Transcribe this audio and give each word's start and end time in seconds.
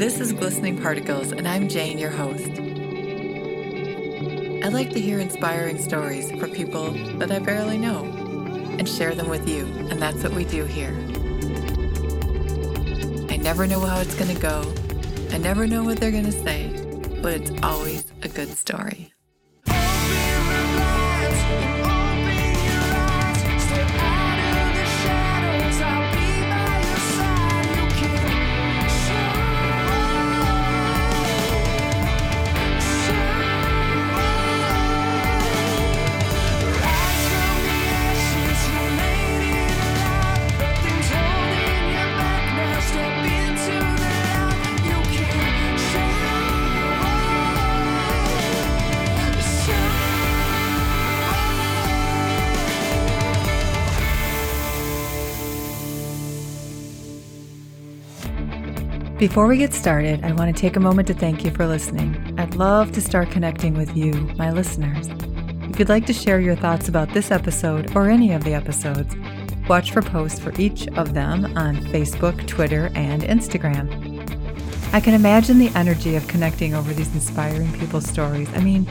This 0.00 0.18
is 0.18 0.32
Glistening 0.32 0.80
Particles, 0.80 1.30
and 1.30 1.46
I'm 1.46 1.68
Jane, 1.68 1.98
your 1.98 2.08
host. 2.08 2.48
I 4.64 4.68
like 4.70 4.88
to 4.94 4.98
hear 4.98 5.18
inspiring 5.18 5.76
stories 5.76 6.32
for 6.40 6.48
people 6.48 6.92
that 7.18 7.30
I 7.30 7.38
barely 7.38 7.76
know 7.76 8.04
and 8.78 8.88
share 8.88 9.14
them 9.14 9.28
with 9.28 9.46
you, 9.46 9.66
and 9.90 10.00
that's 10.00 10.22
what 10.22 10.32
we 10.32 10.46
do 10.46 10.64
here. 10.64 10.96
I 13.28 13.36
never 13.36 13.66
know 13.66 13.80
how 13.80 14.00
it's 14.00 14.14
going 14.14 14.34
to 14.34 14.40
go, 14.40 14.72
I 15.32 15.36
never 15.36 15.66
know 15.66 15.84
what 15.84 16.00
they're 16.00 16.10
going 16.10 16.24
to 16.24 16.32
say, 16.32 16.70
but 17.20 17.34
it's 17.34 17.50
always 17.62 18.10
a 18.22 18.28
good 18.28 18.48
story. 18.48 19.09
Before 59.20 59.46
we 59.46 59.58
get 59.58 59.74
started, 59.74 60.24
I 60.24 60.32
want 60.32 60.56
to 60.56 60.58
take 60.58 60.76
a 60.76 60.80
moment 60.80 61.06
to 61.08 61.12
thank 61.12 61.44
you 61.44 61.50
for 61.50 61.66
listening. 61.66 62.34
I'd 62.38 62.54
love 62.54 62.90
to 62.92 63.02
start 63.02 63.30
connecting 63.30 63.74
with 63.74 63.94
you, 63.94 64.14
my 64.38 64.50
listeners. 64.50 65.10
If 65.68 65.78
you'd 65.78 65.90
like 65.90 66.06
to 66.06 66.14
share 66.14 66.40
your 66.40 66.56
thoughts 66.56 66.88
about 66.88 67.12
this 67.12 67.30
episode 67.30 67.94
or 67.94 68.08
any 68.08 68.32
of 68.32 68.44
the 68.44 68.54
episodes, 68.54 69.14
watch 69.68 69.90
for 69.90 70.00
posts 70.00 70.40
for 70.40 70.58
each 70.58 70.88
of 70.96 71.12
them 71.12 71.44
on 71.54 71.76
Facebook, 71.92 72.46
Twitter, 72.46 72.90
and 72.94 73.20
Instagram. 73.24 73.90
I 74.94 75.00
can 75.00 75.12
imagine 75.12 75.58
the 75.58 75.70
energy 75.74 76.16
of 76.16 76.26
connecting 76.26 76.74
over 76.74 76.94
these 76.94 77.12
inspiring 77.12 77.70
people's 77.74 78.06
stories. 78.06 78.48
I 78.54 78.60
mean, 78.60 78.88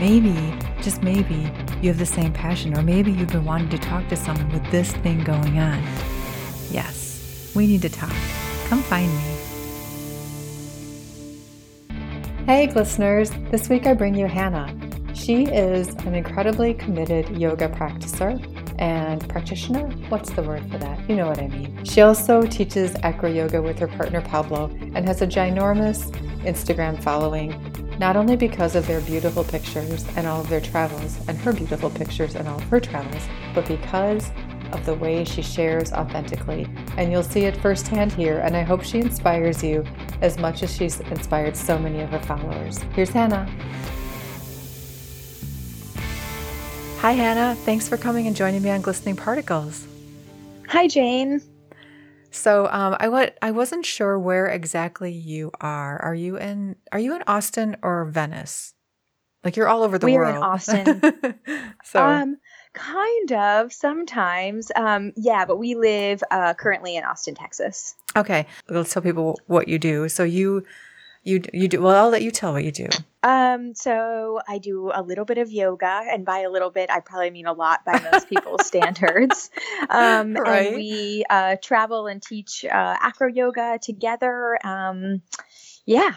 maybe, 0.00 0.34
just 0.82 1.04
maybe, 1.04 1.48
you 1.80 1.88
have 1.88 1.98
the 1.98 2.04
same 2.04 2.32
passion, 2.32 2.76
or 2.76 2.82
maybe 2.82 3.12
you've 3.12 3.30
been 3.30 3.44
wanting 3.44 3.68
to 3.68 3.78
talk 3.78 4.08
to 4.08 4.16
someone 4.16 4.50
with 4.50 4.68
this 4.72 4.90
thing 4.90 5.22
going 5.22 5.60
on. 5.60 5.80
Yes, 6.72 7.52
we 7.54 7.68
need 7.68 7.82
to 7.82 7.90
talk. 7.90 8.10
Come 8.66 8.82
find 8.82 9.08
me. 9.08 9.31
Hey, 12.44 12.72
listeners! 12.72 13.30
This 13.52 13.68
week 13.68 13.86
I 13.86 13.94
bring 13.94 14.16
you 14.16 14.26
Hannah. 14.26 14.76
She 15.14 15.44
is 15.44 15.90
an 16.06 16.16
incredibly 16.16 16.74
committed 16.74 17.28
yoga 17.38 17.68
practicer 17.68 18.36
and 18.80 19.26
practitioner. 19.28 19.86
What's 20.08 20.30
the 20.30 20.42
word 20.42 20.68
for 20.68 20.76
that? 20.78 21.08
You 21.08 21.14
know 21.14 21.28
what 21.28 21.38
I 21.38 21.46
mean. 21.46 21.84
She 21.84 22.00
also 22.00 22.42
teaches 22.42 22.96
acro 23.04 23.30
yoga 23.30 23.62
with 23.62 23.78
her 23.78 23.86
partner 23.86 24.20
Pablo 24.20 24.76
and 24.92 25.06
has 25.06 25.22
a 25.22 25.26
ginormous 25.26 26.10
Instagram 26.40 27.00
following, 27.00 27.54
not 28.00 28.16
only 28.16 28.34
because 28.34 28.74
of 28.74 28.88
their 28.88 29.00
beautiful 29.02 29.44
pictures 29.44 30.04
and 30.16 30.26
all 30.26 30.40
of 30.40 30.48
their 30.48 30.60
travels, 30.60 31.16
and 31.28 31.38
her 31.38 31.52
beautiful 31.52 31.90
pictures 31.90 32.34
and 32.34 32.48
all 32.48 32.58
of 32.58 32.64
her 32.64 32.80
travels, 32.80 33.22
but 33.54 33.68
because 33.68 34.32
of 34.72 34.84
the 34.84 34.94
way 34.94 35.22
she 35.24 35.42
shares 35.42 35.92
authentically. 35.92 36.66
And 36.96 37.12
you'll 37.12 37.22
see 37.22 37.44
it 37.44 37.56
firsthand 37.58 38.12
here, 38.12 38.38
and 38.38 38.56
I 38.56 38.62
hope 38.62 38.82
she 38.82 38.98
inspires 38.98 39.62
you 39.62 39.84
as 40.22 40.38
much 40.38 40.62
as 40.62 40.74
she's 40.74 41.00
inspired 41.00 41.56
so 41.56 41.78
many 41.78 42.00
of 42.00 42.08
her 42.10 42.20
followers. 42.20 42.78
Here's 42.94 43.10
Hannah. 43.10 43.44
Hi, 47.00 47.12
Hannah. 47.12 47.56
Thanks 47.56 47.88
for 47.88 47.96
coming 47.96 48.28
and 48.28 48.36
joining 48.36 48.62
me 48.62 48.70
on 48.70 48.80
Glistening 48.80 49.16
Particles. 49.16 49.86
Hi, 50.68 50.86
Jane. 50.86 51.42
So, 52.30 52.66
um, 52.70 52.96
I 53.00 53.06
w- 53.06 53.30
I 53.42 53.50
wasn't 53.50 53.84
sure 53.84 54.18
where 54.18 54.46
exactly 54.46 55.12
you 55.12 55.50
are. 55.60 56.00
Are 56.00 56.14
you 56.14 56.38
in 56.38 56.76
Are 56.92 56.98
you 57.00 57.14
in 57.14 57.22
Austin 57.26 57.76
or 57.82 58.04
Venice? 58.06 58.72
Like 59.44 59.56
you're 59.56 59.68
all 59.68 59.82
over 59.82 59.98
the 59.98 60.06
we 60.06 60.14
world. 60.14 60.34
are 60.34 60.38
in 60.38 60.42
Austin. 60.42 61.02
so, 61.84 62.02
um, 62.02 62.36
kind 62.72 63.32
of 63.32 63.72
sometimes. 63.72 64.70
Um, 64.74 65.12
yeah, 65.16 65.44
but 65.44 65.58
we 65.58 65.74
live 65.74 66.22
uh, 66.30 66.54
currently 66.54 66.96
in 66.96 67.04
Austin, 67.04 67.34
Texas. 67.34 67.94
okay, 68.16 68.46
let's 68.68 68.92
tell 68.92 69.02
people 69.02 69.38
what 69.46 69.68
you 69.68 69.78
do. 69.78 70.08
So 70.08 70.24
you 70.24 70.64
you 71.24 71.40
you 71.52 71.68
do 71.68 71.80
well. 71.82 72.04
I'll 72.06 72.10
let 72.10 72.22
you 72.22 72.30
tell 72.30 72.52
what 72.52 72.64
you 72.64 72.72
do. 72.72 72.88
Um, 73.22 73.74
so 73.76 74.40
I 74.48 74.58
do 74.58 74.90
a 74.92 75.02
little 75.02 75.24
bit 75.24 75.38
of 75.38 75.52
yoga, 75.52 76.02
and 76.10 76.24
by 76.24 76.40
a 76.40 76.50
little 76.50 76.70
bit, 76.70 76.90
I 76.90 76.98
probably 76.98 77.30
mean 77.30 77.46
a 77.46 77.52
lot 77.52 77.84
by 77.84 78.00
most 78.12 78.28
people's 78.28 78.66
standards. 78.66 79.50
Um, 79.88 80.34
Right. 80.34 80.66
And 80.68 80.76
we 80.76 81.24
uh, 81.30 81.56
travel 81.62 82.08
and 82.08 82.20
teach 82.20 82.64
uh, 82.64 82.96
acro 83.00 83.28
yoga 83.28 83.78
together. 83.80 84.58
Um, 84.66 85.22
yeah, 85.86 86.14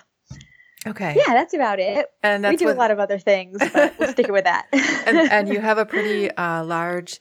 Okay. 0.87 1.15
yeah, 1.17 1.33
that's 1.33 1.53
about 1.53 1.79
it. 1.79 2.07
And 2.21 2.43
that's 2.43 2.53
we 2.53 2.57
do 2.57 2.65
with- 2.65 2.75
a 2.75 2.79
lot 2.79 2.91
of 2.91 2.99
other 2.99 3.17
things, 3.19 3.57
but 3.73 3.93
we'll 3.99 4.11
stick 4.11 4.27
it 4.27 4.31
with 4.31 4.43
that. 4.45 4.67
and, 5.05 5.17
and 5.31 5.49
you 5.49 5.59
have 5.69 5.77
a 5.77 5.85
pretty 5.85 6.29
uh, 6.31 6.63
large 6.63 7.19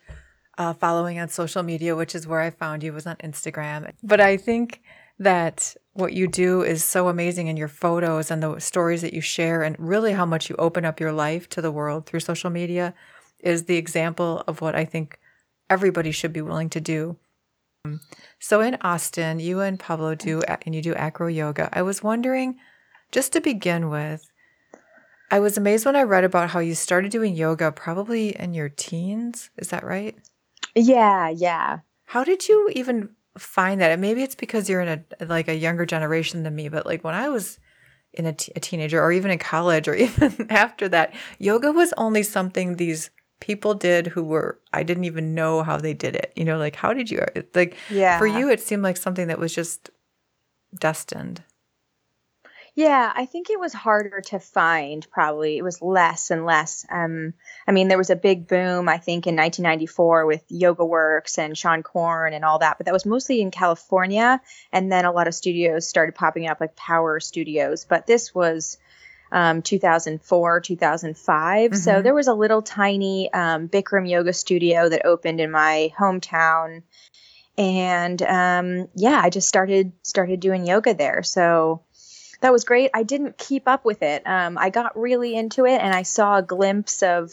uh, 0.59 0.73
following 0.75 1.19
on 1.19 1.29
social 1.29 1.63
media, 1.63 1.97
which 1.97 2.15
is 2.15 2.27
where 2.27 2.41
I 2.41 2.51
found 2.51 2.83
you 2.83 2.93
was 2.93 3.07
on 3.07 3.17
Instagram. 3.17 3.91
But 4.03 4.21
I 4.21 4.37
think 4.37 4.83
that 5.19 5.75
what 5.93 6.13
you 6.13 6.27
do 6.27 6.63
is 6.63 6.83
so 6.85 7.09
amazing 7.09 7.47
in 7.47 7.57
your 7.57 7.69
photos 7.69 8.31
and 8.31 8.43
the 8.43 8.59
stories 8.59 9.03
that 9.03 9.13
you 9.15 9.21
share, 9.21 9.63
and 9.63 9.77
really 9.79 10.13
how 10.13 10.27
much 10.27 10.51
you 10.51 10.57
open 10.59 10.85
up 10.85 10.99
your 11.01 11.13
life 11.13 11.49
to 11.51 11.63
the 11.63 11.71
world 11.71 12.07
through 12.07 12.21
social 12.21 12.51
media, 12.51 12.95
is 13.41 13.65
the 13.65 13.77
example 13.77 14.43
of 14.49 14.61
what 14.61 14.75
I 14.75 14.85
think 14.85 15.19
everybody 15.71 16.11
should 16.11 16.33
be 16.33 16.43
willing 16.43 16.69
to 16.71 16.81
do. 16.81 17.17
So 18.41 18.61
in 18.61 18.77
Austin, 18.81 19.41
you 19.41 19.61
and 19.61 19.79
Pablo 19.79 20.15
do, 20.15 20.41
and 20.43 20.75
you 20.75 20.81
do 20.83 20.95
acro 20.95 21.27
yoga. 21.29 21.69
I 21.73 21.83
was 21.83 22.03
wondering, 22.03 22.57
just 23.15 23.33
to 23.33 23.41
begin 23.41 23.89
with, 23.91 24.29
I 25.31 25.39
was 25.39 25.57
amazed 25.57 25.87
when 25.87 25.95
I 25.97 26.03
read 26.03 26.25
about 26.25 26.51
how 26.51 26.59
you 26.59 26.75
started 26.75 27.13
doing 27.13 27.35
yoga 27.37 27.71
probably 27.71 28.37
in 28.37 28.55
your 28.55 28.69
teens. 28.69 29.51
Is 29.57 29.69
that 29.69 29.85
right? 29.85 30.17
yeah, 30.75 31.29
yeah. 31.29 31.79
How 32.07 32.25
did 32.25 32.49
you 32.49 32.69
even 32.75 33.11
find 33.39 33.81
that? 33.81 33.93
And 33.93 34.01
maybe 34.01 34.23
it's 34.25 34.35
because 34.35 34.69
you're 34.69 34.81
in 34.81 35.05
a 35.21 35.25
like 35.27 35.47
a 35.49 35.55
younger 35.55 35.87
generation 35.87 36.43
than 36.43 36.55
me, 36.57 36.69
but 36.69 36.85
like 36.87 37.05
when 37.05 37.15
I 37.15 37.29
was 37.29 37.59
in 38.13 38.27
a, 38.27 38.33
t- 38.33 38.53
a 38.57 38.61
teenager 38.61 39.01
or 39.01 39.13
even 39.13 39.31
in 39.31 39.39
college 39.39 39.87
or 39.89 39.95
even 40.07 40.49
after 40.51 40.89
that, 40.89 41.15
yoga 41.39 41.71
was 41.71 41.95
only 41.97 42.25
something 42.25 42.77
these 42.77 43.11
people 43.41 43.75
did 43.75 44.09
who 44.09 44.25
were 44.25 44.59
I 44.73 44.83
didn't 44.83 45.05
even 45.05 45.35
know 45.35 45.63
how 45.63 45.77
they 45.79 45.95
did 45.95 46.17
it. 46.17 46.33
You 46.35 46.45
know, 46.45 46.59
like 46.59 46.75
how 46.77 46.93
did 46.93 47.11
you 47.13 47.25
like 47.55 47.77
Yeah. 47.91 48.19
for 48.19 48.27
you 48.27 48.51
it 48.51 48.61
seemed 48.61 48.83
like 48.83 48.97
something 48.97 49.29
that 49.29 49.39
was 49.39 49.55
just 49.55 49.91
destined. 50.79 51.43
Yeah, 52.77 53.13
I 53.15 53.27
think 53.27 53.51
it 53.51 53.61
was 53.61 53.73
harder 53.73 54.21
to 54.21 54.41
find 54.41 55.07
probably. 55.09 55.57
It 55.59 55.63
was 55.63 55.81
less 55.81 56.33
and 56.33 56.45
less. 56.45 56.85
Um, 56.91 57.35
I 57.69 57.73
mean, 57.73 57.87
there 57.87 57.99
was 57.99 58.11
a 58.11 58.17
big 58.17 58.49
boom, 58.49 58.89
I 58.89 58.99
think, 58.99 59.29
in 59.29 59.37
1994 59.37 60.27
with 60.27 60.43
Yoga 60.49 60.85
Works 60.85 61.39
and 61.39 61.57
Seane 61.57 61.85
Corn 61.85 62.33
and 62.33 62.45
all 62.45 62.59
that, 62.59 62.77
but 62.79 62.87
that 62.87 62.93
was 62.93 63.07
mostly 63.07 63.41
in 63.41 63.53
California. 63.53 64.41
And 64.73 64.91
then 64.91 65.05
a 65.05 65.13
lot 65.13 65.29
of 65.29 65.35
studios 65.37 65.89
started 65.89 66.17
popping 66.17 66.49
up, 66.49 66.61
like 66.61 66.75
Power 66.75 67.21
Studios. 67.21 67.85
But 67.85 68.09
this 68.09 68.35
was 68.35 68.77
um, 69.31 69.63
2004, 69.63 70.61
2005. 70.61 71.77
So 71.77 71.93
Mhm. 71.93 72.03
there 72.03 72.15
was 72.15 72.27
a 72.27 72.35
little 72.35 72.63
tiny 72.63 73.33
um, 73.33 73.69
Bikram 73.69 74.09
yoga 74.09 74.33
studio 74.33 74.89
that 74.89 75.07
opened 75.07 75.41
in 75.41 75.53
my 75.53 75.93
hometown. 75.97 76.83
And 77.57 78.21
um, 78.23 78.89
yeah, 78.97 79.21
I 79.23 79.31
just 79.31 79.47
started 79.47 79.93
started 80.03 80.41
doing 80.41 80.67
yoga 80.67 80.93
there. 80.95 81.23
So 81.23 81.83
that 82.45 82.53
was 82.53 82.65
great. 82.65 82.91
I 82.93 83.05
didn't 83.05 83.39
keep 83.39 83.67
up 83.67 83.87
with 83.87 84.03
it. 84.03 84.23
Um, 84.27 84.59
I 84.59 84.69
got 84.69 84.99
really 85.01 85.35
into 85.35 85.65
it, 85.65 85.81
and 85.81 85.95
I 85.95 86.03
saw 86.03 86.37
a 86.37 86.43
glimpse 86.43 87.03
of 87.03 87.33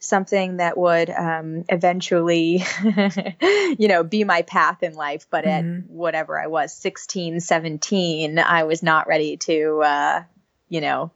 something 0.00 0.58
that 0.58 0.76
would 0.76 1.08
um, 1.08 1.64
eventually, 1.70 2.62
you 3.78 3.88
know, 3.88 4.04
be 4.04 4.24
my 4.24 4.42
path 4.42 4.82
in 4.82 4.92
life. 4.92 5.26
But 5.30 5.46
Mhm. 5.46 5.48
at 5.48 5.90
whatever 5.90 6.38
I 6.38 6.48
was, 6.48 6.74
16, 6.74 7.40
17, 7.40 8.38
I 8.38 8.64
was 8.64 8.82
not 8.82 9.08
ready 9.08 9.38
to, 9.38 9.80
uh, 9.82 10.22
you 10.68 10.82
know, 10.82 11.10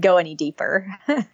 go 0.00 0.16
any 0.16 0.34
deeper. 0.34 0.86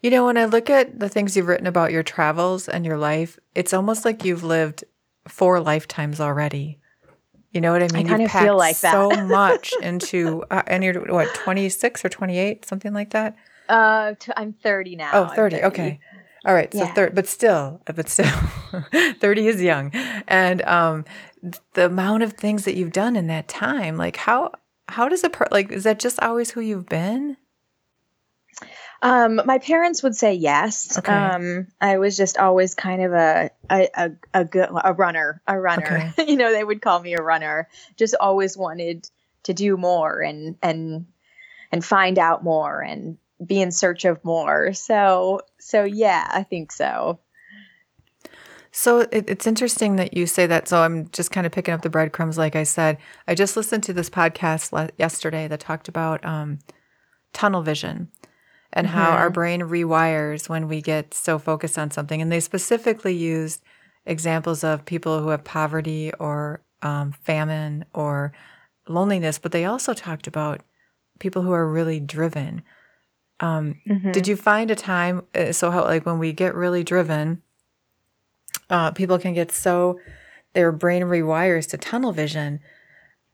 You 0.00 0.10
know, 0.10 0.26
when 0.26 0.38
I 0.38 0.44
look 0.44 0.70
at 0.70 1.00
the 1.00 1.08
things 1.08 1.36
you've 1.36 1.48
written 1.48 1.66
about 1.66 1.90
your 1.90 2.04
travels 2.04 2.68
and 2.68 2.86
your 2.86 2.96
life, 2.96 3.36
it's 3.56 3.74
almost 3.74 4.04
like 4.04 4.24
you've 4.24 4.44
lived 4.44 4.84
four 5.26 5.60
lifetimes 5.60 6.20
already. 6.20 6.78
You 7.58 7.62
know 7.62 7.72
what 7.72 7.82
I 7.82 7.88
mean? 7.88 8.06
kinda 8.06 8.22
You've 8.22 8.30
feel 8.30 8.56
like 8.56 8.78
that. 8.82 8.92
so 8.92 9.16
much 9.16 9.74
into, 9.82 10.44
uh, 10.48 10.62
and 10.68 10.84
you're 10.84 11.00
what, 11.12 11.26
26 11.34 12.04
or 12.04 12.08
28, 12.08 12.64
something 12.64 12.92
like 12.94 13.10
that? 13.10 13.34
uh, 13.68 14.14
t- 14.20 14.30
I'm 14.36 14.52
30 14.52 14.94
now. 14.94 15.10
Oh, 15.12 15.24
I'm 15.24 15.34
30. 15.34 15.56
Okay. 15.64 15.98
All 16.46 16.54
right. 16.54 16.72
So 16.72 16.84
Yeah. 16.84 16.94
third, 16.94 17.16
but 17.16 17.26
still, 17.26 17.80
but 17.84 18.08
still, 18.08 18.30
30 19.18 19.48
is 19.48 19.60
young. 19.60 19.90
And 20.28 20.62
um, 20.62 21.04
the 21.74 21.86
amount 21.86 22.22
of 22.22 22.34
things 22.34 22.64
that 22.64 22.76
you've 22.76 22.92
done 22.92 23.16
in 23.16 23.26
that 23.26 23.48
time, 23.48 23.96
like 23.96 24.14
how, 24.18 24.52
how 24.88 25.08
does 25.08 25.24
it 25.24 25.32
per- 25.32 25.48
like 25.50 25.72
is 25.72 25.82
that 25.82 25.98
just 25.98 26.20
always 26.20 26.52
who 26.52 26.60
you've 26.60 26.86
been? 26.88 27.36
Um, 29.00 29.40
my 29.44 29.58
parents 29.58 30.02
would 30.02 30.16
say 30.16 30.34
yes. 30.34 30.98
Okay. 30.98 31.12
Um, 31.12 31.68
I 31.80 31.98
was 31.98 32.16
just 32.16 32.36
always 32.36 32.74
kind 32.74 33.02
of 33.02 33.12
a 33.12 33.50
a 33.70 33.88
a, 33.94 34.10
a 34.34 34.44
good 34.44 34.68
a 34.72 34.92
runner, 34.92 35.40
a 35.46 35.58
runner. 35.58 36.12
you 36.18 36.36
know, 36.36 36.52
they 36.52 36.64
would 36.64 36.82
call 36.82 37.00
me 37.00 37.14
a 37.14 37.22
runner. 37.22 37.68
Just 37.96 38.16
always 38.18 38.56
wanted 38.56 39.08
to 39.44 39.54
do 39.54 39.76
more 39.76 40.20
and 40.20 40.56
and 40.62 41.06
and 41.70 41.84
find 41.84 42.18
out 42.18 42.42
more 42.42 42.80
and 42.80 43.18
be 43.44 43.60
in 43.60 43.70
search 43.70 44.04
of 44.04 44.24
more. 44.24 44.72
So 44.72 45.42
so 45.60 45.84
yeah, 45.84 46.28
I 46.32 46.42
think 46.42 46.72
so. 46.72 47.20
So 48.72 49.00
it, 49.00 49.30
it's 49.30 49.46
interesting 49.46 49.96
that 49.96 50.14
you 50.14 50.26
say 50.26 50.46
that. 50.46 50.68
So 50.68 50.82
I'm 50.82 51.08
just 51.10 51.30
kind 51.30 51.46
of 51.46 51.52
picking 51.52 51.72
up 51.72 51.82
the 51.82 51.90
breadcrumbs, 51.90 52.36
like 52.36 52.54
I 52.54 52.64
said. 52.64 52.98
I 53.26 53.34
just 53.34 53.56
listened 53.56 53.82
to 53.84 53.92
this 53.92 54.10
podcast 54.10 54.72
le- 54.72 54.90
yesterday 54.98 55.48
that 55.48 55.60
talked 55.60 55.88
about 55.88 56.24
um, 56.24 56.58
tunnel 57.32 57.62
vision 57.62 58.10
and 58.72 58.86
mm-hmm. 58.86 58.96
how 58.96 59.10
our 59.10 59.30
brain 59.30 59.62
rewires 59.62 60.48
when 60.48 60.68
we 60.68 60.82
get 60.82 61.14
so 61.14 61.38
focused 61.38 61.78
on 61.78 61.90
something. 61.90 62.20
And 62.20 62.30
they 62.30 62.40
specifically 62.40 63.14
used 63.14 63.62
examples 64.06 64.64
of 64.64 64.84
people 64.84 65.22
who 65.22 65.28
have 65.28 65.44
poverty 65.44 66.12
or 66.18 66.62
um, 66.82 67.12
famine 67.12 67.84
or 67.92 68.32
loneliness, 68.88 69.38
but 69.38 69.52
they 69.52 69.64
also 69.64 69.94
talked 69.94 70.26
about 70.26 70.62
people 71.18 71.42
who 71.42 71.52
are 71.52 71.70
really 71.70 72.00
driven. 72.00 72.62
Um, 73.40 73.76
mm-hmm. 73.88 74.12
Did 74.12 74.26
you 74.26 74.36
find 74.36 74.70
a 74.70 74.74
time? 74.74 75.22
Uh, 75.34 75.52
so, 75.52 75.70
how, 75.70 75.84
like 75.84 76.06
when 76.06 76.18
we 76.18 76.32
get 76.32 76.54
really 76.54 76.82
driven, 76.82 77.42
uh, 78.70 78.90
people 78.92 79.18
can 79.18 79.34
get 79.34 79.52
so 79.52 80.00
their 80.54 80.72
brain 80.72 81.02
rewires 81.02 81.68
to 81.70 81.78
tunnel 81.78 82.12
vision, 82.12 82.60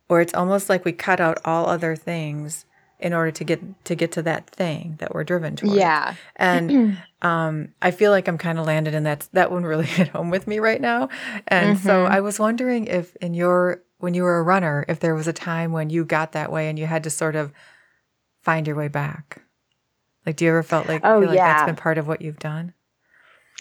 where 0.09 0.21
it's 0.21 0.35
almost 0.35 0.69
like 0.69 0.85
we 0.85 0.93
cut 0.93 1.21
out 1.21 1.39
all 1.45 1.69
other 1.69 1.97
things 1.97 2.67
in 3.05 3.13
order 3.13 3.31
to 3.31 3.45
get 3.45 3.85
to 3.85 3.95
get 3.95 4.13
to 4.13 4.23
that 4.23 4.49
thing 4.49 4.97
that 4.99 5.15
we're 5.15 5.25
driven 5.25 5.55
towards. 5.55 5.77
Yeah. 5.77 6.15
And 6.37 6.99
um, 7.23 7.69
I 7.83 7.91
feel 7.91 8.11
like 8.11 8.27
I'm 8.29 8.39
kind 8.39 8.59
of 8.59 8.65
landed 8.65 8.95
in 8.95 9.03
that 9.05 9.29
that 9.35 9.53
one 9.53 9.63
really 9.65 9.85
hit 9.99 10.09
home 10.09 10.31
with 10.31 10.49
me 10.49 10.59
right 10.59 10.81
now. 10.81 11.11
And 11.47 11.77
mm-hmm. 11.77 11.87
so 11.87 12.07
I 12.07 12.21
was 12.21 12.41
wondering 12.41 12.87
if 12.87 13.15
in 13.17 13.35
your 13.35 13.83
when 13.99 14.15
you 14.15 14.23
were 14.23 14.39
a 14.39 14.43
runner, 14.43 14.87
if 14.89 15.01
there 15.01 15.15
was 15.15 15.29
a 15.29 15.35
time 15.35 15.71
when 15.71 15.91
you 15.91 16.05
got 16.05 16.33
that 16.33 16.51
way 16.51 16.71
and 16.71 16.79
you 16.79 16.87
had 16.87 17.05
to 17.05 17.11
sort 17.11 17.37
of 17.37 17.53
find 18.41 18.67
your 18.67 18.75
way 18.75 18.89
back. 18.89 19.43
Like 20.25 20.37
do 20.37 20.47
you 20.47 20.51
ever 20.51 20.63
felt 20.63 20.89
like 20.89 21.03
oh, 21.05 21.21
feel 21.21 21.29
like 21.29 21.37
yeah. 21.37 21.53
that's 21.53 21.67
been 21.67 21.77
part 21.77 21.99
of 21.99 22.09
what 22.09 22.23
you've 22.23 22.39
done? 22.39 22.73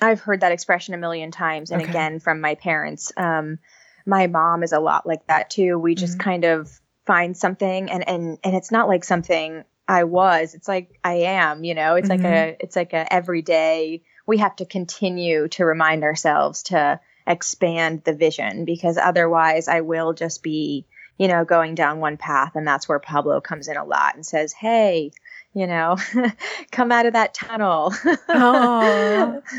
I've 0.02 0.22
heard 0.22 0.40
that 0.40 0.54
expression 0.54 0.94
a 0.94 0.98
million 0.98 1.32
times 1.32 1.70
and 1.70 1.82
okay. 1.82 1.92
again 1.92 2.20
from 2.20 2.40
my 2.40 2.56
parents. 2.56 3.12
Um, 3.18 3.60
my 4.06 4.28
mom 4.28 4.64
is 4.64 4.72
a 4.72 4.80
lot 4.80 5.06
like 5.06 5.28
that 5.28 5.50
too. 5.50 5.78
We 5.78 5.96
just 5.96 6.18
mm-hmm. 6.18 6.30
kind 6.30 6.46
of 6.46 6.80
find 7.06 7.36
something 7.36 7.90
and 7.90 8.08
and 8.08 8.38
and 8.44 8.56
it's 8.56 8.72
not 8.72 8.88
like 8.88 9.04
something 9.04 9.64
I 9.88 10.06
was. 10.06 10.54
It's 10.54 10.68
like 10.68 11.00
I 11.04 11.14
am, 11.14 11.64
you 11.64 11.76
know. 11.76 11.96
It's 11.96 12.10
mm-hmm. 12.10 12.24
like 12.24 12.34
a 12.34 12.58
it's 12.60 12.76
like 12.76 12.94
a 12.94 13.12
everyday 13.12 14.02
we 14.26 14.38
have 14.38 14.56
to 14.58 14.66
continue 14.66 15.48
to 15.50 15.66
remind 15.66 16.04
ourselves 16.04 16.64
to 16.64 17.00
expand 17.28 18.04
the 18.04 18.14
vision 18.14 18.66
because 18.66 18.98
otherwise 18.98 19.68
I 19.68 19.82
will 19.82 20.14
just 20.14 20.44
be, 20.44 20.86
you 21.18 21.28
know, 21.28 21.44
going 21.44 21.76
down 21.76 22.00
one 22.00 22.18
path 22.18 22.56
and 22.56 22.66
that's 22.66 22.88
where 22.88 23.00
Pablo 23.00 23.42
comes 23.42 23.68
in 23.68 23.78
a 23.78 23.86
lot 23.86 24.16
and 24.16 24.26
says, 24.26 24.54
"Hey, 24.54 25.12
you 25.54 25.68
know, 25.68 25.98
come 26.72 26.92
out 26.92 27.06
of 27.06 27.14
that 27.14 27.34
tunnel." 27.34 27.94
Oh. 28.30 29.42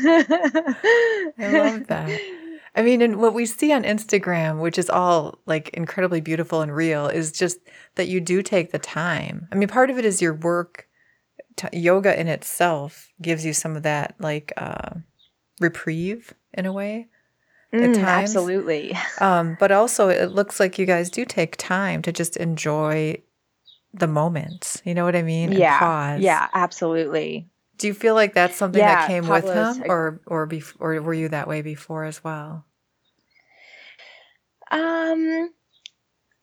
I 1.37 1.51
love 1.51 1.87
that. 1.87 2.19
I 2.75 2.81
mean, 2.81 3.01
and 3.01 3.17
what 3.17 3.33
we 3.33 3.45
see 3.45 3.71
on 3.71 3.83
Instagram, 3.83 4.59
which 4.59 4.77
is 4.77 4.89
all 4.89 5.39
like 5.45 5.69
incredibly 5.69 6.19
beautiful 6.21 6.61
and 6.61 6.75
real, 6.75 7.07
is 7.07 7.31
just 7.31 7.57
that 7.95 8.07
you 8.07 8.19
do 8.19 8.41
take 8.43 8.71
the 8.71 8.79
time. 8.79 9.47
I 9.51 9.55
mean, 9.55 9.69
part 9.69 9.89
of 9.89 9.97
it 9.97 10.05
is 10.05 10.21
your 10.21 10.33
work. 10.33 10.87
T- 11.55 11.69
yoga 11.71 12.19
in 12.19 12.27
itself 12.27 13.13
gives 13.21 13.45
you 13.45 13.53
some 13.53 13.77
of 13.77 13.83
that 13.83 14.15
like 14.19 14.51
uh, 14.57 14.95
reprieve 15.61 16.33
in 16.53 16.65
a 16.65 16.73
way. 16.73 17.07
Mm, 17.73 18.05
absolutely. 18.05 18.97
Um, 19.21 19.55
but 19.59 19.71
also, 19.71 20.09
it 20.09 20.31
looks 20.31 20.59
like 20.59 20.77
you 20.77 20.85
guys 20.85 21.09
do 21.09 21.23
take 21.23 21.55
time 21.55 22.01
to 22.01 22.11
just 22.11 22.35
enjoy 22.35 23.21
the 23.93 24.07
moments. 24.07 24.81
You 24.85 24.93
know 24.93 25.05
what 25.05 25.15
I 25.15 25.21
mean? 25.21 25.51
And 25.51 25.59
yeah. 25.59 25.79
Pause. 25.79 26.21
Yeah, 26.21 26.47
absolutely. 26.53 27.47
Do 27.77 27.87
you 27.87 27.93
feel 27.93 28.15
like 28.15 28.33
that's 28.33 28.55
something 28.57 28.79
yeah, 28.79 28.95
that 28.95 29.07
came 29.07 29.27
with 29.27 29.49
him, 29.51 29.83
or 29.89 30.21
or 30.27 30.47
bef- 30.47 30.75
or 30.79 31.01
were 31.01 31.13
you 31.13 31.29
that 31.29 31.47
way 31.47 31.61
before 31.61 32.05
as 32.05 32.23
well? 32.23 32.65
Um, 34.71 35.53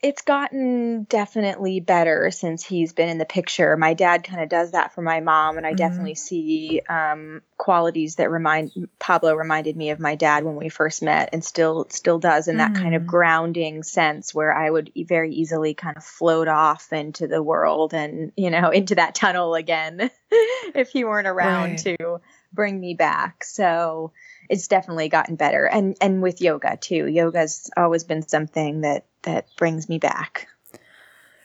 it's 0.03 0.23
gotten 0.23 1.05
definitely 1.05 1.79
better 1.79 2.33
since 2.33 2.65
he's 2.67 2.93
been 2.93 3.09
in 3.09 3.19
the 3.19 3.25
picture. 3.25 3.77
My 3.77 3.95
dad 3.95 4.25
kind 4.25 4.43
of 4.43 4.49
does 4.49 4.73
that 4.73 4.93
for 4.93 5.01
my 5.01 5.21
mom, 5.21 5.57
and 5.57 5.65
I 5.65 5.71
mm-hmm. 5.71 5.77
definitely 5.77 6.17
see 6.17 6.83
um, 6.89 7.41
qualities 7.57 8.17
that 8.17 8.29
remind 8.29 8.73
Pablo 8.99 9.35
reminded 9.35 9.77
me 9.77 9.91
of 9.91 10.01
my 10.01 10.17
dad 10.17 10.43
when 10.45 10.57
we 10.57 10.71
first 10.71 11.03
met, 11.03 11.29
and 11.33 11.45
still 11.45 11.87
still 11.91 12.19
does 12.19 12.49
in 12.49 12.57
that 12.57 12.73
mm-hmm. 12.73 12.83
kind 12.83 12.95
of 12.97 13.03
mm. 13.03 13.07
grounding 13.07 13.85
sense 13.85 14.35
where 14.35 14.53
I 14.53 14.69
would 14.69 14.91
very 14.97 15.33
easily 15.35 15.75
kind 15.75 15.97
of 15.97 16.03
float 16.03 16.49
off 16.49 16.93
into 16.93 17.29
the 17.29 17.43
world 17.43 17.95
and 17.95 18.33
you 18.37 18.51
know 18.51 18.71
into 18.73 18.97
that 18.97 19.15
tunnel 19.15 19.55
again 19.55 20.11
if 20.75 20.89
he 20.89 21.05
weren't 21.05 21.29
around 21.29 21.71
right. 21.71 21.79
to 21.79 22.21
bring 22.53 22.79
me 22.79 22.95
back. 22.95 23.45
So 23.45 24.11
it's 24.49 24.67
definitely 24.67 25.09
gotten 25.11 25.37
better, 25.37 25.65
and 25.65 25.97
and 26.01 26.23
with 26.23 26.41
yoga 26.41 26.77
too. 26.77 27.07
Yoga's 27.07 27.71
always 27.77 28.03
been 28.03 28.27
something 28.27 28.81
that 28.81 29.07
that 29.23 29.47
brings 29.57 29.89
me 29.89 29.99
back. 29.99 30.49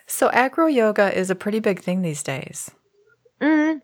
So 0.05 0.29
acro 0.31 0.67
yoga 0.67 1.15
is 1.17 1.29
a 1.29 1.35
pretty 1.35 1.59
big 1.59 1.81
thing 1.81 2.01
these 2.01 2.23
days. 2.23 2.71
Mm, 3.41 3.81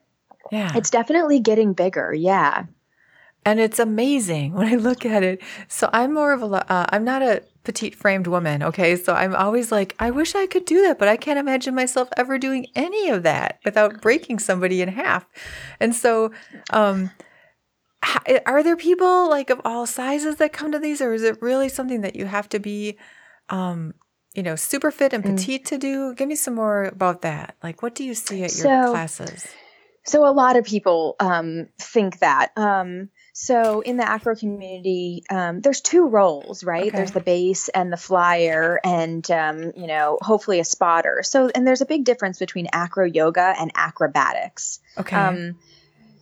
yeah. 0.51 0.71
It's 0.75 0.89
definitely 0.89 1.39
getting 1.39 1.73
bigger. 1.73 2.13
Yeah. 2.13 2.65
And 3.45 3.59
it's 3.59 3.79
amazing 3.79 4.53
when 4.57 4.67
I 4.67 4.75
look 4.75 5.05
at 5.05 5.23
it. 5.23 5.41
So 5.67 5.89
I'm 5.91 6.13
more 6.13 6.31
of 6.31 6.41
a, 6.41 6.71
uh, 6.71 6.85
I'm 6.89 7.03
not 7.03 7.21
a 7.21 7.43
petite 7.63 7.95
framed 7.95 8.27
woman. 8.27 8.63
Okay. 8.63 8.95
So 8.95 9.13
I'm 9.13 9.35
always 9.35 9.71
like, 9.71 9.95
I 9.99 10.11
wish 10.11 10.35
I 10.35 10.47
could 10.47 10.65
do 10.65 10.81
that, 10.83 10.99
but 10.99 11.07
I 11.07 11.17
can't 11.17 11.39
imagine 11.39 11.75
myself 11.75 12.09
ever 12.17 12.37
doing 12.37 12.67
any 12.75 13.09
of 13.09 13.23
that 13.23 13.59
without 13.65 14.01
breaking 14.01 14.39
somebody 14.39 14.81
in 14.81 14.89
half. 14.89 15.25
And 15.79 15.95
so, 15.95 16.31
um, 16.71 17.11
are 18.45 18.63
there 18.63 18.75
people 18.75 19.29
like 19.29 19.49
of 19.49 19.61
all 19.63 19.85
sizes 19.85 20.35
that 20.35 20.51
come 20.51 20.71
to 20.71 20.79
these 20.79 21.01
or 21.01 21.13
is 21.13 21.23
it 21.23 21.41
really 21.41 21.69
something 21.69 22.01
that 22.01 22.15
you 22.15 22.25
have 22.25 22.49
to 22.49 22.59
be 22.59 22.97
um, 23.49 23.93
you 24.33 24.43
know, 24.43 24.55
super 24.55 24.91
fit 24.91 25.13
and 25.13 25.23
mm. 25.23 25.35
petite 25.35 25.63
mm. 25.63 25.69
to 25.69 25.77
do? 25.77 26.15
Give 26.15 26.27
me 26.27 26.35
some 26.35 26.55
more 26.55 26.85
about 26.85 27.21
that. 27.21 27.55
Like, 27.63 27.81
what 27.81 27.95
do 27.95 28.03
you 28.03 28.13
see 28.13 28.43
at 28.43 28.55
your 28.55 28.85
so, 28.85 28.91
classes? 28.91 29.47
So, 30.05 30.27
a 30.27 30.33
lot 30.33 30.57
of 30.57 30.65
people 30.65 31.15
um, 31.19 31.69
think 31.79 32.19
that. 32.19 32.51
Um, 32.57 33.09
so, 33.33 33.81
in 33.81 33.97
the 33.97 34.07
acro 34.07 34.35
community, 34.35 35.23
um, 35.29 35.61
there's 35.61 35.81
two 35.81 36.07
roles, 36.07 36.63
right? 36.63 36.87
Okay. 36.87 36.97
There's 36.97 37.11
the 37.11 37.21
base 37.21 37.69
and 37.69 37.93
the 37.93 37.97
flyer, 37.97 38.79
and 38.83 39.29
um, 39.31 39.71
you 39.75 39.87
know, 39.87 40.17
hopefully 40.21 40.59
a 40.59 40.65
spotter. 40.65 41.21
So, 41.23 41.49
and 41.53 41.65
there's 41.65 41.81
a 41.81 41.85
big 41.85 42.03
difference 42.03 42.39
between 42.39 42.67
acro 42.73 43.05
yoga 43.05 43.53
and 43.57 43.71
acrobatics. 43.75 44.79
Okay 44.97 45.15
um, 45.15 45.55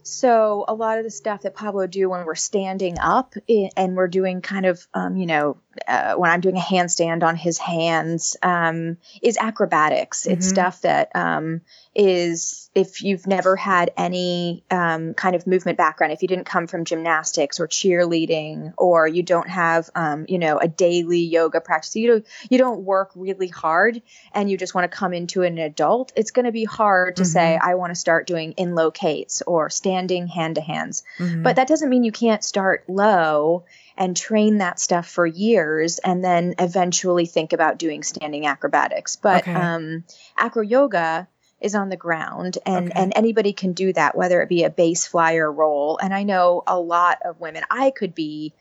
so 0.04 0.66
a 0.68 0.74
lot 0.74 0.98
of 0.98 1.04
the 1.04 1.10
stuff 1.10 1.42
that 1.42 1.56
Pablo 1.56 1.88
do 1.88 2.10
when 2.10 2.26
we're 2.26 2.36
standing 2.36 3.00
up 3.00 3.36
and 3.78 3.96
we're 3.96 4.08
doing 4.08 4.42
kind 4.42 4.66
of, 4.66 4.86
um, 4.94 5.16
you 5.16 5.26
know, 5.26 5.58
uh, 5.88 6.16
when 6.16 6.30
I'm 6.30 6.42
doing 6.42 6.58
a 6.58 6.62
handstand 6.62 7.24
on 7.24 7.36
his 7.36 7.58
hands, 7.58 8.38
um, 8.44 8.98
is 9.22 9.38
acrobatics. 9.38 10.24
Mm-hmm. 10.24 10.34
It's 10.34 10.48
stuff 10.48 10.82
that 10.82 11.12
um, 11.16 11.62
is 11.96 12.70
if 12.74 13.02
you've 13.02 13.28
never 13.28 13.56
had 13.56 13.92
any 13.98 14.64
um, 14.72 15.14
kind 15.14 15.36
of 15.36 15.46
movement 15.46 15.78
background, 15.78 16.14
if 16.14 16.22
you 16.22 16.28
didn't 16.28 16.46
come 16.46 16.68
from 16.68 16.86
gymnastics 16.86 17.60
or 17.60 17.68
cheerleading, 17.68 18.74
or 18.78 19.08
you 19.08 19.24
don't 19.24 19.50
have, 19.50 19.90
um, 19.96 20.26
you 20.30 20.40
know, 20.40 20.58
a 20.58 20.68
daily 20.68 21.20
yoga 21.20 21.60
practice, 21.60 21.96
you 21.96 22.08
don't 22.08 22.26
you 22.50 22.58
don't 22.58 22.82
work 22.82 23.12
really 23.16 23.50
hard, 23.50 24.02
and 24.34 24.50
you 24.50 24.58
just 24.58 24.74
want 24.74 24.90
to 24.90 24.98
come 24.98 25.14
into 25.14 25.42
an 25.44 25.58
adult, 25.58 26.14
it's 26.16 26.32
going 26.32 26.46
to 26.46 26.52
be 26.52 26.66
hard 26.66 27.18
to 27.18 27.24
mm-hmm. 27.24 27.32
say 27.32 27.60
I 27.62 27.76
want 27.76 27.92
to 27.92 27.96
start 27.96 28.28
doing 28.28 28.54
inlocates 28.54 29.42
or 29.46 29.70
standing 29.70 30.28
hand 30.28 30.56
to 30.56 30.62
hands. 30.62 31.04
Mm-hmm. 31.18 31.44
But 31.44 31.58
that 31.58 31.68
doesn't 31.68 31.90
mean 31.90 32.04
you 32.04 32.12
can't 32.12 32.44
start 32.44 32.86
low 32.88 33.66
and 33.98 34.16
train 34.16 34.60
that 34.60 34.80
stuff 34.80 35.08
for 35.08 35.26
years 35.26 36.00
and 36.00 36.24
then 36.24 36.56
eventually 36.60 37.26
think 37.26 37.54
about 37.54 37.78
doing 37.78 38.04
standing 38.04 38.46
acrobatics. 38.46 39.16
But 39.16 39.44
okay. 39.44 39.54
um, 39.54 40.04
acro 40.38 40.64
yoga 40.64 41.28
is 41.60 41.76
on 41.76 41.90
the 41.90 41.98
ground 41.98 42.58
and 42.66 42.90
okay. 42.92 43.00
and 43.00 43.14
anybody 43.16 43.54
can 43.54 43.74
do 43.74 43.94
that 43.94 44.18
whether 44.18 44.42
it 44.42 44.50
be 44.50 44.64
a 44.64 44.70
base 44.70 45.06
flyer 45.06 45.50
roll 45.52 46.00
and 46.02 46.12
i 46.12 46.24
know 46.24 46.64
a 46.66 46.80
lot 46.80 47.20
of 47.24 47.40
women 47.40 47.64
i 47.70 47.92
could 47.92 48.16
be 48.16 48.52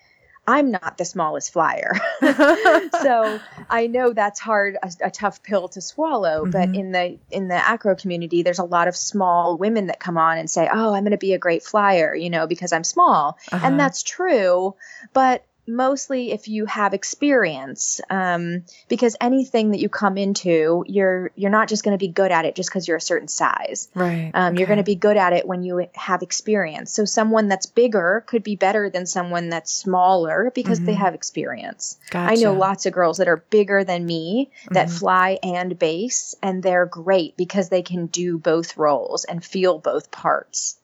i'm 0.47 0.71
not 0.71 0.97
the 0.99 1.05
smallest 1.05 1.53
flyer 1.53 1.93
so 2.21 3.41
i 3.69 3.87
know 3.87 4.13
that's 4.13 4.41
hard 4.41 4.77
a, 4.83 4.91
a 5.05 5.11
tough 5.11 5.43
pill 5.43 5.69
to 5.69 5.81
swallow 5.81 6.43
mm-hmm. 6.43 6.51
but 6.51 6.75
in 6.75 6.93
the 6.93 7.19
in 7.31 7.49
the 7.49 7.55
acro 7.55 7.95
community 7.95 8.43
there's 8.43 8.59
a 8.59 8.65
lot 8.65 8.89
of 8.89 8.97
small 8.97 9.57
women 9.57 9.87
that 9.87 10.01
come 10.01 10.17
on 10.17 10.39
and 10.39 10.51
say 10.51 10.69
oh 10.73 10.95
i'm 10.95 11.05
going 11.05 11.13
to 11.13 11.19
be 11.19 11.35
a 11.35 11.39
great 11.39 11.63
flyer 11.63 12.15
you 12.15 12.31
know 12.31 12.47
because 12.47 12.73
i'm 12.73 12.85
small 12.85 13.39
uh-huh. 13.53 13.67
and 13.67 13.79
that's 13.79 14.03
true 14.03 14.75
but 15.13 15.45
mostly 15.67 16.33
if 16.33 16.49
you 16.49 16.67
have 16.67 16.95
experience 16.95 18.01
um, 18.11 18.65
because 18.89 19.17
anything 19.21 19.71
that 19.71 19.79
you 19.81 19.89
come 19.89 20.17
into 20.19 20.85
you're 20.89 21.31
you're 21.37 21.51
not 21.51 21.69
just 21.69 21.85
going 21.85 21.97
to 21.97 21.99
be 21.99 22.09
good 22.09 22.33
at 22.33 22.45
it 22.45 22.55
just 22.55 22.69
because 22.71 22.89
you're 22.89 22.97
a 22.97 23.01
certain 23.01 23.29
size 23.29 23.89
right 23.95 24.31
um, 24.35 24.53
okay. 24.53 24.59
you're 24.59 24.67
going 24.67 24.79
to 24.79 24.83
be 24.83 24.95
good 24.95 25.17
at 25.17 25.33
it 25.33 25.47
when 25.47 25.63
you 25.63 25.89
have 25.95 26.23
experience 26.23 26.91
so 26.93 27.05
someone 27.05 27.49
that's 27.49 27.67
bigger 27.67 28.25
could 28.27 28.43
be 28.43 28.57
better 28.57 28.91
than 28.91 29.07
someone 29.07 29.49
that's 29.49 29.73
smaller 29.73 30.51
because 30.55 30.81
they 30.81 30.95
Mhm. 30.95 30.99
have 30.99 31.15
experience 31.15 31.99
gotcha. 32.11 32.33
i 32.33 32.35
know 32.37 32.55
lots 32.55 32.87
of 32.87 32.93
girls 32.93 33.19
that 33.19 33.29
are 33.29 33.45
bigger 33.51 33.85
than 33.85 34.05
me 34.05 34.51
that 34.71 34.89
Mhm. 34.89 34.99
fly 34.99 35.39
and 35.43 35.79
base 35.79 36.35
and 36.43 36.63
they're 36.63 36.87
great 36.87 37.37
because 37.37 37.69
they 37.69 37.83
can 37.83 38.07
do 38.07 38.39
both 38.39 38.77
roles 38.77 39.25
and 39.25 39.45
feel 39.45 39.79
both 39.79 40.11
parts 40.11 40.77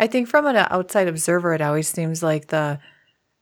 I 0.00 0.06
think 0.06 0.28
from 0.28 0.46
an 0.46 0.54
outside 0.56 1.08
observer, 1.08 1.54
it 1.54 1.60
always 1.60 1.88
seems 1.88 2.22
like 2.22 2.46
the 2.48 2.78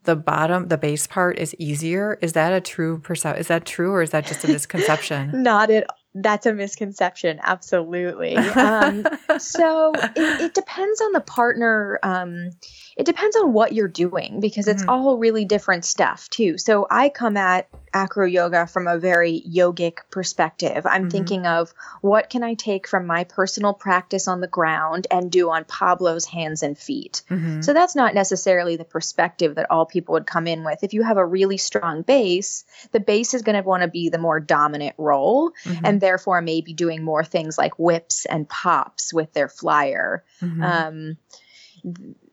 the 0.07 0.17
bottom, 0.17 0.69
the 0.69 0.79
base 0.79 1.07
part 1.07 1.39
is 1.39 1.55
easier. 1.59 2.19
Is 2.23 2.33
that 2.33 2.53
a 2.53 2.61
true 2.61 2.99
percep? 2.99 3.39
Is 3.39 3.49
that 3.49 3.67
true, 3.67 3.93
or 3.93 4.03
is 4.03 4.11
that 4.11 4.27
just 4.27 4.45
a 4.45 4.49
misconception? 4.49 5.31
Not 5.43 5.71
at 5.71 5.87
that's 6.15 6.47
a 6.47 6.55
misconception. 6.55 7.39
Absolutely. 7.43 8.37
Um, 8.57 9.05
so 9.39 9.93
it, 9.95 10.41
it 10.41 10.55
depends 10.55 11.01
on 11.01 11.13
the 11.13 11.21
partner. 11.21 11.99
Um, 12.03 12.51
it 12.97 13.05
depends 13.05 13.37
on 13.37 13.53
what 13.53 13.73
you're 13.75 13.88
doing 13.88 14.41
because 14.41 14.67
it's 14.67 14.83
Mhm. 14.83 14.88
all 14.88 15.19
really 15.19 15.45
different 15.45 15.85
stuff 15.85 16.31
too. 16.31 16.57
So 16.57 16.87
I 16.91 17.11
come 17.11 17.37
at 17.37 17.69
acro 17.93 18.26
yoga 18.26 18.67
from 18.67 18.87
a 18.88 18.99
very 18.99 19.43
yogic 19.47 19.99
perspective. 20.11 20.87
I'm 20.87 21.07
Mhm. 21.07 21.11
thinking 21.11 21.47
of 21.47 21.73
what 22.00 22.31
can 22.31 22.43
I 22.43 22.55
take 22.55 22.88
from 22.88 23.07
my 23.07 23.25
personal 23.25 23.75
practice 23.75 24.26
on 24.29 24.41
the 24.41 24.47
ground 24.47 25.07
and 25.11 25.31
do 25.31 25.50
on 25.50 25.65
Pablo's 25.65 26.25
hands 26.25 26.62
and 26.62 26.76
feet. 26.76 27.23
Mhm. 27.31 27.62
So 27.62 27.73
that's 27.75 27.95
not 27.95 28.15
necessarily 28.15 28.76
the 28.76 28.85
perspective 28.85 29.55
that 29.57 29.71
all 29.71 29.85
people 29.87 30.15
would 30.15 30.26
come 30.26 30.47
in 30.47 30.65
with. 30.65 30.83
If 30.83 30.95
you 30.95 31.03
have 31.03 31.17
a 31.19 31.25
really 31.25 31.59
strong 31.59 32.00
base, 32.03 32.65
the 32.93 33.00
base 33.00 33.35
is 33.35 33.43
going 33.43 33.57
to 33.62 33.67
want 33.69 33.83
to 33.83 33.88
be 33.88 34.09
the 34.09 34.19
more 34.19 34.41
dominant 34.41 34.95
role 34.99 35.53
Mhm. 35.65 35.81
and 35.85 36.00
therefore 36.00 36.41
maybe 36.41 36.73
doing 36.73 37.03
more 37.03 37.25
things 37.25 37.59
like 37.59 37.79
whips 37.79 38.25
and 38.26 38.49
pops 38.49 39.12
with 39.12 39.33
their 39.35 39.49
flyer. 39.49 40.25
Mhm. 40.43 40.62
Um, 40.62 41.17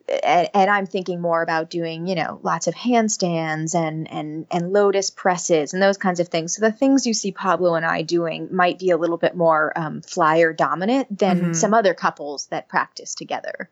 and, 0.07 0.49
and 0.53 0.69
I'm 0.69 0.85
thinking 0.85 1.21
more 1.21 1.41
about 1.41 1.69
doing, 1.69 2.07
you 2.07 2.15
know, 2.15 2.39
lots 2.43 2.67
of 2.67 2.75
handstands 2.75 3.75
and 3.75 4.11
and 4.11 4.45
and 4.51 4.73
lotus 4.73 5.09
presses 5.09 5.73
and 5.73 5.81
those 5.81 5.97
kinds 5.97 6.19
of 6.19 6.27
things. 6.27 6.55
So 6.55 6.61
the 6.61 6.71
things 6.71 7.07
you 7.07 7.13
see 7.13 7.31
Pablo 7.31 7.75
and 7.75 7.85
I 7.85 8.01
doing 8.01 8.49
might 8.53 8.79
be 8.79 8.89
a 8.89 8.97
little 8.97 9.17
bit 9.17 9.35
more 9.35 9.71
um, 9.77 10.01
flyer 10.01 10.53
dominant 10.53 11.17
than 11.17 11.51
Mhm. 11.51 11.55
some 11.55 11.73
other 11.73 11.93
couples 11.93 12.47
that 12.47 12.67
practice 12.67 13.15
together 13.15 13.69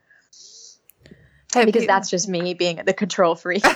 Have 1.54 1.66
because 1.66 1.84
you- 1.84 1.88
that's 1.88 2.10
just 2.10 2.28
me 2.30 2.54
being 2.54 2.82
the 2.86 2.94
control 2.94 3.36
freak. 3.36 3.64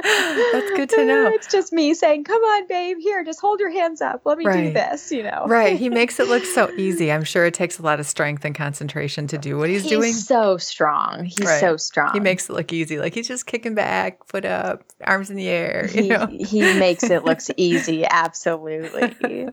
That's 0.00 0.70
good 0.76 0.88
to 0.90 1.04
know. 1.04 1.26
It's 1.34 1.46
just 1.46 1.72
me 1.72 1.92
saying, 1.94 2.24
"Come 2.24 2.40
on, 2.42 2.66
babe, 2.68 2.98
here, 3.00 3.24
just 3.24 3.40
hold 3.40 3.58
your 3.60 3.70
hands 3.70 4.00
up. 4.00 4.22
Let 4.24 4.38
me 4.38 4.44
do 4.44 4.72
this." 4.72 5.10
You 5.10 5.24
know, 5.24 5.44
right. 5.46 5.78
He 5.78 5.88
makes 6.00 6.20
it 6.20 6.28
look 6.28 6.44
so 6.44 6.70
easy. 6.76 7.10
I'm 7.10 7.24
sure 7.24 7.46
it 7.46 7.54
takes 7.54 7.78
a 7.78 7.82
lot 7.82 7.98
of 8.00 8.06
strength 8.06 8.44
and 8.44 8.54
concentration 8.54 9.26
to 9.28 9.38
do 9.38 9.58
what 9.58 9.68
he's, 9.70 9.82
doing. 9.86 10.02
He's 10.04 10.26
doing. 10.26 10.40
so 10.40 10.56
strong. 10.56 11.24
He's 11.24 11.40
Right. 11.40 11.60
so 11.60 11.76
strong. 11.76 12.12
He 12.12 12.20
makes 12.20 12.48
it 12.48 12.52
look 12.52 12.72
easy. 12.72 12.98
Like 12.98 13.14
he's 13.14 13.28
just 13.28 13.46
kicking 13.46 13.74
back, 13.74 14.24
foot 14.26 14.44
up, 14.44 14.82
arms 15.04 15.30
in 15.30 15.36
the 15.36 15.48
air. 15.48 15.88
You 15.92 16.02
he, 16.02 16.08
know. 16.08 16.26
he 16.26 16.60
makes 16.78 17.04
it 17.04 17.24
look 17.24 17.40
easy. 17.56 18.04
Absolutely. 18.06 19.48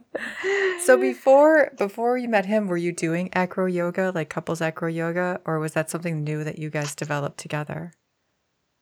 So 0.83 0.97
before 0.97 1.71
before 1.77 2.17
you 2.17 2.29
met 2.29 2.45
him, 2.45 2.67
were 2.67 2.77
you 2.77 2.91
doing 2.91 3.29
acro 3.33 3.65
yoga, 3.65 4.11
like 4.13 4.29
couples 4.29 4.61
acro 4.61 4.89
yoga, 4.89 5.41
or 5.45 5.59
was 5.59 5.73
that 5.73 5.89
something 5.89 6.23
new 6.23 6.43
that 6.43 6.59
you 6.59 6.69
guys 6.69 6.93
developed 7.05 7.37
together? 7.37 7.91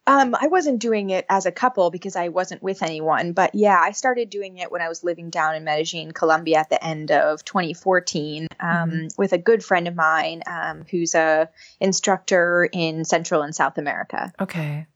Um, 0.05 0.35
I 0.37 0.47
wasn't 0.47 0.79
doing 0.79 1.11
it 1.11 1.25
as 1.29 1.45
a 1.45 1.51
couple 1.51 1.89
because 1.89 2.17
I 2.17 2.27
wasn't 2.27 2.61
with 2.61 2.83
anyone, 2.83 3.31
but 3.31 3.55
yeah, 3.55 3.79
I 3.81 3.91
started 3.91 4.29
doing 4.29 4.57
it 4.57 4.69
when 4.69 4.81
I 4.81 4.89
was 4.89 5.01
living 5.01 5.29
down 5.29 5.55
in 5.55 5.63
Medellin, 5.63 6.11
Colombia, 6.11 6.57
at 6.57 6.69
the 6.69 6.83
end 6.85 7.09
of 7.11 7.45
2014, 7.45 8.47
um, 8.59 8.67
Mm-hmm. 8.69 9.07
with 9.17 9.31
a 9.31 9.37
good 9.37 9.63
friend 9.63 9.87
of 9.87 9.95
mine 9.95 10.43
um, 10.45 10.83
who's 10.91 11.15
a 11.15 11.47
instructor 11.79 12.67
in 12.73 13.05
Central 13.05 13.43
and 13.43 13.55
South 13.55 13.77
America. 13.77 14.33
Okay. 14.41 14.87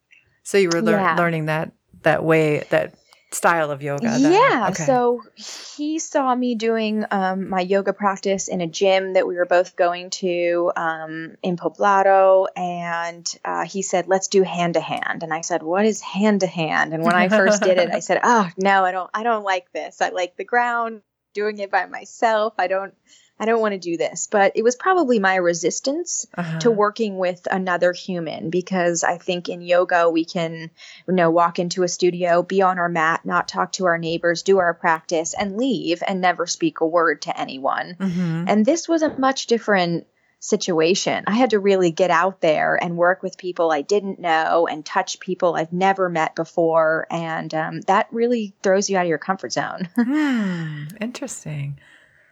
So 0.44 0.58
you 0.58 0.70
were 0.74 0.82
lear- 0.82 0.98
Yeah. 0.98 1.16
learning 1.16 1.46
that 1.46 1.72
that 2.04 2.24
way 2.24 2.66
that 2.70 2.94
style 3.32 3.72
of 3.72 3.82
yoga. 3.82 4.10
then. 4.10 4.32
Yeah. 4.32 4.68
Okay. 4.72 4.86
So 4.86 5.22
he 5.36 6.00
saw 6.00 6.34
me 6.34 6.56
doing 6.56 7.06
um, 7.12 7.50
my 7.50 7.60
yoga 7.60 7.94
practice 7.94 8.48
in 8.48 8.62
a 8.62 8.68
gym 8.68 9.14
that 9.14 9.28
we 9.28 9.36
were 9.36 9.46
both 9.46 9.76
going 9.76 10.10
to 10.12 10.72
um, 10.76 11.36
in 11.44 11.58
Poblado. 11.58 12.48
And 12.56 13.28
uh, 13.44 13.66
he 13.66 13.82
said, 13.82 14.08
let's 14.08 14.28
do 14.28 14.44
hand 14.44 14.76
to 14.76 14.82
hand. 14.82 15.24
And 15.24 15.34
I 15.34 15.42
said, 15.42 15.62
what 15.62 15.86
is 15.86 16.02
hand 16.02 16.42
to 16.42 16.48
hand? 16.48 16.94
And 16.94 17.04
when 17.04 17.16
I 17.16 17.28
first 17.28 17.62
did 17.62 17.78
it, 17.78 17.90
I 17.92 18.00
said, 18.00 18.22
oh, 18.24 18.50
no, 18.58 18.86
I 18.86 18.92
don't, 18.92 19.10
I 19.14 19.24
don't 19.24 19.44
like 19.44 19.72
this. 19.74 20.02
I 20.02 20.10
like 20.10 20.38
the 20.38 20.46
ground 20.46 21.02
doing 21.34 21.60
it 21.60 21.70
by 21.70 21.86
myself. 21.86 22.54
I 22.58 22.68
don't, 22.68 22.94
I 23.40 23.46
don't 23.46 23.62
want 23.62 23.74
to 23.74 23.80
do 23.80 23.98
this. 23.98 24.28
But 24.28 24.54
it 24.56 24.64
was 24.64 24.76
probably 24.76 25.20
my 25.20 25.36
resistance 25.36 26.26
Uh-huh. 26.38 26.60
to 26.60 26.72
working 26.72 27.18
with 27.18 27.48
another 27.52 27.94
human 27.94 28.50
because 28.50 29.04
I 29.04 29.18
think 29.18 29.48
in 29.50 29.62
yoga 29.62 30.10
we 30.10 30.26
can, 30.26 30.72
you 31.08 31.14
know, 31.14 31.30
walk 31.30 31.60
into 31.60 31.84
a 31.84 31.88
studio, 31.88 32.42
be 32.44 32.62
on 32.62 32.80
our 32.80 32.90
mat, 32.90 33.22
not 33.26 33.48
talk 33.48 33.74
to 33.74 33.86
our 33.86 33.98
neighbors, 33.98 34.44
do 34.44 34.58
our 34.60 34.74
practice, 34.74 35.34
and 35.34 35.58
leave 35.58 36.02
and 36.08 36.20
never 36.22 36.48
speak 36.48 36.82
a 36.82 36.86
word 36.88 37.22
to 37.24 37.40
anyone. 37.40 37.96
Mhm. 38.00 38.46
And 38.48 38.66
this 38.66 38.88
was 38.88 39.02
a 39.04 39.18
much 39.18 39.48
different 39.48 40.08
situation. 40.40 41.24
I 41.28 41.34
had 41.34 41.50
to 41.50 41.60
really 41.60 41.90
get 41.92 42.12
out 42.12 42.42
there 42.42 42.76
and 42.82 42.96
work 42.96 43.24
with 43.24 43.38
people 43.40 43.72
I 43.72 43.82
didn't 43.82 44.20
know 44.20 44.68
and 44.68 44.86
touch 44.86 45.20
people 45.20 45.56
I've 45.56 45.74
never 45.74 46.10
met 46.10 46.36
before. 46.36 47.08
And 47.10 47.52
um, 47.56 47.82
that 47.82 48.08
really 48.12 48.54
throws 48.62 48.88
you 48.90 48.98
out 48.98 49.06
of 49.06 49.10
your 49.10 49.18
comfort 49.18 49.54
zone. 49.54 49.90
Hmm, 49.98 50.84
interesting. 51.02 51.80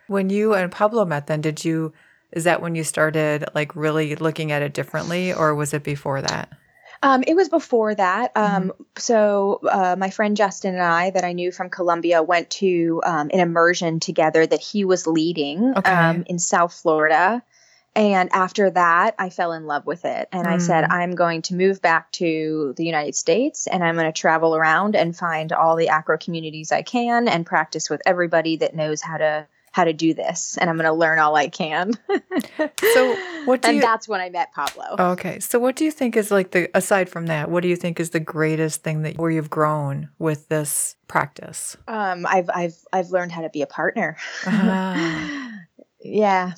When 0.07 0.29
you 0.29 0.53
and 0.53 0.71
Pablo 0.71 1.05
met, 1.05 1.27
then 1.27 1.41
did 1.41 1.63
you? 1.65 1.93
Is 2.31 2.43
that 2.43 2.61
when 2.61 2.75
you 2.75 2.83
started 2.83 3.45
like 3.55 3.75
really 3.75 4.15
looking 4.15 4.51
at 4.51 4.61
it 4.61 4.73
differently, 4.73 5.33
or 5.33 5.55
was 5.55 5.73
it 5.73 5.83
before 5.83 6.21
that? 6.21 6.49
Um, 7.03 7.23
it 7.27 7.35
was 7.35 7.49
before 7.49 7.93
that. 7.93 8.33
Mm-hmm. 8.33 8.55
Um, 8.55 8.71
So, 8.97 9.59
uh, 9.69 9.95
my 9.97 10.09
friend 10.09 10.35
Justin 10.35 10.73
and 10.73 10.83
I, 10.83 11.11
that 11.11 11.23
I 11.23 11.33
knew 11.33 11.51
from 11.51 11.69
Colombia, 11.69 12.23
went 12.23 12.49
to 12.51 13.01
um, 13.05 13.29
an 13.31 13.39
immersion 13.39 13.99
together 13.99 14.45
that 14.45 14.61
he 14.61 14.85
was 14.85 15.05
leading 15.05 15.73
Okay. 15.77 15.91
um, 15.91 16.23
in 16.25 16.39
South 16.39 16.73
Florida. 16.73 17.43
And 17.95 18.29
after 18.33 18.69
that, 18.71 19.15
I 19.17 19.29
fell 19.29 19.53
in 19.53 19.67
love 19.67 19.85
with 19.85 20.03
it. 20.03 20.27
And 20.33 20.47
I 20.47 20.57
said, 20.57 20.83
Mm. 20.83 20.91
I'm 20.91 21.15
going 21.15 21.41
to 21.43 21.55
move 21.55 21.81
back 21.81 22.11
to 22.13 22.73
the 22.75 22.85
United 22.85 23.15
States 23.15 23.67
and 23.67 23.81
I'm 23.83 23.95
going 23.95 24.11
to 24.11 24.21
travel 24.21 24.53
around 24.53 24.95
and 24.97 25.15
find 25.15 25.53
all 25.53 25.77
the 25.77 25.89
acro 25.89 26.17
communities 26.17 26.73
I 26.73 26.81
can 26.81 27.29
and 27.29 27.45
practice 27.45 27.89
with 27.89 28.01
everybody 28.05 28.57
that 28.57 28.75
knows 28.75 29.01
how 29.01 29.17
to 29.17 29.47
how 29.75 29.83
to 29.83 29.91
do 29.93 30.13
this 30.13 30.57
and 30.57 30.69
i'm 30.69 30.77
going 30.77 30.85
to 30.85 30.93
learn 30.93 31.19
all 31.19 31.35
i 31.35 31.47
can 31.49 31.91
So, 32.93 33.15
what 33.45 33.61
do 33.61 33.67
and 33.67 33.75
you- 33.77 33.81
that's 33.81 34.07
when 34.07 34.21
i 34.21 34.29
met 34.29 34.53
pablo 34.53 34.95
Okay. 34.97 35.39
So 35.41 35.59
what 35.59 35.75
do 35.75 35.83
you 35.83 35.91
think 35.91 36.15
is 36.15 36.31
like 36.31 36.51
the 36.51 36.69
aside 36.73 37.09
from 37.09 37.25
that, 37.27 37.49
what 37.51 37.61
do 37.61 37.67
you 37.67 37.75
think 37.75 37.99
is 37.99 38.11
the 38.11 38.19
greatest 38.21 38.83
thing 38.83 39.01
that 39.03 39.17
where 39.17 39.29
you've 39.29 39.49
grown 39.49 40.09
with 40.17 40.47
this 40.47 40.95
practice? 41.07 41.75
Um, 41.87 42.25
I've 42.25 42.49
I've 42.53 42.77
I've 42.93 43.09
learned 43.09 43.31
how 43.33 43.41
to 43.41 43.49
be 43.49 43.61
a 43.61 43.67
partner. 43.67 44.15
Ah. 44.45 45.51
yeah, 45.99 46.53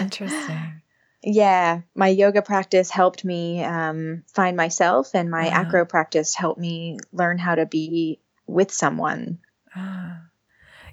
Interesting. 0.00 0.82
yeah. 1.22 1.82
My 1.94 2.08
yoga 2.08 2.42
practice 2.42 2.90
helped 2.90 3.24
me 3.24 3.62
um, 3.64 4.24
find 4.34 4.56
myself, 4.56 5.10
and 5.14 5.30
my 5.30 5.46
Uh-huh. 5.48 5.60
acro 5.60 5.84
practice 5.84 6.34
helped 6.34 6.60
me 6.60 6.98
learn 7.12 7.38
how 7.38 7.54
to 7.54 7.66
be 7.66 8.20
with 8.46 8.72
someone. 8.72 9.38
Ah. 9.76 10.20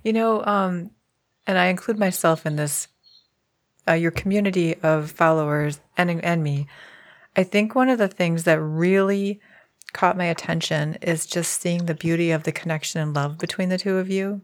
You 0.03 0.13
know, 0.13 0.43
um, 0.45 0.91
and 1.49 1.57
I 1.57 1.65
include 1.65 1.97
myself 1.97 2.45
in 2.45 2.57
this, 2.57 2.87
uh, 3.87 3.93
your 3.93 4.11
community 4.11 4.75
of 4.83 5.09
followers 5.09 5.79
and 5.97 6.23
and 6.23 6.43
me. 6.43 6.67
I 7.35 7.43
think 7.43 7.73
one 7.73 7.89
of 7.89 7.97
the 7.97 8.07
things 8.07 8.43
that 8.43 8.61
really 8.61 9.41
caught 9.91 10.15
my 10.15 10.25
attention 10.25 10.99
is 11.01 11.25
just 11.25 11.59
seeing 11.59 11.87
the 11.87 11.95
beauty 11.95 12.29
of 12.29 12.43
the 12.43 12.51
connection 12.51 13.01
and 13.01 13.15
love 13.15 13.39
between 13.39 13.69
the 13.69 13.79
two 13.79 13.97
of 13.97 14.11
you. 14.11 14.41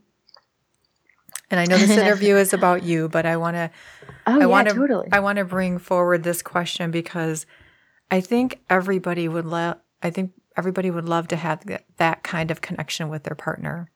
And 1.52 1.60
I 1.60 1.66
know 1.66 1.78
this 1.78 1.92
interview 1.98 2.38
is 2.38 2.54
about 2.54 2.82
you, 2.82 3.08
but 3.08 3.28
I 3.28 3.38
want 3.38 3.56
to 3.56 3.70
Oh 4.26 4.34
I 4.34 4.40
yeah, 4.40 4.46
want 4.48 4.68
to 4.70 4.74
totally. 4.74 5.10
I 5.12 5.20
want 5.20 5.38
to 5.38 5.46
bring 5.46 5.78
forward 5.78 6.24
this 6.24 6.42
question 6.42 6.90
because 6.90 7.46
I 8.10 8.20
think 8.20 8.62
everybody 8.68 9.28
would 9.28 9.46
love 9.46 9.78
I 10.02 10.10
think 10.10 10.32
everybody 10.58 10.90
would 10.90 11.08
love 11.08 11.28
to 11.28 11.36
have 11.36 11.62
that, 11.98 12.24
kind 12.24 12.50
of 12.50 12.62
connection 12.62 13.10
with 13.10 13.24
their 13.26 13.36
partner. 13.36 13.92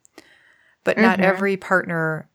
But 0.84 0.98
not 0.98 1.18
Mhm. 1.20 1.24
every 1.24 1.58
partner 1.58 2.30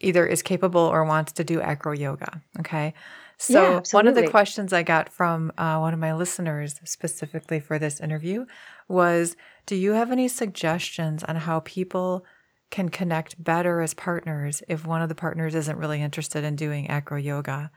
either 0.00 0.26
is 0.26 0.42
capable 0.42 0.80
or 0.80 1.04
wants 1.04 1.32
to 1.32 1.44
do 1.44 1.60
acro 1.60 1.92
yoga, 1.92 2.42
okay? 2.60 2.94
So 3.38 3.60
Yeah, 3.62 3.80
one 3.92 4.06
of 4.06 4.14
the 4.14 4.28
questions 4.28 4.72
I 4.72 4.82
got 4.82 5.08
from 5.08 5.52
uh, 5.58 5.78
one 5.78 5.92
of 5.92 6.00
my 6.00 6.14
listeners 6.14 6.80
specifically 6.84 7.60
for 7.60 7.78
this 7.78 8.00
interview 8.00 8.46
was 8.88 9.36
do 9.66 9.76
you 9.76 9.92
have 9.92 10.10
any 10.10 10.28
suggestions 10.28 11.22
on 11.24 11.36
how 11.36 11.60
people 11.60 12.24
can 12.70 12.88
connect 12.88 13.42
better 13.42 13.80
as 13.80 13.94
partners 13.94 14.62
if 14.68 14.86
one 14.86 15.02
of 15.02 15.08
the 15.08 15.14
partners 15.14 15.54
isn't 15.54 15.78
really 15.78 16.02
interested 16.02 16.44
in 16.44 16.56
doing 16.56 16.88
acro 16.90 17.16
yoga. 17.16 17.70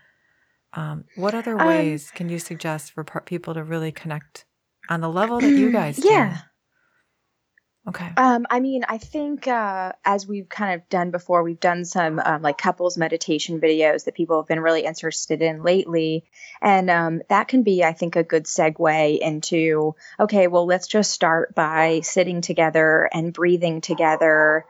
Um, 0.74 1.06
what 1.16 1.36
other 1.36 1.60
Um, 1.60 1.68
ways 1.68 2.12
can 2.14 2.30
you 2.30 2.40
suggest 2.40 2.92
for 2.92 3.04
par- 3.04 3.22
people 3.22 3.54
to 3.54 3.64
really 3.64 3.92
connect 3.92 4.46
on 4.90 5.02
the 5.02 5.10
level 5.10 5.40
that 5.40 5.58
you 5.58 5.72
guys 5.72 5.98
do? 5.98 6.32
Okay. 7.90 8.12
Um, 8.18 8.46
I 8.52 8.60
mean, 8.60 8.86
I 8.88 9.00
think 9.00 9.48
uh, 9.48 9.94
as 10.06 10.28
we've 10.28 10.48
kind 10.48 10.76
of 10.76 10.88
done 10.90 11.10
before, 11.10 11.42
we've 11.42 11.60
done 11.60 11.86
some 11.86 12.20
um, 12.24 12.44
like 12.44 12.60
couples 12.60 13.00
meditation 13.00 13.60
videos 13.60 14.06
that 14.06 14.14
people 14.14 14.40
have 14.40 14.48
been 14.48 14.60
really 14.60 14.86
interested 14.86 15.42
in 15.42 15.64
lately, 15.64 16.24
and 16.62 16.92
um, 16.92 17.22
that 17.30 17.48
can 17.48 17.64
be, 17.64 17.84
I 17.84 17.94
think, 17.94 18.16
a 18.16 18.24
good 18.24 18.44
segue 18.44 19.18
into 19.18 19.96
okay, 20.20 20.46
well, 20.46 20.68
let's 20.68 20.88
just 20.88 21.10
start 21.12 21.56
by 21.56 22.02
sitting 22.04 22.42
together 22.42 23.10
and 23.12 23.34
breathing 23.34 23.82
together 23.82 24.66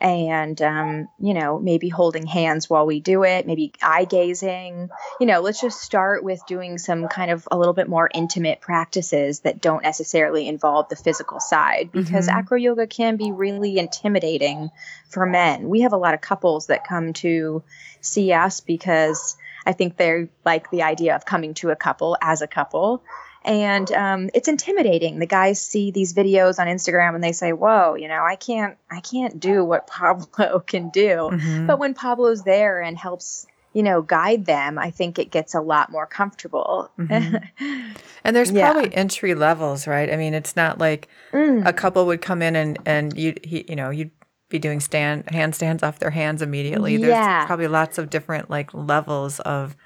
and 0.00 0.60
um, 0.60 1.08
you 1.18 1.34
know 1.34 1.58
maybe 1.58 1.88
holding 1.88 2.26
hands 2.26 2.68
while 2.68 2.86
we 2.86 3.00
do 3.00 3.24
it 3.24 3.46
maybe 3.46 3.72
eye 3.82 4.04
gazing. 4.04 4.90
You 5.20 5.26
know 5.26 5.40
let's 5.40 5.60
just 5.60 5.80
start 5.80 6.22
with 6.24 6.40
doing 6.46 6.78
some 6.78 7.08
kind 7.08 7.30
of 7.30 7.46
a 7.50 7.56
little 7.56 7.74
bit 7.74 7.88
more 7.88 8.10
intimate 8.12 8.60
practices 8.60 9.40
that 9.40 9.60
don't 9.60 9.82
necessarily 9.82 10.46
involve 10.48 10.88
the 10.88 10.96
physical 10.96 11.40
side 11.40 11.90
because 11.92 12.28
Mhm. 12.28 12.34
acro 12.34 12.58
yoga 12.58 12.86
can 12.86 13.16
be 13.16 13.32
really 13.32 13.78
intimidating 13.78 14.70
for 15.08 15.26
men. 15.26 15.68
We 15.68 15.82
have 15.82 15.92
a 15.92 15.96
lot 15.96 16.14
of 16.14 16.20
couples 16.20 16.66
that 16.66 16.86
come 16.86 17.12
to 17.14 17.62
see 18.00 18.32
us 18.32 18.60
because 18.60 19.36
i 19.64 19.72
think 19.72 19.96
they 19.96 20.28
like 20.44 20.70
the 20.70 20.82
idea 20.82 21.14
of 21.16 21.24
coming 21.24 21.54
to 21.54 21.70
a 21.70 21.76
couple 21.76 22.18
as 22.20 22.42
a 22.42 22.46
couple 22.46 23.02
and 23.44 23.90
um, 23.92 24.30
it's 24.34 24.48
intimidating 24.48 25.18
the 25.18 25.26
guys 25.26 25.60
see 25.60 25.90
these 25.90 26.14
videos 26.14 26.58
on 26.58 26.66
instagram 26.66 27.14
and 27.14 27.22
they 27.22 27.32
say 27.32 27.52
whoa 27.52 27.94
you 27.94 28.08
know 28.08 28.22
i 28.24 28.36
can't 28.36 28.76
i 28.90 29.00
can't 29.00 29.38
do 29.40 29.64
what 29.64 29.86
pablo 29.96 30.60
can 30.60 30.88
do 30.90 31.30
Mhm. 31.32 31.66
but 31.66 31.78
when 31.78 31.94
pablo's 31.94 32.42
there 32.44 32.80
and 32.80 32.96
helps 32.96 33.46
you 33.72 33.82
know 33.82 34.00
guide 34.02 34.46
them 34.46 34.78
i 34.78 34.90
think 34.90 35.18
it 35.18 35.30
gets 35.30 35.54
a 35.54 35.60
lot 35.60 35.90
more 35.90 36.06
comfortable 36.06 36.90
Mhm. 36.98 37.42
and 38.24 38.34
there's 38.36 38.50
yeah. 38.50 38.72
probably 38.72 38.94
entry 38.94 39.34
levels, 39.34 39.86
right? 39.86 40.10
I 40.10 40.16
mean, 40.16 40.32
it's 40.34 40.56
not 40.56 40.78
like 40.78 41.08
Mm, 41.32 41.66
a 41.66 41.72
couple 41.72 42.06
would 42.06 42.22
come 42.22 42.40
in 42.42 42.54
and 42.56 42.78
and 42.86 43.16
you 43.18 43.34
you 43.42 43.74
know 43.76 43.90
you'd 43.90 44.12
be 44.48 44.58
doing 44.60 44.78
stand 44.80 45.26
handstands 45.26 45.82
off 45.82 45.98
their 45.98 46.10
hands 46.10 46.40
immediately. 46.42 46.96
There's 46.96 47.10
Yeah. 47.10 47.44
probably 47.46 47.66
lots 47.66 47.98
of 47.98 48.08
different 48.08 48.48
like 48.48 48.72
levels 48.72 49.40
of 49.40 49.76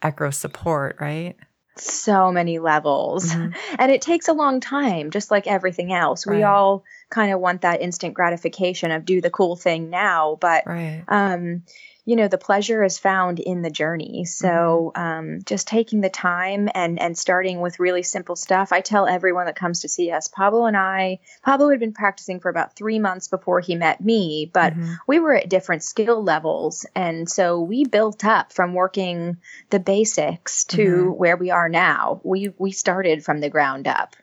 acro 0.00 0.30
support, 0.30 0.96
right? 1.00 1.34
So 1.76 2.30
many 2.30 2.58
levels 2.58 3.32
Mhm. 3.32 3.54
and 3.78 3.90
it 3.90 4.02
takes 4.02 4.28
a 4.28 4.32
long 4.32 4.60
time 4.60 5.10
just 5.10 5.30
like 5.30 5.46
everything 5.46 5.92
else 5.92 6.26
we 6.26 6.42
all 6.42 6.84
kind 7.08 7.32
of 7.32 7.40
want 7.40 7.62
that 7.62 7.80
instant 7.80 8.14
gratification 8.14 8.90
of 8.90 9.04
do 9.04 9.20
the 9.20 9.30
cool 9.30 9.56
thing 9.56 9.90
now 9.90 10.36
but 10.40 10.66
Right. 10.66 11.02
um, 11.08 11.62
you 12.04 12.16
know 12.16 12.26
the 12.28 12.38
pleasure 12.38 12.82
is 12.82 12.98
found 12.98 13.38
in 13.38 13.62
the 13.62 13.70
journey. 13.70 14.24
So 14.24 14.92
um, 14.96 15.38
just 15.44 15.68
taking 15.68 16.00
the 16.00 16.10
time 16.10 16.68
and 16.74 17.00
and 17.00 17.16
starting 17.16 17.60
with 17.60 17.78
really 17.78 18.02
simple 18.02 18.34
stuff. 18.36 18.72
I 18.72 18.80
tell 18.80 19.06
everyone 19.06 19.46
that 19.46 19.56
comes 19.56 19.80
to 19.80 19.88
see 19.88 20.10
us 20.10 20.28
pablo 20.28 20.66
and 20.66 20.76
i 20.76 21.20
pablo 21.44 21.70
had 21.70 21.80
been 21.80 21.92
practicing 21.92 22.40
for 22.40 22.48
about 22.48 22.74
three 22.76 22.98
months 22.98 23.28
before 23.28 23.60
he 23.60 23.74
met 23.76 24.00
me 24.00 24.50
but 24.52 24.74
Mhm. 24.74 24.98
we 25.06 25.20
were 25.20 25.34
at 25.36 25.48
different 25.48 25.82
skill 25.82 26.22
levels. 26.22 26.86
And 26.94 27.28
so 27.28 27.60
we 27.60 27.84
built 27.84 28.24
up 28.24 28.52
from 28.52 28.74
working 28.74 29.36
the 29.70 29.80
basics 29.80 30.64
to 30.64 31.12
Mhm. 31.12 31.16
where 31.16 31.36
we 31.36 31.50
are 31.50 31.68
now. 31.68 32.20
We 32.24 32.52
we 32.58 32.72
started 32.72 33.24
from 33.24 33.40
the 33.40 33.50
ground 33.50 33.86
up 33.86 34.16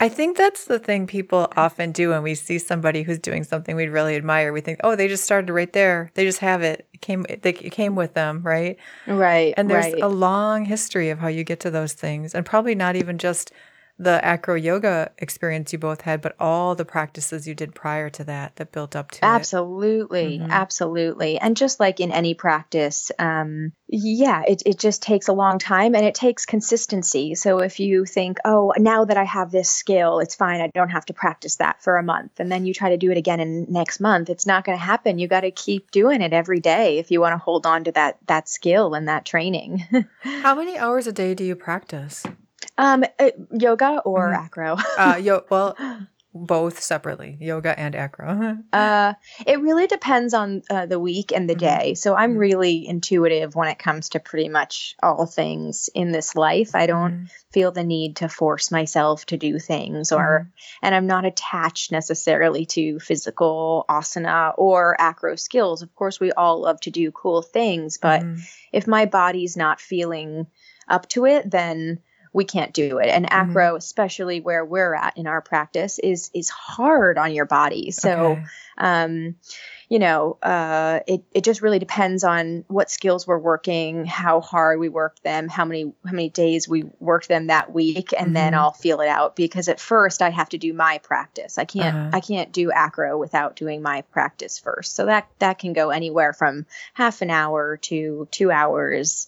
I 0.00 0.08
think 0.08 0.36
that's 0.36 0.66
the 0.66 0.78
thing 0.78 1.08
people 1.08 1.52
often 1.56 1.90
do 1.90 2.10
when 2.10 2.22
we 2.22 2.36
see 2.36 2.58
somebody 2.58 3.02
who's 3.02 3.18
doing 3.18 3.42
something 3.42 3.74
we'd 3.74 3.88
really 3.88 4.14
admire. 4.14 4.52
We 4.52 4.60
think, 4.60 4.78
oh, 4.84 4.94
they 4.94 5.08
just 5.08 5.24
started 5.24 5.52
right 5.52 5.72
there. 5.72 6.12
They 6.14 6.24
just 6.24 6.38
have 6.38 6.62
it. 6.62 6.86
It 6.92 7.00
came. 7.00 7.24
They, 7.24 7.50
it 7.50 7.72
came 7.72 7.96
with 7.96 8.14
them, 8.14 8.42
right? 8.44 8.76
right 9.08 9.54
And 9.56 9.68
there's 9.68 9.92
right. 9.92 10.02
a 10.02 10.08
long 10.08 10.64
history 10.66 11.10
of 11.10 11.18
how 11.18 11.26
you 11.26 11.42
get 11.42 11.58
to 11.60 11.70
those 11.70 11.94
things, 11.94 12.32
and 12.32 12.46
probably 12.46 12.76
not 12.76 12.94
even 12.94 13.18
just 13.18 13.52
the 13.98 14.24
acro 14.24 14.54
yoga 14.54 15.10
experience 15.18 15.72
you 15.72 15.78
both 15.78 16.02
had, 16.02 16.20
but 16.20 16.36
all 16.38 16.76
the 16.76 16.84
practices 16.84 17.48
you 17.48 17.54
did 17.54 17.74
prior 17.74 18.08
to 18.10 18.22
that 18.24 18.54
that 18.56 18.70
built 18.70 18.94
up 18.94 19.10
to 19.10 19.18
it. 19.18 19.28
Absolutely, 19.28 20.38
Mhm. 20.38 20.50
absolutely. 20.50 21.38
And 21.38 21.56
just 21.56 21.80
like 21.80 21.98
in 21.98 22.12
any 22.12 22.34
practice, 22.34 23.10
um, 23.18 23.72
yeah, 23.88 24.42
it, 24.46 24.62
it 24.64 24.78
just 24.78 25.02
takes 25.02 25.26
a 25.26 25.32
long 25.32 25.58
time 25.58 25.96
and 25.96 26.04
it 26.04 26.14
takes 26.14 26.46
consistency. 26.46 27.34
So 27.34 27.58
if 27.58 27.80
you 27.80 28.04
think, 28.04 28.38
oh, 28.44 28.72
now 28.78 29.04
that 29.04 29.16
I 29.16 29.24
have 29.24 29.50
this 29.50 29.68
skill, 29.68 30.20
it's 30.20 30.36
fine, 30.36 30.60
I 30.60 30.68
don't 30.68 30.90
have 30.90 31.06
to 31.06 31.12
practice 31.12 31.56
that 31.56 31.82
for 31.82 31.96
a 31.96 32.02
month. 32.02 32.38
And 32.38 32.52
then 32.52 32.66
you 32.66 32.74
try 32.74 32.90
to 32.90 32.96
do 32.96 33.10
it 33.10 33.16
again 33.18 33.40
in 33.40 33.66
next 33.68 33.98
month, 33.98 34.30
it's 34.30 34.46
not 34.46 34.64
going 34.64 34.78
to 34.78 34.84
happen. 34.84 35.18
You 35.18 35.26
got 35.26 35.40
to 35.40 35.50
keep 35.50 35.90
doing 35.90 36.22
it 36.22 36.32
every 36.32 36.60
day 36.60 36.98
if 36.98 37.10
you 37.10 37.20
want 37.20 37.32
to 37.32 37.38
hold 37.38 37.66
on 37.66 37.84
to 37.84 37.92
that 37.92 38.18
that 38.26 38.48
skill 38.48 38.94
and 38.94 39.08
that 39.08 39.24
training. 39.24 39.84
How 40.22 40.54
many 40.54 40.78
hours 40.78 41.08
a 41.08 41.12
day 41.12 41.34
do 41.34 41.42
you 41.42 41.56
practice? 41.56 42.24
Um, 42.78 43.04
uh, 43.18 43.30
yoga 43.52 44.00
or 44.04 44.32
Mhm. 44.32 44.36
acro? 44.36 44.76
Uh, 44.96 45.16
yo, 45.16 45.44
well, 45.50 45.76
both 46.34 46.80
separately, 46.80 47.36
yoga 47.40 47.78
and 47.78 47.94
acro. 47.94 48.58
Uh, 48.72 49.14
it 49.46 49.60
really 49.60 49.86
depends 49.86 50.34
on 50.34 50.62
uh, 50.68 50.84
the 50.84 51.00
week 51.00 51.32
and 51.32 51.48
the 51.48 51.54
Mhm. 51.54 51.58
day. 51.58 51.94
So 51.94 52.14
I'm 52.14 52.34
Mhm. 52.34 52.38
really 52.38 52.86
intuitive 52.86 53.54
when 53.56 53.68
it 53.68 53.78
comes 53.78 54.10
to 54.10 54.20
pretty 54.20 54.48
much 54.50 54.94
all 55.02 55.24
things 55.24 55.88
in 55.94 56.12
this 56.12 56.36
life. 56.36 56.74
I 56.74 56.86
don't 56.86 57.14
Mhm. 57.14 57.30
feel 57.50 57.72
the 57.72 57.82
need 57.82 58.16
to 58.16 58.28
force 58.28 58.70
myself 58.70 59.24
to 59.26 59.38
do 59.38 59.58
things 59.58 60.12
or 60.12 60.50
and 60.82 60.94
I'm 60.94 61.06
not 61.06 61.24
attached 61.24 61.92
necessarily 61.92 62.66
to 62.66 63.00
physical 63.00 63.86
asana 63.88 64.52
or 64.58 65.00
acro 65.00 65.36
skills. 65.36 65.80
Of 65.82 65.94
course, 65.94 66.20
we 66.20 66.30
all 66.32 66.60
love 66.60 66.78
to 66.82 66.90
do 66.90 67.10
cool 67.10 67.40
things, 67.40 67.96
but 67.96 68.20
Mhm. 68.22 68.40
if 68.70 68.86
my 68.86 69.06
body's 69.06 69.56
not 69.56 69.80
feeling 69.80 70.46
up 70.88 71.08
to 71.10 71.24
it, 71.24 71.50
then 71.50 72.00
we 72.32 72.44
can't 72.44 72.72
do 72.72 72.98
it. 72.98 73.08
And 73.08 73.26
Mm-hmm. 73.32 73.32
acro, 73.32 73.76
especially 73.76 74.40
where 74.40 74.64
we're 74.64 74.94
at 74.94 75.16
in 75.16 75.26
our 75.26 75.40
practice, 75.40 75.98
is 75.98 76.30
is 76.34 76.48
hard 76.50 77.18
on 77.18 77.32
your 77.32 77.46
body. 77.46 77.90
So 77.90 78.40
Okay. 78.40 78.42
um, 78.76 79.36
you 79.88 79.98
know, 79.98 80.36
uh, 80.42 81.00
it 81.06 81.22
it 81.32 81.44
just 81.44 81.62
really 81.62 81.78
depends 81.78 82.22
on 82.22 82.64
what 82.68 82.90
skills 82.90 83.26
we're 83.26 83.38
working, 83.38 84.04
how 84.04 84.40
hard 84.40 84.78
we 84.78 84.88
work 84.90 85.18
them, 85.22 85.48
how 85.48 85.64
many 85.64 85.84
how 86.04 86.12
many 86.12 86.28
days 86.28 86.68
we 86.68 86.84
work 87.00 87.26
them 87.26 87.46
that 87.46 87.72
week, 87.72 88.12
and 88.18 88.36
then 88.36 88.52
Mhm. 88.52 88.58
I'll 88.58 88.72
feel 88.72 89.00
it 89.00 89.08
out. 89.08 89.34
Because 89.34 89.68
at 89.68 89.80
first 89.80 90.20
I 90.20 90.30
have 90.30 90.50
to 90.50 90.58
do 90.58 90.74
my 90.74 90.98
practice. 90.98 91.56
I 91.56 91.64
can't 91.64 91.96
Uh-huh. 91.96 92.12
I 92.12 92.20
can't 92.20 92.52
do 92.52 92.70
acro 92.70 93.16
without 93.18 93.56
doing 93.56 93.80
my 93.80 94.02
practice 94.12 94.58
first. 94.58 94.94
So 94.94 95.06
that 95.06 95.28
that 95.38 95.58
can 95.58 95.72
go 95.72 95.88
anywhere 95.90 96.34
from 96.34 96.66
half 96.92 97.22
an 97.22 97.30
hour 97.30 97.78
to 97.78 98.28
two 98.30 98.50
hours. 98.50 99.27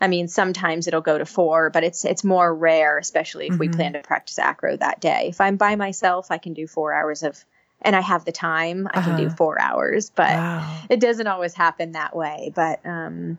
I 0.00 0.08
mean, 0.08 0.28
sometimes 0.28 0.86
it'll 0.86 1.00
go 1.00 1.16
to 1.18 1.24
four, 1.24 1.70
but 1.70 1.84
it's 1.84 2.04
it's 2.04 2.24
more 2.24 2.54
rare, 2.54 2.98
especially 2.98 3.46
if 3.48 3.58
we 3.58 3.68
Mhm. 3.68 3.74
plan 3.76 3.92
to 3.94 4.00
practice 4.00 4.38
acro 4.38 4.76
that 4.76 5.00
day. 5.00 5.28
If 5.28 5.40
I'm 5.40 5.56
by 5.56 5.76
myself, 5.76 6.30
I 6.30 6.38
can 6.38 6.52
do 6.52 6.66
four 6.66 6.92
hours 6.92 7.22
of, 7.22 7.42
and 7.80 7.96
I 7.96 8.00
have 8.00 8.24
the 8.24 8.32
time, 8.32 8.88
I 8.92 9.00
can 9.00 9.16
do 9.16 9.26
Uh-huh. 9.26 9.36
four 9.36 9.60
hours. 9.60 10.10
But 10.10 10.34
wow. 10.34 10.76
it 10.90 11.00
doesn't 11.00 11.26
always 11.26 11.54
happen 11.54 11.92
that 11.92 12.14
way. 12.14 12.52
But 12.54 12.84
um, 12.84 13.38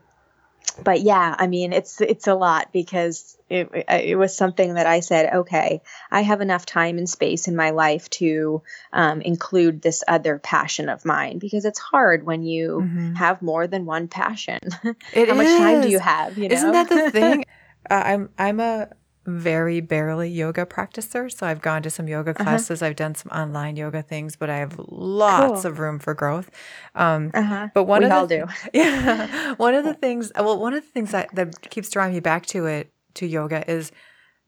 but 0.83 1.01
yeah, 1.01 1.35
I 1.37 1.47
mean, 1.47 1.73
it's 1.73 2.01
it's 2.01 2.27
a 2.27 2.35
lot 2.35 2.71
because 2.71 3.37
it 3.49 3.69
it 3.89 4.17
was 4.17 4.35
something 4.35 4.75
that 4.75 4.85
I 4.85 4.99
said, 4.99 5.33
okay, 5.33 5.81
I 6.11 6.21
have 6.21 6.41
enough 6.41 6.65
time 6.65 6.97
and 6.97 7.09
space 7.09 7.47
in 7.47 7.55
my 7.55 7.71
life 7.71 8.09
to 8.11 8.61
um, 8.93 9.21
include 9.21 9.81
this 9.81 10.03
other 10.07 10.39
passion 10.39 10.89
of 10.89 11.05
mine 11.05 11.39
because 11.39 11.65
it's 11.65 11.79
hard 11.79 12.23
when 12.23 12.43
you 12.43 12.89
Mhm. 12.93 13.15
have 13.17 13.41
more 13.41 13.67
than 13.67 13.85
one 13.85 14.07
passion. 14.07 14.59
It 15.13 15.29
How 15.29 15.35
much 15.35 15.47
time 15.47 15.81
do 15.81 15.89
you 15.89 15.99
have? 15.99 16.37
You 16.37 16.49
know? 16.49 16.55
Isn't 16.55 16.71
that 16.71 16.89
the 16.89 17.11
thing? 17.11 17.45
uh, 17.89 18.03
I'm 18.05 18.29
I'm 18.37 18.59
a 18.59 18.89
very 19.27 19.81
barely 19.81 20.29
yoga 20.29 20.65
practicer, 20.65 21.29
so 21.31 21.45
I've 21.45 21.61
gone 21.61 21.83
to 21.83 21.89
some 21.89 22.07
yoga 22.07 22.31
Uh-huh. 22.31 22.43
classes. 22.43 22.81
I've 22.81 22.95
done 22.95 23.13
some 23.13 23.29
online 23.31 23.75
yoga 23.75 24.01
things, 24.01 24.35
but 24.37 24.49
I 24.49 24.57
have 24.57 24.79
lots 24.87 25.61
Cool. 25.63 25.71
of 25.71 25.79
room 25.79 25.99
for 25.99 26.13
growth. 26.13 26.49
Um, 26.95 27.31
uh-huh. 27.33 27.67
but 27.73 27.83
one 27.83 27.99
We 27.99 28.05
of 28.05 28.11
all 28.13 28.25
the, 28.27 28.37
do. 28.37 28.45
Yeah, 28.73 29.53
one 29.57 29.75
of 29.75 29.83
the 29.83 29.93
things. 29.93 30.31
Well, 30.35 30.57
one 30.59 30.73
of 30.73 30.81
the 30.83 30.89
things 30.89 31.11
that 31.11 31.27
that 31.35 31.69
keeps 31.69 31.89
drawing 31.89 32.13
me 32.13 32.21
back 32.21 32.45
to 32.47 32.65
it 32.65 32.91
to 33.15 33.27
yoga 33.27 33.69
is 33.69 33.91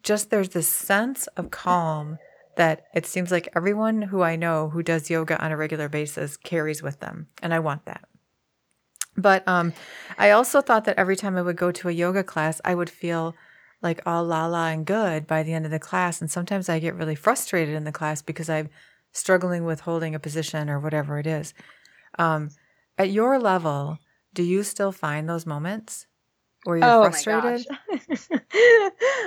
just 0.01 0.29
there's 0.29 0.49
this 0.49 0.67
sense 0.67 1.27
of 1.35 1.51
calm 1.51 2.17
that 2.55 2.85
it 2.95 3.05
seems 3.05 3.31
like 3.31 3.49
everyone 3.55 4.01
who 4.01 4.21
I 4.21 4.35
know 4.37 4.69
who 4.69 4.81
does 4.81 5.09
yoga 5.09 5.37
on 5.43 5.51
a 5.51 5.57
regular 5.57 5.89
basis 5.89 6.37
carries 6.37 6.81
with 6.81 6.99
them, 7.01 7.27
and 7.43 7.53
I 7.53 7.59
want 7.59 7.85
that. 7.85 8.05
But 9.17 9.45
um, 9.47 9.73
I 10.17 10.31
also 10.31 10.61
thought 10.61 10.85
that 10.85 10.97
every 10.97 11.17
time 11.17 11.35
I 11.35 11.41
would 11.41 11.57
go 11.57 11.71
to 11.71 11.89
a 11.89 11.91
yoga 11.91 12.23
class, 12.23 12.61
I 12.63 12.75
would 12.75 12.89
feel 12.89 13.35
like 13.81 14.01
all 14.05 14.23
la 14.23 14.45
la 14.45 14.67
and 14.67 14.85
good 14.85 15.25
by 15.25 15.43
the 15.43 15.53
end 15.53 15.65
of 15.65 15.71
the 15.71 15.79
class. 15.79 16.21
And 16.21 16.29
sometimes 16.29 16.69
I 16.69 16.79
get 16.79 16.95
really 16.95 17.15
frustrated 17.15 17.75
in 17.75 17.83
the 17.83 17.91
class 17.91 18.21
because 18.21 18.49
I'm 18.49 18.69
struggling 19.11 19.65
with 19.65 19.81
holding 19.81 20.13
a 20.13 20.19
position 20.19 20.69
or 20.69 20.79
whatever 20.79 21.17
it 21.17 21.27
is. 21.27 21.53
Um, 22.17 22.49
at 22.97 23.11
your 23.11 23.39
level, 23.39 23.99
do 24.33 24.43
you 24.43 24.63
still 24.63 24.91
find 24.91 25.27
those 25.27 25.45
moments? 25.45 26.07
Or 26.65 26.78
you're 26.78 26.86
oh 26.86 27.04
frustrated? 27.04 27.65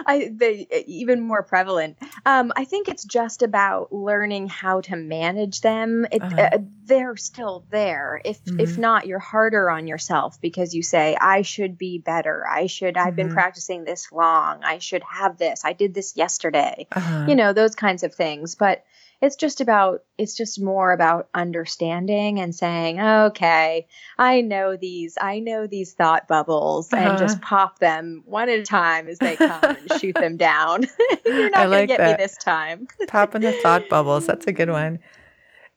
I 0.07 0.31
they 0.35 0.67
even 0.87 1.21
more 1.21 1.43
prevalent. 1.43 1.97
Um, 2.27 2.53
I 2.57 2.65
think 2.65 2.89
it's 2.89 3.05
just 3.05 3.43
about 3.43 3.93
learning 3.93 4.49
how 4.49 4.83
to 4.83 4.97
manage 4.97 5.63
them. 5.63 6.07
It, 6.13 6.23
uh-huh. 6.23 6.51
uh, 6.53 6.59
they're 6.85 7.17
still 7.17 7.65
there. 7.71 8.21
If 8.25 8.45
mm-hmm. 8.45 8.61
if 8.61 8.77
not, 8.77 9.07
you're 9.07 9.19
harder 9.19 9.71
on 9.71 9.87
yourself 9.87 10.41
because 10.41 10.75
you 10.75 10.83
say, 10.83 11.17
"I 11.19 11.43
should 11.43 11.79
be 11.79 11.99
better. 11.99 12.47
I 12.47 12.67
should. 12.67 12.97
I've 12.97 13.09
mm-hmm. 13.09 13.17
been 13.17 13.33
practicing 13.33 13.85
this 13.85 14.13
long. 14.13 14.63
I 14.63 14.79
should 14.79 15.03
have 15.03 15.39
this. 15.39 15.65
I 15.65 15.73
did 15.73 15.95
this 15.95 16.17
yesterday." 16.17 16.87
Uh-huh. 16.93 17.27
You 17.29 17.35
know 17.35 17.53
those 17.53 17.75
kinds 17.75 18.03
of 18.03 18.15
things. 18.15 18.57
But 18.57 18.85
it's 19.23 19.37
just 19.37 19.61
about 19.61 20.03
it's 20.19 20.37
just 20.37 20.61
more 20.61 20.93
about 20.93 21.29
understanding 21.33 22.41
and 22.41 22.55
saying 22.55 23.01
okay 23.01 23.87
i 24.19 24.41
know 24.41 24.77
these 24.77 25.17
i 25.21 25.39
know 25.39 25.67
these 25.67 25.95
thought 25.95 26.29
bubbles 26.29 26.93
uh-huh. 26.93 27.11
and 27.11 27.19
just 27.19 27.41
pop 27.41 27.79
them 27.79 28.23
one 28.27 28.51
at 28.51 28.59
a 28.59 28.65
time 28.65 29.09
as 29.09 29.19
they 29.19 29.37
come 29.37 29.63
and 29.63 29.93
shoot 30.01 30.15
them 30.17 30.37
down 30.37 30.85
you're 31.25 31.51
not 31.51 31.71
like 31.71 31.71
gonna 31.71 31.87
get 31.87 31.99
that. 31.99 32.19
me 32.19 32.25
this 32.25 32.37
time 32.37 32.87
popping 33.09 33.41
the 33.41 33.53
thought 33.53 33.89
bubbles 33.89 34.27
that's 34.27 34.47
a 34.47 34.53
good 34.53 34.71
one 34.71 34.99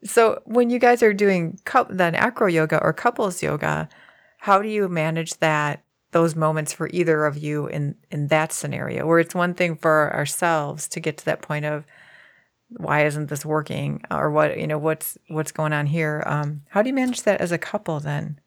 so 0.04 0.42
when 0.46 0.70
you 0.70 0.80
guys 0.80 1.02
are 1.02 1.14
doing 1.14 1.58
then 1.90 2.16
acro 2.16 2.48
yoga 2.48 2.82
or 2.82 2.92
couples 2.92 3.42
yoga 3.42 3.88
how 4.40 4.62
do 4.62 4.68
you 4.68 4.90
manage 4.90 5.38
that 5.38 5.84
those 6.12 6.36
moments 6.36 6.72
for 6.72 6.90
either 6.94 7.26
of 7.26 7.38
you 7.38 7.68
in 7.68 7.96
in 8.10 8.28
that 8.28 8.52
scenario 8.52 9.06
where 9.06 9.20
it's 9.20 9.36
one 9.36 9.54
thing 9.54 9.76
for 9.76 10.14
ourselves 10.14 10.88
to 10.88 11.00
get 11.00 11.18
to 11.18 11.26
that 11.26 11.42
point 11.42 11.66
of 11.66 11.86
why 12.70 13.06
isn't 13.06 13.30
this 13.30 13.46
working? 13.46 14.04
Or 14.12 14.32
what 14.32 14.58
you 14.58 14.68
know 14.68 14.78
what's 14.78 15.18
what's 15.28 15.52
going 15.52 15.74
on 15.74 15.86
here? 15.86 16.24
Um, 16.26 16.64
how 16.70 16.82
do 16.82 16.90
you 16.90 16.94
manage 16.94 17.24
that 17.24 17.42
as 17.42 17.52
a 17.52 17.58
couple 17.58 18.00
then? 18.00 18.40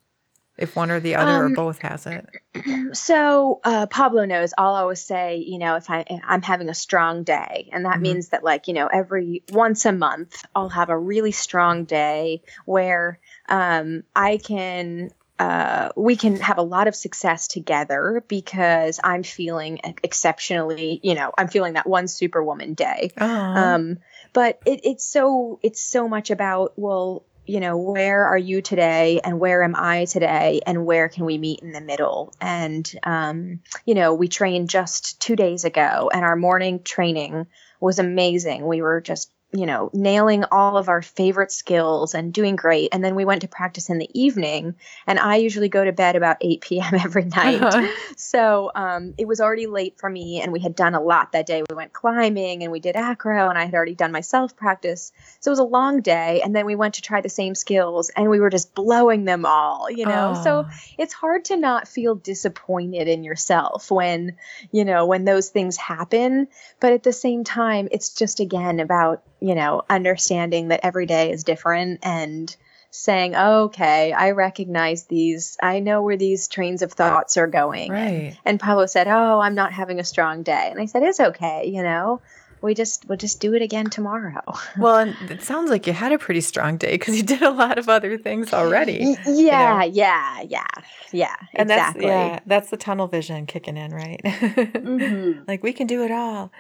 If 0.57 0.75
one 0.75 0.91
or 0.91 0.99
the 0.99 1.15
other 1.15 1.45
um, 1.45 1.53
or 1.53 1.55
both 1.55 1.79
has 1.81 2.07
it? 2.07 2.29
So 2.93 3.61
uh, 3.65 3.87
pablo 3.87 4.25
knows 4.25 4.55
i'll 4.57 4.75
always 4.75 5.01
say 5.01 5.37
you 5.37 5.59
know 5.59 5.77
if 5.77 5.91
I, 5.91 6.05
i'm 6.27 6.43
having 6.43 6.69
a 6.69 6.75
strong 6.75 7.23
day 7.23 7.69
and 7.71 7.85
that 7.85 7.95
mm-hmm. 7.95 8.03
means 8.03 8.31
that 8.31 8.43
like 8.43 8.67
you 8.67 8.75
know 8.75 8.87
every 8.87 9.43
once 9.53 9.85
a 9.85 9.93
month 9.93 10.43
i'll 10.55 10.71
have 10.71 10.89
a 10.89 10.99
really 10.99 11.33
strong 11.33 11.85
day 11.85 12.43
where 12.65 13.19
um, 13.49 14.05
i 14.17 14.39
can 14.39 15.11
uh, 15.39 15.91
we 15.97 16.17
can 16.17 16.37
have 16.37 16.59
a 16.59 16.63
lot 16.63 16.89
of 16.89 16.97
success 16.97 17.47
together 17.47 18.25
because 18.27 18.99
I'm 19.03 19.23
feeling 19.23 19.81
exceptionally, 20.03 21.01
you 21.03 21.15
know, 21.15 21.33
I'm 21.39 21.49
feeling 21.49 21.75
that 21.75 21.87
one 21.87 22.09
superwoman 22.09 22.75
day. 22.75 23.13
Um, 23.57 23.99
but 24.33 24.61
it, 24.67 24.81
it's 24.85 25.05
so 25.05 25.61
it's 25.63 25.81
so 25.81 26.09
much 26.09 26.31
about 26.31 26.73
well, 26.77 27.25
you 27.47 27.61
know, 27.61 27.77
where 27.79 28.27
are 28.27 28.39
you 28.39 28.61
today 28.61 29.21
and 29.25 29.41
where 29.41 29.63
am 29.63 29.75
I 29.77 30.05
today 30.05 30.61
and 30.67 30.85
where 30.85 31.09
can 31.09 31.25
we 31.25 31.39
meet 31.39 31.61
in 31.61 31.73
the 31.73 31.81
middle? 31.81 32.35
And 32.41 32.91
um, 33.05 33.61
you 33.85 33.95
know, 33.95 34.15
we 34.15 34.29
trained 34.29 34.69
just 34.69 35.21
two 35.21 35.37
days 35.37 35.65
ago, 35.65 36.11
and 36.13 36.25
our 36.25 36.37
morning 36.37 36.83
training 36.83 37.47
was 37.81 37.99
amazing. 37.99 38.67
We 38.67 38.83
were 38.83 39.01
just 39.01 39.31
you 39.53 39.65
know, 39.65 39.91
nailing 39.95 40.45
all 40.53 40.77
of 40.77 40.91
our 40.91 41.01
favorite 41.01 41.51
skills 41.51 42.15
and 42.15 42.35
doing 42.35 42.55
great. 42.55 42.91
And 42.93 43.03
then 43.03 43.15
we 43.15 43.25
went 43.25 43.41
to 43.43 43.49
practice 43.49 43.89
in 43.89 43.97
the 43.97 44.11
evening. 44.13 44.75
And 45.07 45.19
I 45.19 45.37
usually 45.37 45.71
go 45.71 45.83
to 45.83 45.93
bed 45.93 46.17
about 46.17 46.37
8 46.43 46.61
p.m. 46.69 46.95
every 46.95 47.25
night. 47.25 47.63
Uh-huh. 47.63 47.89
So 48.17 48.71
um, 48.75 49.15
it 49.17 49.27
was 49.27 49.41
already 49.41 49.67
late 49.67 49.99
for 49.99 50.11
me. 50.11 50.43
And 50.43 50.53
we 50.53 50.61
had 50.61 50.75
done 50.75 50.95
a 50.95 51.01
lot 51.01 51.33
that 51.33 51.47
day. 51.47 51.63
We 51.69 51.75
went 51.75 51.95
climbing 51.95 52.63
and 52.63 52.71
we 52.71 52.81
did 52.81 52.95
acro, 52.95 53.49
and 53.49 53.59
I 53.59 53.65
had 53.65 53.75
already 53.75 53.95
done 53.95 54.13
my 54.13 54.21
self 54.21 54.55
practice. 54.55 55.13
So 55.41 55.51
it 55.51 55.53
was 55.53 55.59
a 55.61 55.65
long 55.65 56.03
day. 56.03 56.43
And 56.45 56.55
then 56.55 56.67
we 56.67 56.75
went 56.75 56.95
to 56.95 57.03
try 57.03 57.23
the 57.23 57.29
same 57.31 57.55
skills 57.55 58.11
and 58.11 58.29
we 58.29 58.41
were 58.41 58.51
just 58.51 58.75
blowing 58.75 59.25
them 59.25 59.47
all, 59.47 59.91
you 59.91 60.05
know? 60.05 60.35
Oh. 60.37 60.45
So 60.45 60.69
it's 60.99 61.15
hard 61.15 61.47
to 61.47 61.57
not 61.57 61.89
feel 61.89 62.15
disappointed 62.15 63.09
in 63.09 63.25
yourself 63.25 63.91
when, 63.91 64.37
you 64.73 64.85
know, 64.85 65.07
when 65.07 65.25
those 65.25 65.49
things 65.49 65.79
happen. 65.79 66.49
But 66.81 66.93
at 66.93 67.03
the 67.03 67.13
same 67.15 67.45
time, 67.45 67.89
it's 67.91 68.11
just 68.11 68.41
again 68.41 68.81
about 68.81 69.23
you 69.41 69.55
know, 69.55 69.83
understanding 69.89 70.69
that 70.69 70.81
every 70.83 71.07
day 71.07 71.31
is 71.31 71.45
different 71.45 72.01
and 72.03 72.55
saying, 72.91 73.35
oh, 73.37 73.65
okay, 73.65 74.13
I 74.13 74.31
recognize 74.31 75.05
these. 75.05 75.57
I 75.63 75.81
know 75.81 76.03
where 76.03 76.17
these 76.17 76.49
trains 76.49 76.83
of 76.83 76.93
thoughts 76.93 77.37
are 77.37 77.47
going. 77.47 77.93
Right. 77.93 78.37
And, 78.45 78.59
Pablo 78.59 78.87
said, 78.87 79.09
oh, 79.09 79.41
I'm 79.41 79.55
not 79.55 79.73
having 79.73 80.01
a 80.01 80.05
strong 80.05 80.43
day. 80.43 80.69
And 80.71 80.81
I 80.81 80.87
said, 80.87 81.03
it's 81.03 81.21
okay, 81.21 81.67
you 81.67 81.83
know, 81.83 82.21
we 82.61 82.75
just 82.75 83.09
we'll 83.09 83.19
just 83.19 83.41
do 83.41 83.55
it 83.55 83.63
again 83.63 83.89
tomorrow. 83.89 84.43
well, 84.79 84.97
and 84.97 85.31
it 85.31 85.43
sounds 85.43 85.71
like 85.71 85.87
you 85.87 85.93
had 85.93 86.13
a 86.13 86.19
pretty 86.19 86.41
strong 86.41 86.77
day 86.77 86.93
because 86.93 87.17
you 87.17 87.23
did 87.23 87.43
a 87.43 87.51
lot 87.51 87.79
of 87.79 87.89
other 87.89 88.19
things 88.19 88.53
already. 88.53 89.17
Yeah, 89.25 89.31
you 89.31 89.45
know? 89.45 89.85
yeah, 89.93 90.43
yeah, 90.43 90.67
yeah. 91.13 91.37
And 91.55 91.71
exactly. 91.71 92.07
That's, 92.07 92.33
yeah, 92.33 92.41
that's 92.47 92.71
the 92.71 92.77
tunnel 92.77 93.07
vision 93.07 93.47
kicking 93.47 93.77
in, 93.77 93.93
right? 93.93 94.21
mm-hmm. 94.25 95.43
Like 95.47 95.63
we 95.63 95.73
can 95.73 95.87
do 95.87 96.03
it 96.03 96.11
all. 96.11 96.51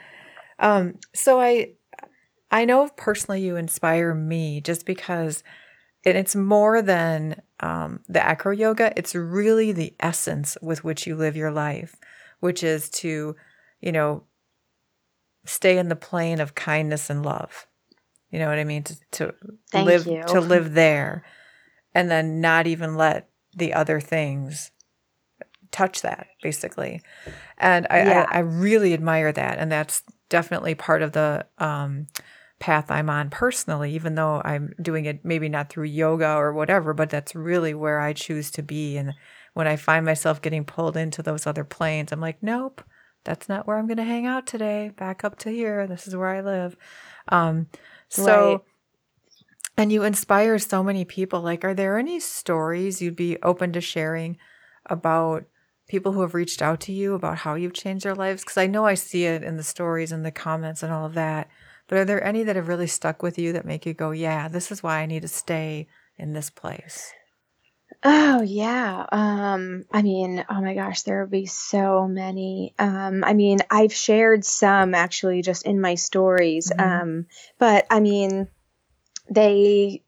Um, 0.60 0.98
so 1.14 1.40
I 1.40 1.72
I 2.50 2.64
know 2.64 2.88
personally 2.96 3.42
you 3.42 3.56
inspire 3.56 4.14
me 4.14 4.60
just 4.60 4.86
because 4.86 5.42
and 6.04 6.16
it's 6.16 6.36
more 6.36 6.80
than 6.80 7.42
um, 7.60 8.00
the 8.08 8.24
acro 8.24 8.52
yoga. 8.52 8.92
It's 8.96 9.14
really 9.14 9.72
the 9.72 9.94
essence 10.00 10.56
with 10.62 10.84
which 10.84 11.06
you 11.06 11.16
live 11.16 11.36
your 11.36 11.50
life, 11.50 11.96
which 12.40 12.62
is 12.62 12.88
to, 12.90 13.36
you 13.80 13.92
know, 13.92 14.24
stay 15.44 15.76
in 15.76 15.88
the 15.88 15.96
plane 15.96 16.40
of 16.40 16.54
kindness 16.54 17.10
and 17.10 17.24
love. 17.24 17.66
You 18.30 18.38
know 18.38 18.48
what 18.48 18.58
I 18.58 18.64
mean? 18.64 18.84
To, 18.84 18.96
to 19.12 19.34
live 19.74 20.06
you. 20.06 20.22
to 20.28 20.40
live 20.40 20.74
there, 20.74 21.24
and 21.94 22.10
then 22.10 22.40
not 22.40 22.66
even 22.66 22.96
let 22.96 23.28
the 23.56 23.72
other 23.72 24.00
things 24.00 24.70
touch 25.70 26.02
that, 26.02 26.28
basically. 26.42 27.02
And 27.56 27.86
I, 27.90 27.98
yeah. 27.98 28.26
I, 28.30 28.36
I 28.36 28.38
really 28.40 28.92
admire 28.92 29.32
that, 29.32 29.58
and 29.58 29.72
that's 29.72 30.02
definitely 30.28 30.74
part 30.74 31.02
of 31.02 31.12
the 31.12 31.46
um, 31.56 32.06
path 32.58 32.90
I'm 32.90 33.08
on 33.08 33.30
personally, 33.30 33.94
even 33.94 34.14
though 34.14 34.42
I'm 34.44 34.74
doing 34.80 35.04
it 35.04 35.24
maybe 35.24 35.48
not 35.48 35.70
through 35.70 35.84
yoga 35.84 36.34
or 36.34 36.52
whatever, 36.52 36.92
but 36.92 37.10
that's 37.10 37.34
really 37.34 37.74
where 37.74 38.00
I 38.00 38.12
choose 38.12 38.50
to 38.52 38.62
be. 38.62 38.96
And 38.96 39.14
when 39.54 39.66
I 39.66 39.76
find 39.76 40.04
myself 40.04 40.42
getting 40.42 40.64
pulled 40.64 40.96
into 40.96 41.22
those 41.22 41.46
other 41.46 41.64
planes, 41.64 42.12
I'm 42.12 42.20
like, 42.20 42.42
nope, 42.42 42.82
that's 43.24 43.48
not 43.48 43.66
where 43.66 43.76
I'm 43.76 43.86
going 43.86 43.98
to 43.98 44.04
hang 44.04 44.26
out 44.26 44.46
today. 44.46 44.90
Back 44.96 45.24
up 45.24 45.38
to 45.40 45.50
here. 45.50 45.86
This 45.86 46.08
is 46.08 46.16
where 46.16 46.28
I 46.28 46.40
live. 46.40 46.76
Um, 47.28 47.68
so, 48.08 48.50
right. 48.50 48.60
and 49.76 49.92
you 49.92 50.02
inspire 50.02 50.58
so 50.58 50.82
many 50.82 51.04
people. 51.04 51.40
Like, 51.40 51.64
are 51.64 51.74
there 51.74 51.98
any 51.98 52.18
stories 52.20 53.00
you'd 53.00 53.16
be 53.16 53.36
open 53.42 53.72
to 53.72 53.80
sharing 53.80 54.38
about? 54.86 55.44
people 55.88 56.12
who 56.12 56.20
have 56.20 56.34
reached 56.34 56.60
out 56.60 56.80
to 56.80 56.92
you 56.92 57.14
about 57.14 57.38
how 57.38 57.54
you've 57.54 57.72
changed 57.72 58.04
their 58.04 58.14
lives? 58.14 58.42
Because 58.42 58.58
I 58.58 58.66
know 58.66 58.84
I 58.84 58.92
see 58.92 59.24
it 59.24 59.42
in 59.42 59.56
the 59.56 59.62
stories 59.62 60.12
and 60.12 60.24
the 60.24 60.30
comments 60.30 60.82
and 60.82 60.92
all 60.92 61.06
of 61.06 61.14
that. 61.14 61.48
But 61.88 61.98
are 61.98 62.04
there 62.04 62.22
any 62.22 62.44
that 62.44 62.56
have 62.56 62.68
really 62.68 62.86
stuck 62.86 63.22
with 63.22 63.38
you 63.38 63.52
that 63.54 63.64
make 63.64 63.86
you 63.86 63.94
go, 63.94 64.10
yeah, 64.10 64.46
this 64.48 64.70
is 64.70 64.82
why 64.82 65.00
I 65.00 65.06
need 65.06 65.22
to 65.22 65.28
stay 65.28 65.88
in 66.16 66.34
this 66.34 66.50
place? 66.50 67.12
Oh 68.04 68.42
yeah. 68.42 69.06
Um 69.10 69.86
I 69.90 70.02
mean, 70.02 70.44
oh 70.48 70.60
my 70.60 70.74
gosh, 70.74 71.02
there 71.02 71.22
would 71.22 71.30
be 71.30 71.46
so 71.46 72.06
many. 72.06 72.74
Um 72.78 73.24
I 73.24 73.32
mean, 73.32 73.58
I've 73.70 73.92
shared 73.92 74.44
some 74.44 74.94
actually 74.94 75.42
just 75.42 75.66
in 75.66 75.80
my 75.80 75.94
stories. 75.96 76.70
Mm-hmm. 76.70 77.02
Um 77.02 77.26
but 77.58 77.86
I 77.90 78.00
mean, 78.00 78.48
they 79.30 80.02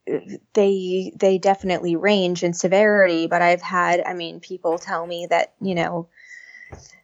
they 0.52 1.12
they 1.16 1.38
definitely 1.38 1.96
range 1.96 2.44
in 2.44 2.52
severity, 2.52 3.26
but 3.26 3.42
I've 3.42 3.62
had 3.62 4.02
I 4.06 4.14
mean, 4.14 4.40
people 4.40 4.78
tell 4.78 5.06
me 5.06 5.26
that, 5.30 5.54
you 5.60 5.74
know, 5.74 6.08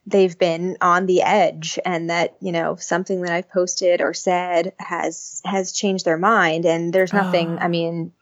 they've 0.07 0.39
been 0.39 0.77
on 0.81 1.07
the 1.07 1.23
edge 1.23 1.79
and 1.85 2.11
that 2.11 2.37
you 2.41 2.53
know 2.53 2.77
something 2.77 3.23
that 3.23 3.33
i've 3.33 3.51
posted 3.51 4.01
or 4.01 4.15
said 4.15 4.73
has 4.79 5.41
has 5.45 5.73
changed 5.73 6.05
their 6.05 6.19
mind 6.19 6.65
and 6.65 6.93
there's 6.93 7.13
nothing 7.13 7.59
oh. 7.59 7.63
i 7.63 7.69
mean 7.69 8.13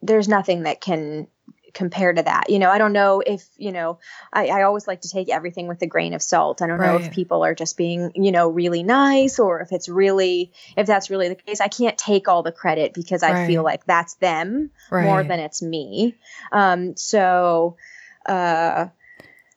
there's 0.00 0.28
nothing 0.28 0.62
that 0.62 0.80
can 0.80 1.26
compare 1.74 2.12
to 2.12 2.22
that 2.22 2.50
you 2.50 2.58
know 2.58 2.70
i 2.70 2.76
don't 2.76 2.92
know 2.92 3.22
if 3.26 3.48
you 3.56 3.72
know 3.72 3.98
I, 4.30 4.48
I 4.48 4.62
always 4.64 4.86
like 4.86 5.00
to 5.02 5.08
take 5.08 5.30
everything 5.30 5.68
with 5.68 5.80
a 5.80 5.86
grain 5.86 6.12
of 6.12 6.20
salt 6.20 6.60
i 6.60 6.66
don't 6.66 6.78
right. 6.78 6.86
know 6.86 7.04
if 7.04 7.12
people 7.12 7.44
are 7.44 7.54
just 7.54 7.78
being 7.78 8.12
you 8.14 8.30
know 8.30 8.50
really 8.50 8.82
nice 8.82 9.38
or 9.38 9.60
if 9.60 9.72
it's 9.72 9.88
really 9.88 10.52
if 10.76 10.86
that's 10.86 11.08
really 11.08 11.30
the 11.30 11.34
case 11.34 11.62
i 11.62 11.68
can't 11.68 11.96
take 11.96 12.28
all 12.28 12.42
the 12.42 12.52
credit 12.52 12.92
because 12.92 13.22
i 13.22 13.46
feel 13.46 13.62
like 13.62 13.86
that's 13.86 14.14
them 14.14 14.70
right. 14.90 15.04
more 15.04 15.24
than 15.24 15.40
it's 15.40 15.62
me 15.62 16.14
um 16.52 16.94
so 16.94 17.76
uh 18.26 18.88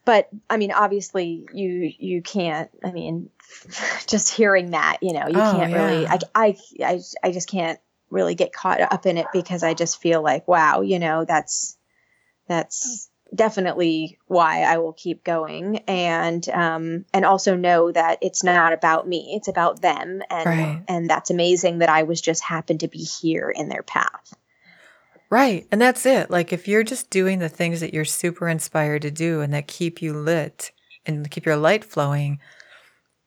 but 0.06 0.30
I 0.50 0.58
mean, 0.58 0.72
obviously, 0.72 1.48
you 1.52 1.92
you 1.98 2.22
can't. 2.22 2.70
I 2.84 2.92
mean, 2.92 3.30
just 4.08 4.34
hearing 4.34 4.72
that, 4.72 5.00
you 5.02 5.14
know, 5.14 5.28
you 5.28 5.36
oh, 5.36 5.52
can't 5.52 5.72
yeah. 5.72 5.86
really. 5.86 6.08
I, 6.08 6.20
I 6.34 6.58
I 6.84 7.02
I 7.24 7.32
just 7.32 7.50
can't 7.50 7.80
really 8.12 8.36
get 8.36 8.54
caught 8.54 8.80
up 8.80 9.06
in 9.06 9.18
it 9.18 9.26
because 9.34 9.64
I 9.64 9.74
just 9.74 10.00
feel 10.00 10.22
like, 10.22 10.48
wow, 10.48 10.82
you 10.82 11.00
know, 11.00 11.26
that's 11.26 11.76
that's 12.48 13.10
definitely 13.34 14.20
why 14.28 14.62
I 14.62 14.78
will 14.78 14.94
keep 14.94 15.24
going 15.24 15.78
and 15.88 16.48
um 16.50 17.06
and 17.12 17.26
also 17.26 17.56
know 17.56 17.92
that 17.92 18.20
it's 18.22 18.44
not 18.44 18.72
about 18.72 19.08
me 19.08 19.34
it's 19.36 19.48
about 19.48 19.82
them 19.82 20.22
and 20.30 20.46
right. 20.46 20.84
and 20.88 21.10
that's 21.10 21.32
amazing 21.32 21.80
that 21.80 21.90
I 21.90 22.04
was 22.04 22.22
just 22.22 22.44
happened 22.44 22.82
to 22.82 22.88
be 22.88 23.00
here 23.00 23.50
in 23.50 23.68
their 23.68 23.82
path. 23.82 24.36
Right. 25.30 25.68
And 25.72 25.82
that's 25.82 26.06
it. 26.06 26.30
Like 26.30 26.54
if 26.54 26.68
you're 26.68 26.84
just 26.84 27.10
doing 27.10 27.40
the 27.40 27.50
things 27.50 27.80
that 27.82 27.94
you're 27.94 28.06
super 28.06 28.48
inspired 28.48 29.02
to 29.04 29.12
do 29.12 29.42
and 29.42 29.54
that 29.54 29.68
keep 29.68 30.02
you 30.02 30.14
lit 30.14 30.72
and 31.06 31.30
keep 31.30 31.46
your 31.46 31.58
light 31.58 31.84
flowing, 31.84 32.40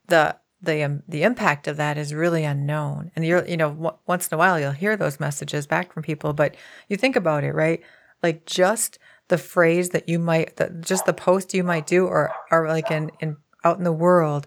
the 0.07 0.37
the 0.61 0.83
um, 0.85 1.03
the 1.09 1.23
impact 1.23 1.69
of 1.69 1.77
that 1.77 1.99
is 1.99 2.15
really 2.15 2.45
unknown. 2.45 3.11
And 3.15 3.25
you're 3.25 3.45
you 3.47 3.57
know 3.57 3.71
w- 3.71 3.97
once 4.07 4.29
in 4.29 4.35
a 4.35 4.39
while 4.39 4.59
you'll 4.59 4.73
hear 4.73 4.97
those 4.97 5.21
messages 5.21 5.67
back 5.67 5.93
from 5.93 6.03
people, 6.03 6.33
but 6.33 6.57
you 6.89 6.97
think 6.97 7.17
about 7.17 7.45
it, 7.45 7.53
right? 7.55 7.81
Like 8.23 8.47
just 8.47 8.99
the 9.29 9.39
phrase 9.39 9.91
that 9.91 10.09
you 10.09 10.19
might, 10.19 10.57
the, 10.57 10.71
just 10.81 11.05
the 11.05 11.13
post 11.13 11.55
you 11.55 11.63
might 11.65 11.87
do, 11.87 12.07
or 12.07 12.33
or 12.51 12.69
like 12.69 12.91
in 12.91 13.11
in 13.21 13.37
out 13.65 13.79
in 13.79 13.85
the 13.85 13.93
world, 13.93 14.47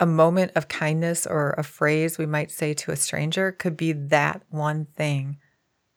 a 0.00 0.06
moment 0.06 0.52
of 0.54 0.68
kindness 0.68 1.26
or 1.26 1.50
a 1.58 1.64
phrase 1.64 2.18
we 2.18 2.26
might 2.26 2.50
say 2.50 2.72
to 2.74 2.92
a 2.92 2.96
stranger 2.96 3.52
could 3.52 3.76
be 3.76 3.92
that 3.92 4.42
one 4.50 4.86
thing 4.96 5.38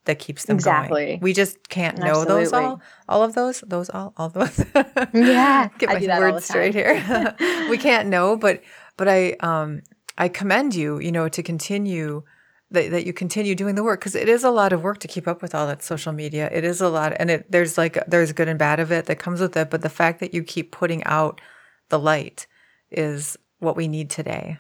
that 0.06 0.20
keeps 0.20 0.46
them 0.46 0.56
exactly. 0.56 1.06
going. 1.06 1.20
We 1.20 1.34
just 1.34 1.70
can't 1.70 1.98
know 1.98 2.22
Absolutely. 2.22 2.44
those 2.44 2.54
all, 2.54 2.82
all 3.08 3.24
of 3.24 3.36
those, 3.36 3.62
those 3.68 3.90
all, 3.90 4.14
all 4.18 4.30
those. 4.30 4.66
Yeah, 5.14 5.70
get 5.78 5.90
my 5.90 6.00
do 6.00 6.08
that 6.08 6.22
all 6.22 6.28
the 6.28 6.34
words 6.34 6.46
straight 6.46 6.74
here. 6.74 7.36
we 7.70 7.78
can't 7.78 8.10
know, 8.10 8.36
but 8.36 8.62
but 8.98 9.08
I 9.08 9.34
um 9.42 9.82
I 10.18 10.28
commend 10.28 10.76
you, 10.76 11.00
you 11.00 11.12
know, 11.12 11.30
to 11.30 11.44
continue 11.44 12.24
that, 12.72 12.92
that 12.92 13.06
you 13.06 13.14
continue 13.14 13.54
doing 13.54 13.76
the 13.76 13.84
work 13.84 14.00
because 14.00 14.16
it 14.16 14.30
is 14.30 14.44
a 14.44 14.50
lot 14.50 14.74
of 14.74 14.82
work 14.82 15.00
to 15.00 15.08
keep 15.08 15.28
up 15.28 15.42
with 15.42 15.54
all 15.54 15.68
that 15.68 15.84
social 15.84 16.14
media. 16.14 16.50
It 16.52 16.64
is 16.64 16.82
a 16.82 16.90
lot, 16.90 17.14
and 17.20 17.30
it 17.30 17.52
there's 17.52 17.78
like 17.78 18.04
there's 18.08 18.32
good 18.32 18.48
and 18.48 18.58
bad 18.58 18.80
of 18.80 18.92
it 18.92 19.06
that 19.06 19.20
comes 19.20 19.40
with 19.40 19.56
it. 19.56 19.70
But 19.70 19.82
the 19.82 19.90
fact 19.90 20.20
that 20.22 20.34
you 20.34 20.44
keep 20.44 20.72
putting 20.72 21.04
out 21.04 21.42
the 21.90 22.00
light 22.00 22.48
is 22.90 23.38
what 23.60 23.76
we 23.76 23.88
need 23.88 24.10
today. 24.10 24.58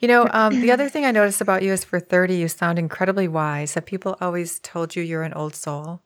You 0.00 0.08
know, 0.08 0.28
um, 0.30 0.60
the 0.60 0.70
other 0.70 0.88
thing 0.90 1.04
I 1.04 1.10
noticed 1.10 1.40
about 1.40 1.62
you 1.62 1.72
is 1.72 1.84
for 1.84 2.00
30, 2.00 2.36
you 2.36 2.48
sound 2.48 2.78
incredibly 2.78 3.28
wise. 3.28 3.74
Have 3.74 3.86
people 3.86 4.16
always 4.20 4.58
told 4.60 4.94
you 4.94 5.02
you're 5.02 5.22
an 5.24 5.34
old 5.34 5.54
soul? 5.54 6.02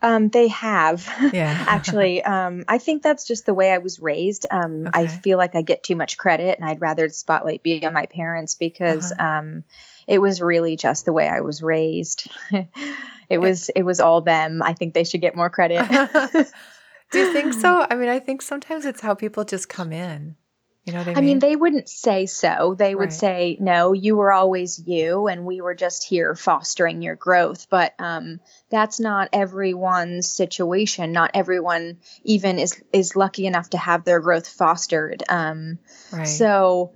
Um, 0.00 0.30
they 0.30 0.48
have. 0.48 1.06
Yeah. 1.32 1.64
Actually, 1.68 2.24
um, 2.24 2.64
I 2.66 2.78
think 2.78 3.02
that's 3.02 3.26
just 3.26 3.44
the 3.44 3.52
way 3.52 3.70
I 3.70 3.78
was 3.78 4.00
raised. 4.00 4.46
Um, 4.50 4.88
I 4.94 5.06
feel 5.06 5.36
like 5.36 5.54
I 5.54 5.60
get 5.62 5.82
too 5.82 5.96
much 5.96 6.16
credit, 6.16 6.58
and 6.58 6.66
I'd 6.68 6.80
rather 6.80 7.06
the 7.06 7.12
spotlight 7.12 7.62
be 7.62 7.84
on 7.84 7.92
my 7.92 8.06
parents 8.06 8.54
because 8.54 9.12
Uh-huh. 9.12 9.38
um, 9.38 9.64
it 10.06 10.18
was 10.18 10.40
really 10.40 10.76
just 10.76 11.04
the 11.04 11.12
way 11.12 11.28
I 11.28 11.40
was 11.40 11.62
raised. 11.62 12.30
it 13.28 13.38
was 13.38 13.68
it 13.68 13.82
was 13.82 14.00
all 14.00 14.22
them. 14.22 14.62
I 14.62 14.72
think 14.72 14.94
they 14.94 15.04
should 15.04 15.20
get 15.20 15.36
more 15.36 15.50
credit. 15.50 15.86
Do 17.12 17.18
you 17.18 17.32
think 17.32 17.52
so? 17.52 17.86
I 17.90 17.96
mean, 17.96 18.08
I 18.08 18.18
think 18.18 18.40
sometimes 18.40 18.86
it's 18.86 19.00
how 19.02 19.14
people 19.14 19.44
just 19.44 19.68
come 19.68 19.92
in. 19.92 20.36
You 20.84 20.94
know 20.94 21.00
I 21.00 21.04
mean? 21.04 21.16
I 21.18 21.20
mean, 21.20 21.38
they 21.40 21.56
wouldn't 21.56 21.88
say 21.88 22.26
so. 22.26 22.74
They 22.76 22.94
would 22.94 23.10
Right. 23.10 23.12
say, 23.12 23.56
"No, 23.60 23.92
you 23.92 24.16
were 24.16 24.32
always 24.32 24.78
you, 24.78 25.26
and 25.28 25.44
we 25.44 25.60
were 25.60 25.74
just 25.74 26.04
here 26.04 26.34
fostering 26.34 27.02
your 27.02 27.16
growth." 27.16 27.68
But 27.68 27.94
um, 27.98 28.40
that's 28.70 28.98
not 28.98 29.28
everyone's 29.32 30.32
situation. 30.32 31.12
Not 31.12 31.32
everyone 31.34 31.98
even 32.24 32.58
is 32.58 32.82
is 32.92 33.14
lucky 33.14 33.46
enough 33.46 33.70
to 33.70 33.78
have 33.78 34.04
their 34.04 34.20
growth 34.20 34.48
fostered. 34.48 35.22
Um, 35.28 35.78
right. 36.12 36.24
So, 36.24 36.92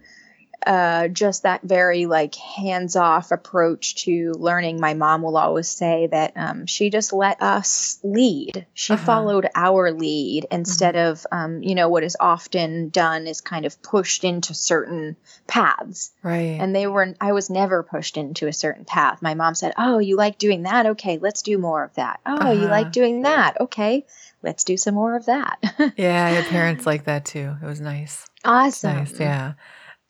uh, 0.67 1.09
just 1.09 1.43
that 1.43 1.62
very 1.62 2.07
like 2.07 2.35
hands 2.35 2.97
off 2.97 3.33
approach 3.33 3.95
to 4.05 4.33
learning. 4.33 4.81
My 4.81 4.95
mom 4.95 5.23
will 5.23 5.37
always 5.37 5.69
say 5.69 6.09
that 6.09 6.33
um, 6.37 6.67
she 6.67 6.90
just 6.90 7.12
let 7.12 7.43
us 7.43 7.99
lead. 8.03 8.67
She 8.75 8.93
Uh-huh. 8.93 9.01
Mm-hmm. 9.01 9.07
followed 9.07 9.49
our 9.55 9.93
lead 9.93 10.47
instead 10.51 10.97
of, 10.97 11.27
um, 11.33 11.62
you 11.62 11.75
know, 11.75 11.88
what 11.88 12.05
is 12.05 12.17
often 12.19 12.88
done 12.88 13.27
is 13.27 13.40
kind 13.40 13.67
of 13.67 13.81
pushed 13.83 14.25
into 14.25 14.55
certain 14.55 15.17
paths. 15.47 16.11
right. 16.23 16.57
And 16.61 16.75
they 16.75 16.87
were, 16.87 17.14
I 17.21 17.33
was 17.33 17.51
never 17.51 17.83
pushed 17.83 18.17
into 18.17 18.47
a 18.47 18.53
certain 18.53 18.85
path. 18.85 19.23
My 19.23 19.35
mom 19.35 19.55
said, 19.55 19.73
Oh, 19.77 19.99
you 19.99 20.17
like 20.17 20.38
doing 20.38 20.62
that? 20.62 20.87
Okay, 20.87 21.19
let's 21.19 21.43
do 21.43 21.59
more 21.59 21.85
of 21.85 21.95
that. 21.95 22.21
Oh, 22.27 22.51
you 22.51 22.62
Uh-huh. 22.62 22.71
like 22.71 22.93
doing 22.93 23.23
that? 23.23 23.61
Okay, 23.61 24.07
let's 24.43 24.64
do 24.64 24.77
some 24.77 24.95
more 24.95 25.17
of 25.17 25.27
that. 25.27 25.59
yeah, 25.97 26.29
had 26.31 26.47
parents 26.47 26.87
like 26.87 27.05
that 27.05 27.25
too. 27.25 27.57
It 27.62 27.67
was 27.67 27.81
nice. 27.81 28.25
awesome. 28.45 28.97
Nice. 28.97 29.19
Yeah. 29.19 29.53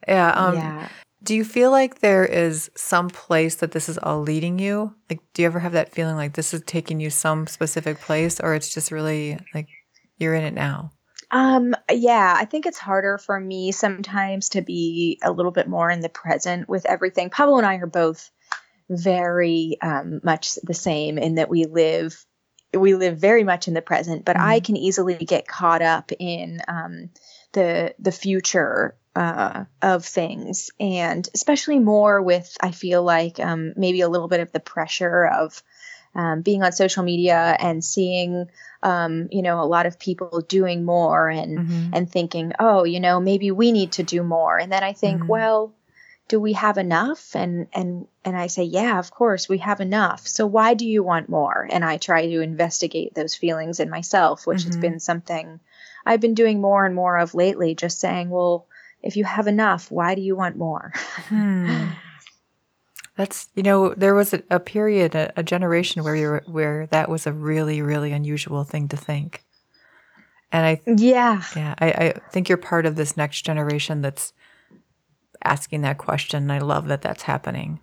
Yeah. 0.07 0.31
Um, 0.31 0.55
yeah. 0.55 0.89
Do 1.23 1.35
you 1.35 1.45
feel 1.45 1.71
like 1.71 2.01
there 2.01 2.25
is 2.25 2.71
some 2.77 3.09
place 3.09 3.57
that 3.57 3.73
this 3.73 3.89
is 3.89 3.97
all 3.99 4.21
leading 4.21 4.59
you? 4.59 4.95
Like, 5.09 5.21
do 5.33 5.41
you 5.43 5.47
ever 5.47 5.59
have 5.59 5.73
that 5.73 5.91
feeling 5.91 6.17
like 6.17 6.35
this 6.35 6.53
is 6.53 6.63
taking 6.67 7.01
you 7.01 7.09
some 7.09 7.47
specific 7.47 8.01
place, 8.01 8.41
or 8.41 8.55
it's 8.55 8.73
just 8.75 8.93
really 8.93 9.39
like 9.55 9.69
you're 10.19 10.35
in 10.35 10.45
it 10.45 10.55
now? 10.55 10.93
Um, 11.31 11.75
yeah, 11.91 12.35
I 12.37 12.45
think 12.45 12.67
it's 12.67 12.79
harder 12.79 13.17
for 13.19 13.41
me 13.41 13.73
sometimes 13.73 14.51
to 14.51 14.61
be 14.61 15.19
a 15.23 15.33
little 15.33 15.51
bit 15.51 15.67
more 15.67 15.91
in 15.91 16.01
the 16.01 16.11
present 16.11 16.69
with 16.69 16.85
everything. 16.85 17.31
Pablo 17.31 17.57
and 17.57 17.67
I 17.67 17.77
are 17.77 17.87
both 17.87 18.31
very 18.91 19.79
um, 19.83 20.21
much 20.23 20.57
the 20.57 20.75
same 20.75 21.17
in 21.17 21.37
that 21.37 21.49
we 21.49 21.65
live 21.65 22.25
we 22.77 22.95
live 22.97 23.19
very 23.19 23.45
much 23.45 23.69
in 23.69 23.75
the 23.75 23.81
present, 23.81 24.25
but 24.25 24.37
I 24.37 24.59
Mhm. 24.59 24.65
can 24.65 24.77
easily 24.77 25.15
get 25.15 25.47
caught 25.47 25.81
up 25.81 26.11
in 26.19 26.61
um, 26.69 27.11
the 27.53 27.95
the 27.99 28.13
future 28.13 28.97
uh, 29.17 29.65
of 29.83 30.05
things, 30.05 30.71
and 30.81 31.29
especially 31.35 31.79
more 31.79 32.21
with 32.23 32.57
I 32.61 32.71
feel 32.73 33.03
like 33.03 33.41
um, 33.41 33.73
maybe 33.77 34.01
a 34.01 34.09
little 34.09 34.29
bit 34.29 34.41
of 34.41 34.53
the 34.53 34.61
pressure 34.61 35.27
of 35.27 35.63
um, 36.15 36.43
being 36.43 36.63
on 36.63 36.73
social 36.73 37.03
media 37.03 37.57
and 37.59 37.85
seeing 37.85 38.47
um, 38.83 39.29
you 39.31 39.43
know 39.43 39.61
a 39.61 39.67
lot 39.67 39.87
of 39.87 39.99
people 39.99 40.41
doing 40.43 40.85
more 40.85 41.29
and 41.29 41.63
Mhm. 41.63 41.91
and 41.93 42.11
thinking, 42.11 42.53
oh, 42.59 42.85
you 42.85 43.01
know, 43.01 43.21
maybe 43.21 43.51
we 43.51 43.73
need 43.73 43.93
to 43.93 44.03
do 44.03 44.23
more. 44.23 44.59
And 44.59 44.73
then 44.73 44.83
I 44.85 44.93
think, 44.93 45.23
Mhm. 45.23 45.29
well, 45.29 45.75
do 46.29 46.41
we 46.41 46.55
have 46.55 46.79
enough? 46.79 47.35
And 47.37 47.67
and 47.73 48.07
and 48.25 48.37
I 48.37 48.47
say, 48.49 48.65
yeah, 48.65 48.99
of 48.99 49.11
course 49.11 49.49
we 49.49 49.59
have 49.59 49.81
enough. 49.81 50.27
So 50.27 50.47
why 50.47 50.75
do 50.75 50.87
you 50.87 51.03
want 51.03 51.29
more? 51.29 51.69
And 51.71 51.85
I 51.85 51.99
try 51.99 52.27
to 52.27 52.41
investigate 52.41 53.15
those 53.15 53.35
feelings 53.35 53.81
in 53.81 53.91
myself, 53.91 54.47
which 54.47 54.65
has 54.65 54.77
Mhm. 54.77 54.81
been 54.81 55.01
something 55.01 55.61
I've 56.07 56.21
been 56.21 56.35
doing 56.35 56.61
more 56.61 56.87
and 56.87 56.95
more 56.95 57.19
of 57.19 57.35
lately. 57.35 57.75
Just 57.75 58.01
saying, 58.01 58.31
well, 58.31 58.67
if 59.05 59.17
you 59.17 59.25
have 59.25 59.47
enough, 59.47 59.91
why 59.91 60.15
do 60.15 60.23
you 60.23 60.35
want 60.35 60.57
more? 60.57 60.93
Hmm. 61.29 61.91
That's 63.17 63.49
you 63.55 63.63
know 63.63 63.95
there 63.95 64.15
was 64.15 64.35
a, 64.35 64.43
a 64.51 64.59
period, 64.59 65.15
a, 65.15 65.33
a 65.37 65.43
generation 65.45 66.03
where 66.03 66.17
you 66.17 66.27
were, 66.27 66.43
where 66.47 66.87
that 66.89 67.09
was 67.09 67.29
a 67.29 67.33
really 67.33 67.81
really 67.81 68.11
unusual 68.11 68.65
thing 68.65 68.89
to 68.89 68.97
think, 68.97 69.45
and 70.51 70.67
I 70.67 70.81
yeah, 70.87 71.43
yeah 71.55 71.75
I, 71.79 71.87
I 71.87 72.15
think 72.33 72.49
you're 72.49 72.59
part 72.59 72.87
of 72.87 72.97
this 72.97 73.17
next 73.17 73.43
generation 73.43 74.01
that's 74.01 74.33
asking 75.45 75.83
that 75.83 75.99
question. 75.99 76.45
And 76.45 76.53
I 76.53 76.59
love 76.59 76.89
that 76.89 77.03
that's 77.03 77.23
happening. 77.23 77.79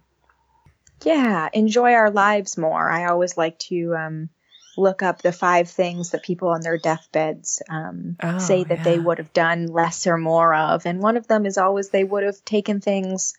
yeah. 1.05 1.47
Enjoy 1.53 1.93
our 1.93 2.09
lives 2.11 2.57
more. 2.57 2.89
I 2.89 3.05
always 3.05 3.37
like 3.37 3.57
to 3.59 3.95
um, 3.95 4.29
look 4.77 5.01
up 5.03 5.21
the 5.21 5.31
five 5.31 5.69
things 5.69 6.11
that 6.11 6.23
people 6.23 6.49
on 6.49 6.61
their 6.61 6.77
deathbeds 6.77 7.61
um, 7.69 8.17
Oh, 8.23 8.37
say 8.37 8.63
that 8.63 8.83
they 8.83 8.99
would 8.99 9.17
have 9.17 9.33
done 9.33 9.67
less 9.67 10.07
or 10.07 10.17
more 10.17 10.53
of. 10.53 10.85
And 10.85 10.99
one 10.99 11.17
of 11.17 11.27
them 11.27 11.45
is 11.45 11.57
always 11.57 11.89
they 11.89 12.03
would 12.03 12.23
have 12.23 12.43
taken 12.45 12.79
things 12.81 13.33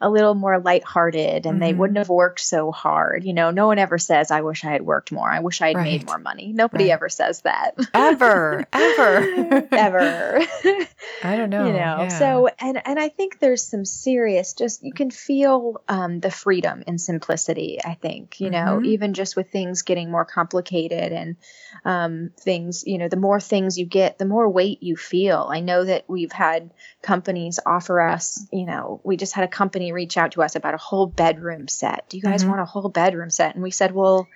a 0.00 0.08
little 0.08 0.34
more 0.34 0.60
lighthearted 0.60 1.44
and 1.46 1.60
they 1.60 1.72
Mhm. 1.72 1.76
wouldn't 1.76 1.98
have 1.98 2.08
worked 2.08 2.40
so 2.40 2.70
hard. 2.70 3.24
You 3.24 3.32
know, 3.34 3.50
no 3.50 3.66
one 3.66 3.78
ever 3.78 3.98
says, 3.98 4.30
I 4.30 4.42
wish 4.42 4.64
I 4.64 4.70
had 4.70 4.82
worked 4.82 5.10
more. 5.10 5.30
I 5.30 5.40
wish 5.40 5.60
I 5.60 5.68
had 5.68 5.76
Right. 5.76 5.84
made 5.84 6.04
more 6.06 6.18
money. 6.18 6.52
Nobody 6.54 6.84
Right. 6.84 6.92
ever 6.92 7.08
says 7.08 7.40
that. 7.42 7.72
Ever, 7.94 8.66
ever, 8.72 9.68
ever. 9.72 10.40
I 11.22 11.34
don't 11.36 11.50
know. 11.50 11.66
you 11.66 11.72
know 11.72 11.96
yeah. 12.02 12.08
so 12.08 12.48
and 12.60 12.80
and 12.86 12.98
i 13.00 13.08
think 13.08 13.38
there's 13.40 13.64
some 13.64 13.84
serious 13.84 14.52
just 14.52 14.84
you 14.84 14.92
can 14.92 15.10
feel 15.10 15.82
um, 15.88 16.20
the 16.20 16.30
freedom 16.30 16.84
and 16.86 17.00
simplicity 17.00 17.78
i 17.84 17.94
think 17.94 18.38
you 18.40 18.50
know 18.50 18.78
Mhm. 18.80 18.84
even 18.86 19.14
just 19.14 19.34
with 19.34 19.50
things 19.50 19.82
getting 19.82 20.10
more 20.10 20.24
complicated 20.24 21.12
and 21.12 21.36
um, 21.84 22.30
things 22.38 22.84
you 22.86 22.98
know 22.98 23.08
the 23.08 23.16
more 23.16 23.40
things 23.40 23.78
you 23.78 23.86
get 23.86 24.18
the 24.18 24.24
more 24.24 24.48
weight 24.48 24.82
you 24.82 24.96
feel 24.96 25.48
i 25.52 25.60
know 25.60 25.82
that 25.84 26.04
we've 26.08 26.32
had 26.32 26.70
companies 27.02 27.58
offer 27.66 28.00
us 28.00 28.46
you 28.52 28.64
know 28.66 29.00
we 29.04 29.16
just 29.16 29.32
had 29.34 29.44
a 29.44 29.48
company 29.48 29.87
reach 29.92 30.16
out 30.16 30.32
to 30.32 30.42
us 30.42 30.56
about 30.56 30.74
a 30.74 30.78
whole 30.78 31.06
bedroom 31.06 31.68
set. 31.68 32.08
Do 32.08 32.16
you 32.16 32.22
guys 32.22 32.44
Mhm. 32.44 32.48
want 32.48 32.60
a 32.60 32.64
whole 32.64 32.88
bedroom 32.88 33.30
set? 33.30 33.54
And 33.54 33.62
we 33.62 33.70
said 33.70 33.92
well 33.94 34.28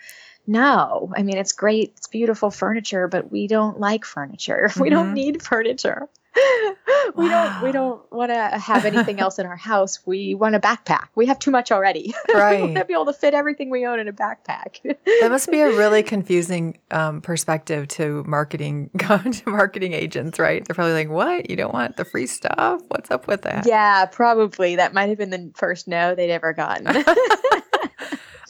no. 0.46 1.12
I 1.16 1.22
mean 1.22 1.38
it's 1.38 1.52
great. 1.52 1.94
It's 1.96 2.08
beautiful 2.08 2.50
furniture 2.50 3.08
but 3.08 3.30
we 3.30 3.46
don't 3.46 3.78
like 3.78 4.04
furniture. 4.04 4.70
We 4.80 4.90
don't 4.90 5.10
Mhm. 5.10 5.14
need 5.14 5.42
furniture 5.42 6.08
we 7.16 7.28
don't 7.28 7.62
we 7.62 7.72
don't 7.72 8.10
want 8.10 8.30
to 8.32 8.58
have 8.58 8.84
anything 8.84 9.20
else 9.20 9.38
in 9.38 9.44
our 9.46 9.56
house 9.56 10.00
we 10.06 10.34
want 10.34 10.54
a 10.54 10.60
backpack 10.60 11.08
we 11.14 11.26
have 11.26 11.38
too 11.38 11.50
much 11.50 11.70
already 11.70 12.14
Right. 12.34 12.56
we 12.56 12.62
want 12.62 12.76
to 12.76 12.84
be 12.86 12.94
able 12.94 13.06
to 13.06 13.12
fit 13.12 13.34
everything 13.34 13.68
we 13.70 13.86
own 13.86 13.98
in 14.00 14.08
a 14.08 14.12
backpack 14.12 14.80
That 14.82 15.28
must 15.30 15.50
be 15.50 15.60
a 15.60 15.68
really 15.76 16.02
confusing 16.02 16.78
um, 16.90 17.20
perspective 17.20 17.88
to 17.88 18.24
marketing 18.26 18.90
to 18.98 19.42
marketing 19.46 19.92
agents, 19.92 20.38
right? 20.38 20.64
They're 20.64 20.74
probably 20.74 20.94
like, 20.94 21.10
"What? 21.10 21.50
You 21.50 21.56
don't 21.56 21.74
want 21.74 21.96
the 21.96 22.04
free 22.04 22.26
stuff? 22.26 22.82
What's 22.88 23.10
up 23.10 23.26
with 23.26 23.42
that?" 23.42 23.66
yeah 23.66 24.06
probably 24.06 24.76
that 24.76 24.94
might 24.94 25.08
have 25.08 25.18
been 25.18 25.30
the 25.30 25.52
first 25.54 25.86
no 25.86 26.14
they'd 26.14 26.30
ever 26.30 26.52
gotten 26.52 27.04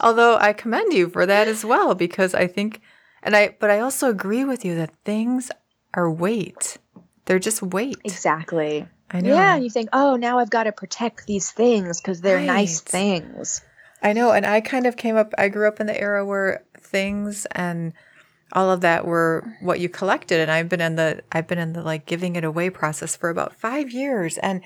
Although 0.01 0.37
I 0.37 0.53
commend 0.53 0.93
you 0.93 1.09
for 1.09 1.27
that 1.27 1.47
as 1.47 1.65
well 1.65 1.95
because 1.95 2.35
I 2.35 2.49
think, 2.49 2.81
and 3.23 3.37
I, 3.37 3.55
but 3.61 3.71
I 3.71 3.79
also 3.79 4.11
agree 4.11 4.45
with 4.45 4.65
you 4.65 4.75
that 4.75 4.93
things 5.05 5.51
are 5.95 6.11
weight. 6.11 6.79
They're 7.27 7.39
just 7.39 7.63
weight. 7.63 7.99
exactly 8.05 8.87
I 9.11 9.21
know. 9.21 9.35
yeah 9.35 9.55
and 9.57 9.65
you 9.65 9.71
think 9.71 9.91
oh 9.93 10.17
now 10.17 10.39
i've 10.39 10.49
got 10.51 10.65
to 10.65 10.73
protect 10.73 11.27
these 11.27 11.51
things 11.51 12.01
because 12.01 12.21
they're 12.21 12.41
nice 12.41 12.81
things 12.81 13.63
I 14.05 14.15
know. 14.15 14.33
And 14.33 14.45
I 14.45 14.61
kind 14.61 14.87
of 14.87 14.97
came 14.97 15.15
up, 15.17 15.33
I 15.39 15.47
grew 15.49 15.69
up 15.69 15.79
in 15.79 15.87
the 15.87 15.97
era 15.97 16.27
where 16.27 16.65
things 16.81 17.47
and 17.53 17.93
all 18.53 18.69
of 18.69 18.81
that 18.81 19.07
were 19.07 19.45
what 19.61 19.79
you 19.79 19.89
collected 19.89 20.41
and 20.41 20.51
I've 20.51 20.69
been 20.69 20.81
in 20.81 20.97
the 20.97 21.23
I've 21.31 21.47
been 21.47 21.61
in 21.61 21.73
the 21.73 21.83
like 21.83 22.05
giving 22.05 22.35
it 22.35 22.43
away 22.43 22.69
process 22.69 23.15
for 23.15 23.31
about 23.31 23.55
5 23.55 23.93
years 23.93 24.39
and 24.39 24.61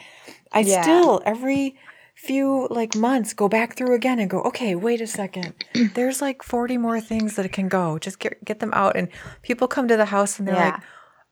I 0.53 0.61
Yeah. 0.61 0.81
still 0.83 1.21
every 1.27 1.77
few 2.15 2.67
like 2.71 2.95
months 2.95 3.35
go 3.35 3.47
back 3.47 3.77
through 3.77 3.95
again 3.95 4.19
and 4.19 4.31
go 4.31 4.41
okay 4.45 4.75
wait 4.75 5.03
a 5.03 5.07
second 5.07 5.53
there's 5.95 6.23
like 6.23 6.43
40 6.43 6.79
more 6.79 6.99
things 6.99 7.37
that 7.37 7.53
can 7.53 7.69
go 7.69 7.99
just 7.99 8.19
get 8.19 8.43
get 8.43 8.61
them 8.61 8.73
out 8.73 8.97
and 8.97 9.09
people 9.43 9.69
come 9.69 9.87
to 9.87 9.99
the 9.99 10.07
house 10.07 10.39
and 10.39 10.49
they're 10.49 10.55
Yeah. 10.55 10.71
like 10.73 10.83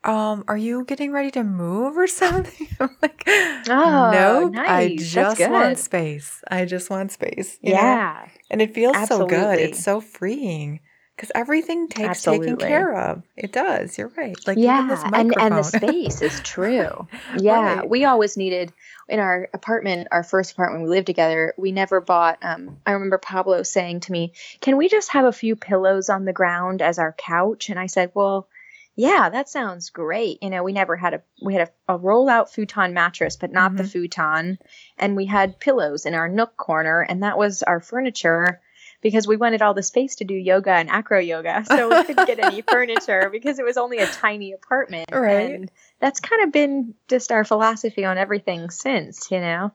um 0.05 0.45
are 0.49 0.57
you 0.57 0.85
getting 0.85 1.12
ready 1.12 1.31
to 1.31 1.43
move 1.43 1.97
or 1.97 2.07
something 2.23 2.69
I'm 2.81 2.90
like 3.03 3.25
Oh, 3.27 4.11
no 4.12 4.51
I 4.67 4.88
nice. 4.88 5.12
That's 5.14 5.38
just 5.38 5.51
want 5.51 5.79
space 5.79 6.43
I 6.51 6.64
just 6.64 6.90
want 6.90 7.12
space 7.12 7.59
you 7.62 7.73
know? 7.73 7.81
Yeah. 7.81 8.29
And 8.51 8.61
it 8.62 8.75
feels 8.75 8.97
so 9.09 9.27
good. 9.27 9.59
It's 9.59 9.83
so 9.83 10.01
freeing 10.01 10.81
because 11.17 11.31
everything 11.35 11.88
takes 11.88 12.23
taken 12.23 12.40
Absolutely. 12.40 12.67
care 12.67 12.95
of. 12.95 13.23
It 13.37 13.53
does. 13.53 13.97
You're 13.97 14.12
right. 14.17 14.37
Like 14.47 14.59
yeah, 14.59 15.11
and 15.14 15.35
and 15.38 15.57
the 15.57 15.62
space 15.79 16.23
is 16.23 16.40
true. 16.40 17.09
Yeah, 17.37 17.81
Right. 17.81 17.90
we 17.90 18.05
always 18.05 18.37
needed 18.37 18.73
in 19.09 19.19
our 19.19 19.49
apartment, 19.53 20.09
our 20.12 20.23
first 20.23 20.53
apartment 20.53 20.85
we 20.85 20.90
lived 20.90 21.07
together. 21.07 21.53
We 21.57 21.73
never 21.73 22.01
bought. 22.01 22.38
Um, 22.43 22.79
I 22.87 22.93
remember 22.93 23.19
Pablo 23.19 23.62
saying 23.62 24.01
to 24.01 24.12
me, 24.12 24.35
"Can 24.61 24.77
we 24.77 24.88
just 24.88 25.11
have 25.12 25.25
a 25.25 25.33
few 25.33 25.57
pillows 25.57 26.11
on 26.11 26.25
the 26.25 26.33
ground 26.33 26.81
as 26.83 26.99
our 26.99 27.12
couch?" 27.12 27.71
And 27.71 27.79
I 27.79 27.87
said, 27.87 28.11
"Well." 28.14 28.49
Yeah, 28.96 29.28
that 29.30 29.48
sounds 29.48 29.90
great. 29.90 30.38
You 30.42 30.50
know, 30.50 30.62
we 30.62 30.72
never 30.72 30.96
had 30.96 31.14
a 31.14 31.22
we 31.42 31.54
had 31.54 31.68
a, 31.88 31.94
a 31.94 31.98
rollout 31.98 32.50
futon 32.50 32.94
mattress, 32.94 33.37
but 33.37 33.50
not 33.50 33.76
the 33.76 33.83
Mhm. 33.83 33.90
futon, 33.92 34.59
and 34.98 35.16
we 35.16 35.26
had 35.26 35.59
pillows 35.59 36.07
in 36.07 36.14
our 36.14 36.28
nook 36.28 36.57
corner, 36.57 37.00
and 37.00 37.22
that 37.22 37.37
was 37.37 37.62
our 37.62 37.80
furniture 37.80 38.61
because 39.00 39.26
we 39.26 39.37
wanted 39.37 39.61
all 39.61 39.74
the 39.74 39.83
space 39.83 40.16
to 40.16 40.24
do 40.24 40.35
yoga 40.35 40.70
and 40.70 40.88
acro 40.88 41.18
yoga. 41.18 41.62
So 41.68 41.90
we 41.90 42.04
couldn't 42.04 42.26
get 42.26 42.38
any 42.38 42.62
furniture 42.70 43.28
because 43.30 43.59
it 43.59 43.64
was 43.64 43.76
only 43.76 43.98
a 43.98 44.07
tiny 44.07 44.52
apartment. 44.52 45.11
Right. 45.12 45.54
And 45.57 45.70
that's 46.00 46.20
kind 46.20 46.42
of 46.44 46.52
been 46.52 46.94
just 47.09 47.33
our 47.33 47.44
philosophy 47.44 48.04
on 48.04 48.16
everything 48.16 48.70
since, 48.70 49.30
you 49.30 49.40
know? 49.40 49.72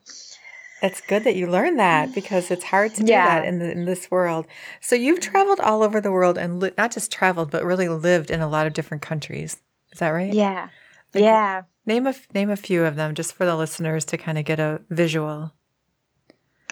It's 0.82 1.02
good 1.02 1.24
that 1.26 1.36
you 1.36 1.48
learned 1.48 1.80
that 1.80 2.14
because 2.16 2.52
it's 2.52 2.64
hard 2.64 2.94
to 2.96 3.02
do 3.02 3.08
that 3.08 3.46
in 3.46 3.60
the, 3.60 3.72
in 3.72 3.86
this 3.86 4.10
world. 4.10 4.48
So 4.82 4.96
you've 4.96 5.20
traveled 5.20 5.60
all 5.60 5.84
over 5.84 6.00
the 6.02 6.12
world 6.12 6.38
and 6.38 6.60
li- 6.60 6.72
not 6.78 6.92
just 6.92 7.12
traveled, 7.12 7.52
but 7.52 7.64
really 7.66 7.90
lived 7.90 8.32
in 8.32 8.42
a 8.42 8.48
lot 8.48 8.68
of 8.68 8.74
different 8.74 9.02
countries. 9.04 9.58
Is 9.92 10.00
that 10.00 10.10
right? 10.10 10.34
Yeah. 10.34 10.70
Like- 11.14 11.24
yeah. 11.24 11.62
Name 11.86 12.06
a 12.06 12.14
name 12.34 12.52
a 12.52 12.56
few 12.56 12.86
of 12.86 12.96
them 12.96 13.16
just 13.16 13.34
for 13.34 13.46
the 13.46 13.56
listeners 13.56 14.06
to 14.06 14.18
kind 14.18 14.38
of 14.38 14.46
get 14.46 14.60
a 14.60 14.82
visual. 14.92 15.52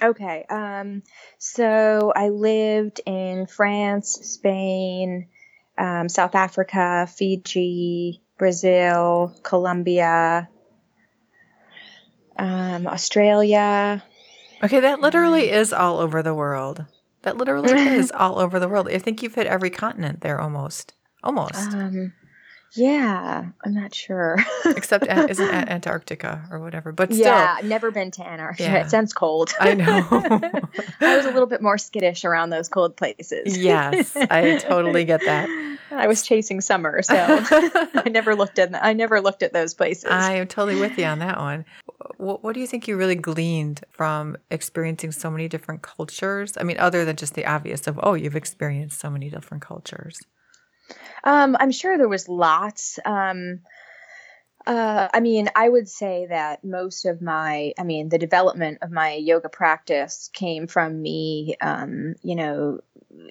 Okay. 0.01 0.45
Um, 0.47 1.01
so 1.39 2.13
I 2.15 2.29
lived 2.29 3.01
in 3.05 3.47
France, 3.47 4.11
Spain, 4.21 5.27
um, 5.77 6.07
South 6.07 6.35
Africa, 6.35 7.07
Fiji, 7.11 8.21
Brazil, 8.37 9.35
Colombia, 9.41 10.49
um, 12.37 12.87
Australia. 12.87 14.03
Okay, 14.63 14.79
that 14.79 15.01
literally 15.01 15.51
is 15.51 15.73
all 15.73 15.99
over 15.99 16.23
the 16.23 16.33
world. 16.33 16.85
That 17.23 17.37
literally 17.37 17.71
is 17.73 18.11
all 18.11 18.39
over 18.39 18.59
the 18.59 18.67
world. 18.67 18.89
I 18.89 18.97
think 18.99 19.21
you've 19.21 19.35
hit 19.35 19.47
every 19.47 19.69
continent 19.69 20.21
there 20.21 20.39
almost. 20.39 20.93
Almost. 21.23 21.73
Um, 21.73 22.13
yeah, 22.73 23.45
I'm 23.63 23.73
not 23.73 23.93
sure. 23.93 24.37
Except 24.65 25.05
An- 25.07 25.29
isn't 25.29 25.49
An- 25.49 25.69
Antarctica 25.69 26.47
or 26.51 26.59
whatever. 26.59 26.91
But 26.91 27.13
still, 27.13 27.25
yeah, 27.25 27.57
never 27.63 27.91
been 27.91 28.11
to 28.11 28.27
Antarctica. 28.27 28.69
Yeah. 28.69 28.83
It 28.85 28.89
sounds 28.89 29.13
cold. 29.13 29.53
I 29.59 29.73
know. 29.73 30.07
I 31.01 31.15
was 31.17 31.25
a 31.25 31.31
little 31.31 31.47
bit 31.47 31.61
more 31.61 31.77
skittish 31.77 32.25
around 32.25 32.49
those 32.49 32.69
cold 32.69 32.95
places. 32.95 33.57
yes, 33.57 34.15
I 34.15 34.57
totally 34.57 35.05
get 35.05 35.21
that. 35.25 35.49
I 35.91 36.07
was 36.07 36.21
chasing 36.21 36.59
summer, 36.61 37.01
so 37.01 37.15
I 37.15 38.09
never 38.09 38.35
looked 38.35 38.59
at 38.59 38.75
I 38.83 38.93
never 38.93 39.21
looked 39.21 39.41
at 39.41 39.53
those 39.53 39.73
places. 39.73 40.09
I 40.11 40.33
am 40.35 40.47
totally 40.47 40.79
with 40.79 40.97
you 40.97 41.05
on 41.05 41.19
that 41.19 41.37
one. 41.37 41.65
What, 42.17 42.43
what 42.43 42.53
do 42.53 42.59
you 42.59 42.67
think 42.67 42.87
you 42.87 42.97
really 42.97 43.15
gleaned 43.15 43.81
from 43.89 44.37
experiencing 44.51 45.11
so 45.11 45.31
many 45.31 45.47
different 45.47 45.81
cultures? 45.81 46.57
I 46.59 46.63
mean, 46.63 46.77
other 46.79 47.05
than 47.05 47.15
just 47.15 47.35
the 47.35 47.45
obvious 47.45 47.87
of, 47.87 47.99
oh, 48.03 48.13
you've 48.13 48.35
experienced 48.35 48.99
so 48.99 49.09
many 49.09 49.29
different 49.29 49.63
cultures. 49.63 50.19
Um, 51.23 51.57
I'm 51.59 51.71
sure 51.71 51.97
there 51.97 52.07
was 52.07 52.29
lots. 52.29 52.99
Um, 53.05 53.61
uh, 54.67 55.07
I 55.13 55.21
mean, 55.21 55.49
I 55.55 55.67
would 55.67 55.87
say 55.87 56.27
that 56.29 56.63
most 56.63 57.05
of 57.05 57.21
my, 57.21 57.73
I 57.79 57.83
mean, 57.83 58.09
the 58.09 58.17
development 58.17 58.79
of 58.81 58.91
my 58.91 59.13
yoga 59.13 59.49
practice 59.49 60.29
came 60.33 60.67
from 60.67 61.01
me, 61.01 61.55
um, 61.61 62.15
you 62.21 62.35
know, 62.35 62.81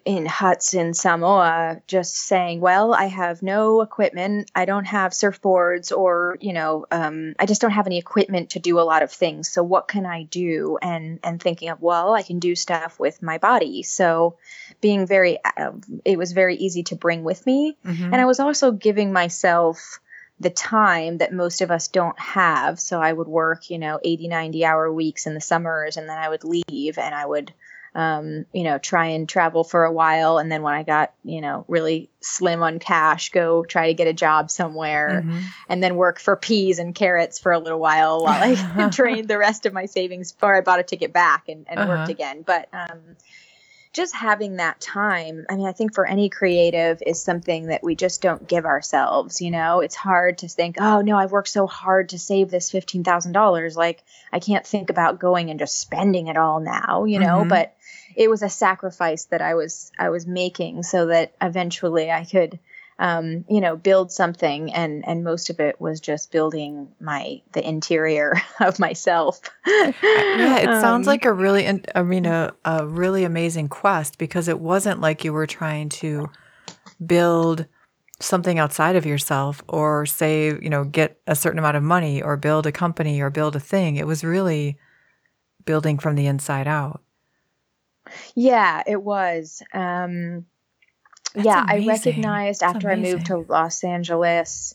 in 0.05 0.27
huts 0.27 0.75
in 0.75 0.95
Samoa, 0.95 1.81
just 1.87 2.15
saying, 2.15 2.61
well, 2.61 2.95
I 2.95 3.05
have 3.05 3.43
no 3.43 3.83
equipment. 3.83 4.51
I 4.55 4.65
don't 4.65 4.87
have 4.87 5.13
surfboards 5.13 5.97
or, 5.97 6.39
you 6.41 6.55
know, 6.55 6.87
um, 6.91 7.35
I 7.39 7.47
just 7.47 7.61
don't 7.61 7.71
have 7.71 7.87
any 7.87 7.99
equipment 7.99 8.51
to 8.51 8.59
do 8.59 8.81
a 8.81 8.89
lot 8.89 9.03
of 9.03 9.13
things. 9.13 9.49
So 9.49 9.63
what 9.63 9.89
can 9.89 10.07
I 10.07 10.25
do? 10.25 10.79
And, 10.81 11.21
and 11.23 11.41
thinking 11.41 11.69
of, 11.69 11.81
well, 11.83 12.15
I 12.15 12.23
can 12.23 12.39
do 12.39 12.57
stuff 12.57 12.99
with 12.99 13.23
my 13.23 13.39
body. 13.39 13.83
So 13.83 14.37
being 14.81 15.07
very, 15.07 15.39
uh, 15.45 15.73
it 16.05 16.19
was 16.19 16.33
very 16.33 16.57
easy 16.57 16.83
to 16.85 16.97
bring 16.97 17.23
with 17.23 17.47
me. 17.47 17.77
Mhm. 17.85 18.05
And 18.05 18.17
I 18.17 18.25
was 18.25 18.41
also 18.41 18.73
giving 18.73 19.13
myself 19.13 20.01
the 20.39 20.51
time 20.51 21.19
that 21.19 21.33
most 21.33 21.63
of 21.63 21.71
us 21.71 21.89
don't 21.89 22.19
have. 22.19 22.79
So 22.79 23.01
I 23.01 23.13
would 23.13 23.29
work, 23.29 23.71
you 23.71 23.79
know, 23.79 23.99
80, 24.03 24.29
90 24.29 24.65
hour 24.65 24.93
weeks 24.93 25.27
in 25.27 25.35
the 25.35 25.41
summers, 25.41 25.97
and 25.97 26.09
then 26.09 26.19
I 26.19 26.29
would 26.29 26.45
leave 26.45 26.99
and 26.99 27.15
I 27.15 27.25
would, 27.25 27.55
um, 27.95 28.45
you 28.53 28.65
know, 28.65 28.77
try 28.77 29.07
and 29.07 29.27
travel 29.27 29.65
for 29.65 29.85
a 29.85 29.93
while. 29.93 30.37
And 30.37 30.53
then 30.53 30.61
when 30.63 30.75
I 30.75 30.83
got, 30.83 31.15
you 31.25 31.41
know, 31.41 31.65
really 31.69 32.11
slim 32.21 32.63
on 32.63 32.79
cash, 32.79 33.31
go 33.31 33.65
try 33.65 33.87
to 33.89 33.95
get 33.95 34.09
a 34.09 34.13
job 34.13 34.51
somewhere 34.51 35.25
Mhm. 35.27 35.43
and 35.71 35.83
then 35.83 35.97
work 35.97 36.21
for 36.21 36.37
peas 36.37 36.79
and 36.79 36.95
carrots 36.95 37.39
for 37.39 37.53
a 37.53 37.59
little 37.59 37.81
while 37.81 38.23
while 38.23 38.43
I 38.43 38.89
drained 38.91 39.29
the 39.29 39.39
rest 39.39 39.65
of 39.65 39.73
my 39.73 39.87
savings 39.87 40.33
before 40.33 40.55
I 40.55 40.61
bought 40.61 40.81
a 40.81 40.83
ticket 40.83 41.15
back 41.15 41.49
and, 41.49 41.65
and 41.69 41.81
Uh-huh. 41.81 41.89
worked 41.89 42.11
again. 42.11 42.43
But 42.43 42.69
um, 42.75 43.01
just 43.97 44.15
having 44.15 44.57
that 44.57 44.79
time, 44.79 45.47
I 45.49 45.57
mean, 45.57 45.67
I 45.67 45.73
think 45.73 45.95
for 45.95 46.05
any 46.07 46.29
creative 46.29 47.03
is 47.07 47.23
something 47.23 47.69
that 47.69 47.83
we 47.83 47.95
just 47.95 48.21
don't 48.21 48.47
give 48.47 48.67
ourselves. 48.67 49.41
You 49.41 49.51
know, 49.51 49.81
it's 49.81 49.95
hard 49.97 50.39
to 50.39 50.49
think, 50.49 50.77
oh 50.79 51.01
no, 51.01 51.17
I've 51.17 51.33
worked 51.33 51.49
so 51.49 51.67
hard 51.67 52.11
to 52.11 52.19
save 52.19 52.51
this 52.51 52.71
fifteen 52.71 53.05
thousand 53.05 53.33
dollars. 53.33 53.75
Like 53.75 54.05
I 54.31 54.39
can't 54.39 54.67
think 54.67 54.91
about 54.91 55.19
going 55.19 55.49
and 55.49 55.59
just 55.59 55.81
spending 55.81 56.27
it 56.27 56.37
all 56.37 56.61
now. 56.61 57.05
You 57.05 57.21
know, 57.21 57.45
Mhm. 57.45 57.49
but 57.49 57.75
it 58.15 58.29
was 58.29 58.43
a 58.43 58.51
sacrifice 58.51 59.25
that 59.27 59.41
I 59.41 59.55
was 59.55 59.91
I 59.99 60.11
was 60.11 60.27
making 60.27 60.83
so 60.83 61.07
that 61.07 61.33
eventually 61.41 62.11
I 62.11 62.25
could 62.27 62.59
um, 62.99 63.45
you 63.49 63.61
know, 63.61 63.77
build 63.77 64.13
something, 64.13 64.73
and 64.75 65.07
and 65.07 65.25
most 65.25 65.51
of 65.51 65.61
it 65.61 65.81
was 65.81 66.01
just 66.01 66.33
building 66.33 66.89
my 67.01 67.43
the 67.53 67.67
interior 67.67 68.35
of 68.61 68.79
myself. 68.79 69.41
Yeah, 70.33 70.59
it 70.59 70.75
sounds 70.75 71.07
Um, 71.07 71.07
like 71.07 71.25
a 71.25 71.33
really, 71.33 71.67
I 71.95 72.03
mean, 72.03 72.27
a, 72.27 72.53
a 72.65 72.87
really 72.87 73.25
amazing 73.25 73.69
quest 73.69 74.19
because 74.19 74.49
it 74.49 74.61
wasn't 74.61 75.01
like 75.01 75.25
you 75.25 75.33
were 75.33 75.47
trying 75.47 75.89
to 75.91 76.31
build 77.05 77.67
something 78.21 78.59
outside 78.59 78.97
of 78.97 79.07
yourself 79.07 79.63
or 79.69 80.07
say, 80.07 80.47
you 80.49 80.71
know, 80.71 80.85
get 80.85 81.21
a 81.27 81.37
certain 81.37 81.59
amount 81.59 81.77
of 81.79 81.83
money 81.85 82.23
or 82.23 82.37
build 82.37 82.67
a 82.67 82.73
company 82.73 83.21
or 83.23 83.31
build 83.31 83.57
a 83.57 83.61
thing. 83.61 83.97
It 83.97 84.07
was 84.07 84.25
really 84.25 84.79
building 85.67 85.99
from 85.99 86.17
the 86.17 86.27
inside 86.27 86.69
out. 86.69 87.03
yeah, 88.35 88.83
it 88.87 89.03
was. 89.03 89.63
Um, 89.73 90.47
That's 91.37 91.47
yeah, 91.47 91.65
I 91.67 91.79
recognized 91.79 92.61
That's 92.63 92.75
after 92.75 92.91
I 92.91 92.97
moved 92.97 93.27
to 93.27 93.39
Los 93.39 93.85
Angeles 93.85 94.75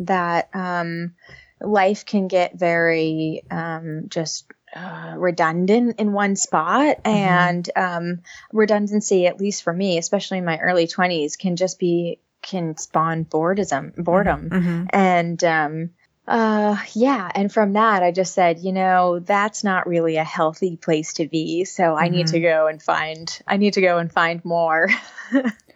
that 0.00 0.48
um, 0.54 1.14
life 1.60 2.04
can 2.06 2.28
get 2.28 2.58
very 2.58 3.42
um, 3.50 4.04
just 4.08 4.46
uh, 4.74 5.14
redundant 5.16 5.98
in 6.00 6.12
one 6.12 6.36
spot, 6.36 6.98
Mhm. 7.04 7.06
and 7.06 7.70
um, 7.76 8.20
redundancy, 8.52 9.26
at 9.26 9.40
least 9.40 9.62
for 9.62 9.72
me, 9.72 9.98
especially 9.98 10.38
in 10.38 10.44
my 10.44 10.58
early 10.58 10.86
twenties, 10.86 11.36
can 11.36 11.56
just 11.56 11.78
be 11.78 12.20
can 12.42 12.76
spawn 12.76 13.22
boredom. 13.24 13.92
Boredom, 13.96 14.50
Mhm. 14.50 14.86
and 14.90 15.44
um, 15.44 15.90
uh, 16.26 16.76
yeah, 16.94 17.28
and 17.34 17.52
from 17.52 17.72
that, 17.72 18.02
I 18.04 18.12
just 18.12 18.34
said, 18.34 18.60
you 18.60 18.72
know, 18.72 19.18
that's 19.18 19.64
not 19.64 19.88
really 19.88 20.16
a 20.16 20.24
healthy 20.24 20.76
place 20.76 21.14
to 21.14 21.26
be. 21.26 21.64
So 21.64 21.96
I 21.96 22.08
need 22.08 22.28
to 22.28 22.36
Mm-hmm. 22.38 22.44
go 22.44 22.66
and 22.68 22.82
find. 22.82 23.42
I 23.48 23.56
need 23.56 23.74
to 23.74 23.80
go 23.80 23.98
and 23.98 24.12
find 24.12 24.44
more. 24.44 24.88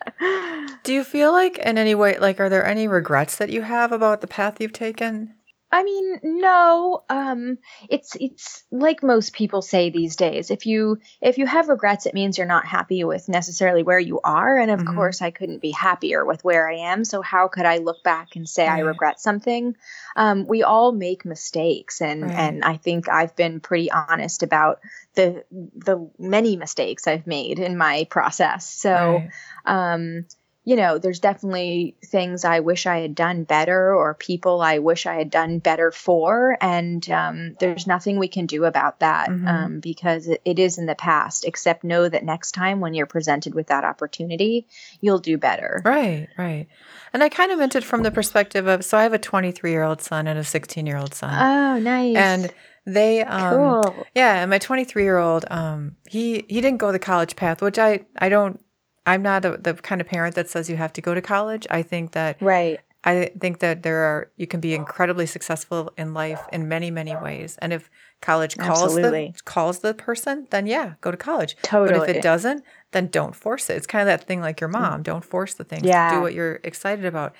Do 0.82 0.92
you 0.92 1.04
feel 1.04 1.32
like 1.32 1.58
in 1.58 1.78
any 1.78 1.94
way, 1.94 2.18
like, 2.18 2.40
are 2.40 2.48
there 2.48 2.64
any 2.64 2.86
regrets 2.86 3.36
that 3.36 3.50
you 3.50 3.62
have 3.62 3.92
about 3.92 4.20
the 4.20 4.26
path 4.26 4.60
you've 4.60 4.72
taken? 4.72 5.34
I 5.74 5.82
mean, 5.82 6.20
no. 6.22 7.02
Um, 7.08 7.58
it's 7.90 8.16
it's 8.20 8.62
like 8.70 9.02
most 9.02 9.32
people 9.32 9.60
say 9.60 9.90
these 9.90 10.14
days. 10.14 10.52
If 10.52 10.66
you 10.66 11.00
if 11.20 11.36
you 11.36 11.46
have 11.46 11.68
regrets, 11.68 12.06
it 12.06 12.14
means 12.14 12.38
you're 12.38 12.46
not 12.46 12.64
happy 12.64 13.02
with 13.02 13.28
necessarily 13.28 13.82
where 13.82 13.98
you 13.98 14.20
are. 14.22 14.56
And 14.56 14.70
of 14.70 14.84
Mhm. 14.84 14.84
course, 14.84 15.20
I 15.20 15.32
couldn't 15.32 15.60
be 15.62 15.72
happier 15.72 16.24
with 16.24 16.44
where 16.44 16.70
I 16.70 16.76
am. 16.92 17.04
So 17.04 17.22
how 17.22 17.48
could 17.48 17.66
I 17.66 17.78
look 17.78 18.04
back 18.04 18.36
and 18.36 18.48
say 18.48 18.68
I 18.68 18.78
regret 18.78 19.20
something? 19.20 19.74
Um, 20.14 20.46
we 20.46 20.62
all 20.62 20.92
make 20.92 21.24
mistakes, 21.24 22.00
and 22.00 22.30
Right. 22.30 22.34
and 22.36 22.64
I 22.64 22.76
think 22.76 23.08
I've 23.08 23.34
been 23.34 23.58
pretty 23.58 23.90
honest 23.90 24.44
about 24.44 24.80
the 25.14 25.44
the 25.50 26.08
many 26.20 26.56
mistakes 26.56 27.08
I've 27.08 27.26
made 27.26 27.58
in 27.58 27.76
my 27.76 28.06
process. 28.10 28.70
So 28.70 29.24
Right. 29.24 29.32
um, 29.64 30.26
you 30.66 30.76
know, 30.76 30.96
there's 30.98 31.20
definitely 31.20 31.94
things 32.02 32.42
I 32.44 32.60
wish 32.60 32.86
I 32.86 33.00
had 33.00 33.14
done 33.14 33.44
better 33.44 33.94
or 33.94 34.14
people 34.14 34.62
I 34.62 34.78
wish 34.78 35.04
I 35.04 35.14
had 35.16 35.28
done 35.30 35.58
better 35.58 35.90
for. 35.90 36.56
And 36.58 37.08
um, 37.10 37.56
there's 37.60 37.86
nothing 37.86 38.18
we 38.18 38.28
can 38.28 38.46
do 38.46 38.64
about 38.64 39.00
that 39.00 39.28
Mhm. 39.28 39.46
um, 39.46 39.80
because 39.80 40.26
it, 40.26 40.40
it 40.46 40.58
is 40.58 40.78
in 40.78 40.86
the 40.86 40.94
past, 40.94 41.44
except 41.44 41.84
know 41.84 42.08
that 42.08 42.24
next 42.24 42.52
time 42.52 42.80
when 42.80 42.94
you're 42.94 43.04
presented 43.04 43.54
with 43.54 43.66
that 43.66 43.84
opportunity, 43.84 44.66
you'll 45.02 45.18
do 45.18 45.36
better. 45.36 45.82
Right, 45.84 46.28
right. 46.38 46.66
And 47.12 47.22
I 47.22 47.28
kind 47.28 47.52
of 47.52 47.58
meant 47.58 47.76
it 47.76 47.84
from 47.84 48.02
the 48.02 48.10
perspective 48.10 48.66
of 48.66 48.84
so 48.86 48.96
I 48.96 49.02
have 49.02 49.12
a 49.12 49.18
23 49.18 49.70
year 49.70 49.82
old 49.82 50.00
son 50.00 50.26
and 50.26 50.38
a 50.38 50.44
16 50.44 50.86
year 50.86 50.96
old 50.96 51.12
son. 51.14 51.34
Oh, 51.34 51.78
nice. 51.78 52.16
and 52.16 52.52
they, 52.86 53.22
um, 53.22 53.82
cool. 53.82 54.06
yeah, 54.14 54.40
and 54.40 54.50
my 54.50 54.58
23 54.58 55.02
year 55.04 55.18
old, 55.18 55.44
um, 55.50 55.96
he 56.08 56.44
he 56.48 56.60
didn't 56.62 56.78
go 56.78 56.90
the 56.90 56.98
college 56.98 57.36
path, 57.36 57.60
which 57.60 57.78
I 57.78 58.00
I 58.18 58.30
don't. 58.30 58.60
I'm 59.06 59.22
not 59.22 59.44
a, 59.44 59.56
the 59.58 59.74
kind 59.74 60.00
of 60.00 60.06
parent 60.06 60.34
that 60.34 60.48
says 60.48 60.70
you 60.70 60.76
have 60.76 60.92
to 60.94 61.00
go 61.00 61.14
to 61.14 61.20
college. 61.22 61.66
I 61.70 61.82
think 61.82 62.12
that 62.12 62.40
Right. 62.40 62.80
I 63.06 63.30
think 63.38 63.58
that 63.58 63.82
there 63.82 63.98
are 63.98 64.30
you 64.36 64.46
can 64.46 64.60
be 64.60 64.74
incredibly 64.74 65.26
successful 65.26 65.92
in 65.98 66.14
life 66.14 66.40
in 66.52 66.68
many 66.68 66.90
many 66.90 67.14
ways, 67.14 67.58
and 67.60 67.70
if 67.72 67.90
college 68.22 68.56
calls 68.56 68.82
Absolutely. 68.84 69.34
the 69.36 69.42
calls 69.42 69.80
the 69.80 69.92
person, 69.92 70.46
then 70.50 70.66
yeah, 70.66 70.94
go 71.02 71.10
to 71.10 71.16
college. 71.18 71.54
Totally. 71.62 71.98
But 71.98 72.08
if 72.08 72.16
it 72.16 72.22
doesn't, 72.22 72.64
then 72.92 73.08
don't 73.08 73.36
force 73.36 73.68
it. 73.68 73.76
It's 73.76 73.86
kind 73.86 74.00
of 74.00 74.06
that 74.06 74.26
thing 74.26 74.40
like 74.40 74.58
your 74.58 74.68
mom. 74.68 75.02
Don't 75.02 75.22
force 75.24 75.52
the 75.52 75.64
things. 75.64 75.84
Yeah. 75.84 76.14
Do 76.14 76.22
what 76.22 76.32
you're 76.32 76.60
excited 76.64 77.04
about. 77.04 77.34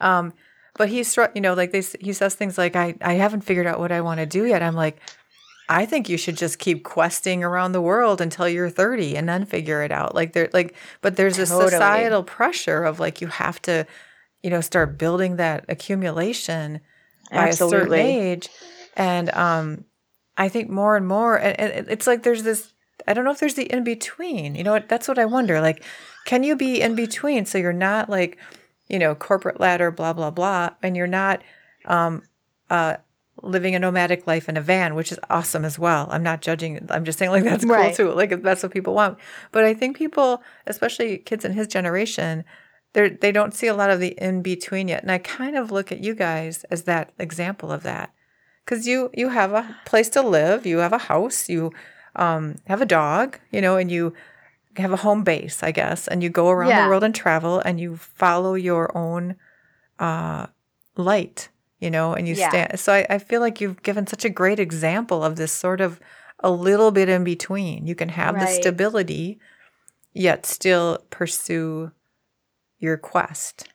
Um, 0.00 0.32
but 0.76 0.88
he's 0.88 1.16
you 1.34 1.40
know 1.40 1.54
like 1.54 1.72
they 1.72 1.82
he 2.00 2.12
says 2.12 2.36
things 2.36 2.56
like 2.56 2.76
I 2.76 2.94
I 3.00 3.14
haven't 3.14 3.40
figured 3.40 3.66
out 3.66 3.80
what 3.80 3.90
I 3.90 4.02
want 4.02 4.20
to 4.20 4.26
do 4.26 4.44
yet. 4.44 4.62
I'm 4.62 4.76
like. 4.76 4.98
I 5.70 5.86
think 5.86 6.08
you 6.08 6.18
should 6.18 6.36
just 6.36 6.58
keep 6.58 6.84
questing 6.84 7.44
around 7.44 7.72
the 7.72 7.80
world 7.80 8.20
until 8.20 8.48
you're 8.48 8.68
30 8.70 9.16
and 9.16 9.28
then 9.28 9.46
figure 9.46 9.82
it 9.82 9.92
out. 9.92 10.14
Like 10.14 10.32
there 10.34 10.50
like 10.52 10.74
but 11.00 11.16
there's 11.16 11.38
a 11.38 11.46
Totally. 11.46 11.66
societal 11.70 12.24
pressure 12.24 12.84
of 12.84 13.00
like 13.00 13.20
you 13.22 13.28
have 13.28 13.62
to 13.62 13.86
you 14.42 14.50
know 14.50 14.60
start 14.60 14.98
building 14.98 15.36
that 15.36 15.64
accumulation 15.68 16.80
by 17.32 17.48
a 17.48 17.56
certain 17.56 17.98
Absolutely. 17.98 18.00
age 18.00 18.48
and 18.96 19.30
um 19.34 19.84
i 20.36 20.48
think 20.48 20.68
more 20.70 20.96
and 20.96 21.06
more 21.06 21.36
and, 21.36 21.58
and 21.60 21.88
it's 21.88 22.06
like 22.06 22.22
there's 22.22 22.42
this 22.42 22.72
i 23.06 23.12
don't 23.14 23.24
know 23.24 23.30
if 23.30 23.38
there's 23.38 23.54
the 23.54 23.70
in 23.72 23.84
between 23.84 24.54
you 24.54 24.64
know 24.64 24.72
what 24.72 24.88
that's 24.88 25.06
what 25.08 25.18
i 25.18 25.24
wonder 25.24 25.60
like 25.60 25.84
can 26.26 26.42
you 26.42 26.56
be 26.56 26.80
in 26.80 26.94
between 26.96 27.46
so 27.46 27.58
you're 27.58 27.72
not 27.72 28.08
like 28.10 28.38
you 28.88 28.98
know 28.98 29.14
corporate 29.14 29.60
ladder 29.60 29.90
blah 29.90 30.12
blah 30.12 30.30
blah 30.30 30.70
and 30.82 30.96
you're 30.96 31.06
not 31.06 31.42
um 31.84 32.22
uh 32.70 32.96
living 33.42 33.74
a 33.74 33.78
nomadic 33.78 34.26
life 34.26 34.48
in 34.48 34.56
a 34.56 34.60
van 34.60 34.94
which 34.94 35.10
is 35.12 35.18
awesome 35.30 35.64
as 35.64 35.78
well. 35.78 36.08
I'm 36.10 36.22
not 36.22 36.40
judging 36.42 36.86
i'm 36.90 37.04
just 37.04 37.18
saying 37.18 37.30
like 37.30 37.44
that's 37.44 37.64
cool 37.64 37.74
Right. 37.74 37.94
too. 37.94 38.12
Like 38.12 38.42
that's 38.42 38.62
what 38.62 38.72
people 38.72 38.94
want. 38.94 39.18
But 39.52 39.64
i 39.64 39.74
think 39.74 39.96
people 39.96 40.42
especially 40.66 41.18
kids 41.18 41.44
in 41.44 41.52
his 41.52 41.66
generation 41.66 42.44
they 42.92 43.08
they 43.10 43.32
don't 43.32 43.54
see 43.54 43.66
a 43.68 43.74
lot 43.74 43.90
of 43.90 44.00
the 44.00 44.08
in 44.20 44.42
between 44.42 44.88
yet. 44.88 45.02
And 45.02 45.12
i 45.12 45.18
kind 45.18 45.56
of 45.56 45.70
look 45.70 45.90
at 45.92 46.02
you 46.04 46.14
guys 46.14 46.64
as 46.70 46.82
that 46.84 47.12
example 47.18 47.70
of 47.72 47.82
that. 47.84 48.12
Because 48.64 48.86
you 48.86 49.10
you 49.14 49.28
have 49.30 49.52
a 49.52 49.76
place 49.84 50.08
to 50.10 50.22
live 50.22 50.66
you 50.66 50.78
have 50.78 50.92
a 50.92 50.98
house 50.98 51.48
you 51.48 51.72
um, 52.16 52.56
have 52.66 52.82
a 52.82 52.86
dog 52.86 53.38
you 53.52 53.60
know 53.60 53.76
and 53.76 53.90
you 53.90 54.12
have 54.76 54.92
a 54.92 54.96
home 54.96 55.22
base 55.24 55.62
i 55.62 55.70
guess. 55.72 56.08
And 56.08 56.22
you 56.22 56.28
go 56.28 56.50
around 56.50 56.70
Yeah. 56.70 56.82
the 56.84 56.88
world 56.90 57.04
and 57.04 57.14
travel 57.14 57.60
and 57.60 57.78
you 57.80 57.96
follow 57.96 58.54
your 58.54 58.96
own 58.96 59.36
uh, 59.98 60.46
light 60.96 61.49
you 61.80 61.90
know 61.90 62.14
and 62.14 62.28
you 62.28 62.34
Yeah. 62.34 62.48
stand 62.48 62.80
so 62.80 62.92
I, 62.92 63.06
I 63.10 63.18
feel 63.18 63.40
like 63.40 63.60
you've 63.60 63.82
given 63.82 64.06
such 64.06 64.24
a 64.24 64.30
great 64.30 64.60
example 64.60 65.24
of 65.24 65.36
this 65.36 65.52
sort 65.52 65.80
of 65.80 66.00
a 66.40 66.50
little 66.50 66.90
bit 66.90 67.08
in 67.08 67.24
between. 67.24 67.86
You 67.86 67.94
can 67.94 68.08
have 68.10 68.38
the 68.38 68.46
stability 68.46 69.38
yet 70.12 70.46
still 70.46 71.04
pursue 71.10 71.92
your 72.78 72.96
quest 72.96 73.68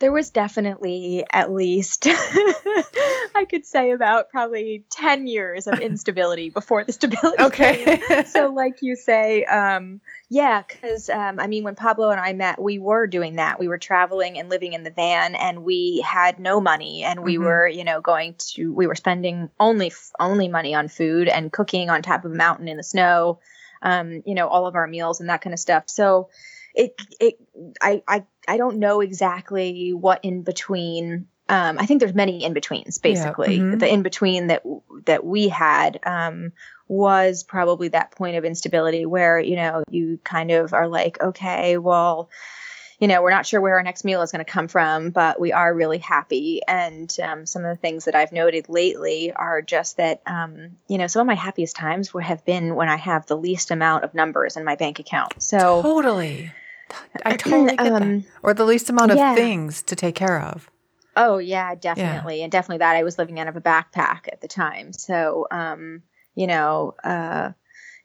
there 0.00 0.10
was 0.12 0.30
definitely 0.30 1.24
at 1.30 1.52
least 1.52 2.06
I 2.10 3.46
could 3.48 3.64
say 3.64 3.92
about 3.92 4.30
probably 4.30 4.84
10 4.90 5.26
years 5.26 5.66
of 5.66 5.78
instability 5.80 6.50
before 6.50 6.84
the 6.84 6.92
stability 6.92 7.36
came. 7.52 7.88
okay 7.88 8.24
so 8.26 8.48
like 8.48 8.82
you 8.82 8.96
say 8.96 9.44
um 9.44 10.00
yeah 10.28 10.62
because 10.66 11.08
um 11.10 11.38
i 11.38 11.46
mean 11.46 11.64
when 11.64 11.74
pablo 11.74 12.10
and 12.10 12.20
i 12.20 12.32
met 12.32 12.60
we 12.60 12.78
were 12.78 13.06
doing 13.06 13.36
that 13.36 13.58
we 13.60 13.68
were 13.68 13.78
traveling 13.78 14.38
and 14.38 14.48
living 14.48 14.72
in 14.72 14.82
the 14.82 14.90
van 14.90 15.34
and 15.34 15.62
we 15.64 16.02
had 16.06 16.38
no 16.40 16.60
money 16.60 17.02
and 17.04 17.22
we 17.22 17.36
Mhm. 17.36 17.44
were 17.44 17.68
you 17.68 17.84
know 17.84 18.00
going 18.00 18.34
to 18.54 18.72
we 18.72 18.86
were 18.86 18.94
spending 18.94 19.50
only 19.60 19.92
only 20.18 20.48
money 20.48 20.74
on 20.74 20.88
food 20.88 21.28
and 21.28 21.52
cooking 21.52 21.90
on 21.90 22.02
top 22.02 22.24
of 22.24 22.32
a 22.32 22.34
mountain 22.34 22.68
in 22.68 22.76
the 22.76 22.82
snow 22.82 23.38
um 23.82 24.22
you 24.26 24.34
know 24.34 24.48
all 24.48 24.66
of 24.66 24.74
our 24.74 24.86
meals 24.86 25.20
and 25.20 25.28
that 25.28 25.40
kind 25.40 25.54
of 25.54 25.60
stuff 25.60 25.84
so 25.86 26.28
it 26.74 27.00
it 27.18 27.34
i 27.80 28.02
i 28.06 28.24
i 28.48 28.56
don't 28.56 28.78
know 28.78 29.00
exactly 29.00 29.92
what 29.92 30.24
in 30.24 30.42
between 30.42 31.26
um, 31.50 31.80
I 31.80 31.86
think 31.86 31.98
there's 31.98 32.14
many 32.14 32.44
in 32.44 32.52
betweens, 32.52 32.98
basically. 32.98 33.58
mhm. 33.58 33.80
The 33.80 33.92
in 33.92 34.02
between 34.02 34.46
that 34.46 34.62
that 35.06 35.24
we 35.24 35.48
had 35.48 35.98
um, 36.06 36.52
was 36.86 37.42
probably 37.42 37.88
that 37.88 38.12
point 38.12 38.36
of 38.36 38.44
instability 38.44 39.04
where 39.04 39.40
you 39.40 39.56
know 39.56 39.82
you 39.90 40.20
kind 40.22 40.52
of 40.52 40.72
are 40.72 40.86
like, 40.86 41.20
okay, 41.20 41.76
well, 41.76 42.30
you 43.00 43.08
know, 43.08 43.22
we're 43.22 43.30
not 43.30 43.46
sure 43.46 43.60
where 43.60 43.76
our 43.76 43.82
next 43.82 44.04
meal 44.04 44.22
is 44.22 44.30
going 44.30 44.44
to 44.44 44.50
come 44.50 44.68
from, 44.68 45.10
but 45.10 45.40
we 45.40 45.52
are 45.52 45.74
really 45.74 45.98
happy. 45.98 46.60
And 46.68 47.14
um, 47.22 47.46
some 47.46 47.64
of 47.64 47.74
the 47.74 47.80
things 47.80 48.04
that 48.04 48.14
I've 48.14 48.32
noted 48.32 48.68
lately 48.68 49.32
are 49.32 49.62
just 49.62 49.96
that, 49.96 50.22
um, 50.26 50.76
you 50.86 50.98
know, 50.98 51.06
some 51.06 51.20
of 51.20 51.26
my 51.26 51.34
happiest 51.34 51.76
times 51.76 52.12
would 52.12 52.24
have 52.24 52.44
been 52.44 52.74
when 52.74 52.88
I 52.88 52.96
have 52.96 53.26
the 53.26 53.36
least 53.36 53.70
amount 53.70 54.04
of 54.04 54.14
numbers 54.14 54.56
in 54.56 54.64
my 54.64 54.76
bank 54.76 54.98
account. 54.98 55.42
So. 55.42 55.82
totally 55.82 56.52
i 57.24 57.36
totally 57.36 57.76
get 57.76 57.76
that 57.78 58.02
Um, 58.02 58.24
or 58.42 58.52
the 58.52 58.64
least 58.64 58.90
amount 58.90 59.12
of 59.12 59.16
yeah. 59.16 59.36
things 59.36 59.80
to 59.84 59.94
take 59.94 60.16
care 60.16 60.42
of 60.42 60.68
Oh 61.16 61.38
yeah, 61.38 61.74
definitely, 61.74 62.42
and 62.42 62.52
definitely 62.52 62.78
that 62.78 62.96
I 62.96 63.02
was 63.02 63.18
living 63.18 63.40
out 63.40 63.48
of 63.48 63.56
a 63.56 63.60
backpack 63.60 64.28
at 64.32 64.40
the 64.40 64.48
time. 64.48 64.92
So, 64.92 65.46
um, 65.50 66.02
you 66.34 66.46
know, 66.46 66.94
uh, 67.02 67.52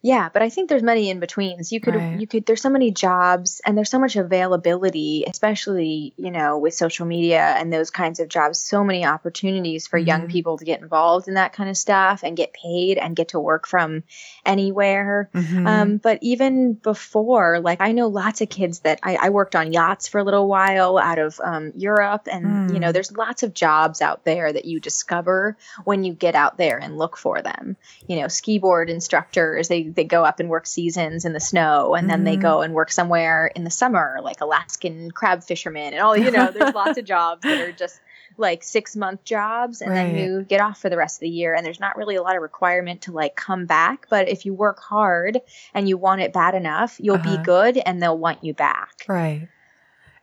yeah, 0.05 0.29
but 0.31 0.43
I 0.43 0.49
think 0.49 0.69
there's 0.69 0.83
many 0.83 1.09
in 1.09 1.19
betweens. 1.19 1.71
You 1.71 1.79
could, 1.81 1.95
Right. 1.95 2.19
you 2.19 2.27
could. 2.27 2.45
There's 2.45 2.61
so 2.61 2.69
many 2.69 2.91
jobs, 2.91 3.59
and 3.65 3.75
there's 3.75 3.89
so 3.89 3.97
much 3.97 4.15
availability, 4.15 5.23
especially 5.27 6.13
you 6.15 6.29
know 6.29 6.59
with 6.59 6.75
social 6.75 7.07
media 7.07 7.41
and 7.57 7.73
those 7.73 7.89
kinds 7.89 8.19
of 8.19 8.29
jobs. 8.29 8.59
So 8.59 8.83
many 8.83 9.03
opportunities 9.03 9.87
for 9.87 9.97
young 9.97 10.27
Mhm. 10.27 10.29
people 10.29 10.57
to 10.59 10.65
get 10.65 10.81
involved 10.81 11.27
in 11.27 11.33
that 11.33 11.53
kind 11.53 11.71
of 11.71 11.75
stuff 11.77 12.21
and 12.23 12.37
get 12.37 12.53
paid 12.53 12.99
and 12.99 13.15
get 13.15 13.29
to 13.29 13.39
work 13.39 13.65
from 13.67 14.03
anywhere. 14.45 15.29
Mhm. 15.33 15.67
Um, 15.67 15.97
but 15.97 16.19
even 16.21 16.73
before, 16.73 17.59
like 17.59 17.81
I 17.81 17.91
know 17.91 18.07
lots 18.07 18.41
of 18.41 18.49
kids 18.49 18.81
that 18.81 18.99
I, 19.01 19.15
I 19.15 19.29
worked 19.29 19.55
on 19.55 19.73
yachts 19.73 20.07
for 20.07 20.19
a 20.19 20.23
little 20.23 20.47
while 20.47 20.99
out 20.99 21.17
of 21.17 21.39
um, 21.43 21.71
Europe, 21.75 22.27
and 22.31 22.71
you 22.71 22.79
know, 22.79 22.89
Mm. 22.89 22.93
there's 22.93 23.11
lots 23.11 23.41
of 23.41 23.53
jobs 23.55 24.01
out 24.01 24.23
there 24.23 24.53
that 24.53 24.65
you 24.65 24.79
discover 24.79 25.57
when 25.83 26.03
you 26.03 26.13
get 26.13 26.35
out 26.35 26.57
there 26.57 26.77
and 26.77 26.97
look 26.97 27.17
for 27.17 27.41
them. 27.41 27.75
You 28.07 28.19
know, 28.21 28.27
ski 28.27 28.59
board 28.59 28.89
instructors 28.89 29.67
they 29.67 29.83
they 29.95 30.03
go 30.03 30.23
up 30.23 30.39
and 30.39 30.49
work 30.49 30.67
seasons 30.67 31.25
in 31.25 31.33
the 31.33 31.39
snow, 31.39 31.95
and 31.95 32.09
then 32.09 32.23
they 32.23 32.37
Mhm. 32.37 32.41
go 32.41 32.61
and 32.61 32.73
work 32.73 32.91
somewhere 32.91 33.47
in 33.55 33.63
the 33.63 33.71
summer, 33.71 34.19
like 34.21 34.41
Alaskan 34.41 35.11
crab 35.11 35.43
fishermen, 35.43 35.93
and 35.93 36.01
all. 36.01 36.17
You 36.17 36.31
know, 36.31 36.51
there's 36.51 36.75
lots 36.75 36.97
of 36.97 37.05
jobs 37.05 37.43
that 37.43 37.59
are 37.59 37.71
just 37.71 38.01
like 38.37 38.63
six 38.63 38.95
month 38.95 39.23
jobs 39.23 39.81
and 39.81 39.95
then 39.95 40.17
you 40.17 40.43
get 40.43 40.59
off 40.59 40.79
for 40.81 40.89
the 40.89 40.97
rest 40.97 41.17
of 41.17 41.21
the 41.21 41.29
year 41.29 41.53
and 41.53 41.65
there's 41.65 41.79
not 41.79 41.95
really 41.95 42.15
a 42.15 42.21
lot 42.21 42.35
of 42.35 42.41
requirement 42.41 43.01
to 43.01 43.11
like 43.11 43.35
come 43.35 43.65
back 43.65 44.07
but 44.09 44.27
if 44.27 44.45
you 44.45 44.53
work 44.53 44.79
hard 44.79 45.39
and 45.73 45.87
you 45.87 45.95
want 45.95 46.21
it 46.21 46.33
bad 46.33 46.53
enough 46.53 46.97
you'll 46.99 47.17
be 47.17 47.29
Uh-huh. 47.29 47.43
good 47.43 47.77
and 47.85 48.01
they'll 48.01 48.17
want 48.17 48.43
you 48.43 48.53
back 48.53 49.05
Right. 49.07 49.47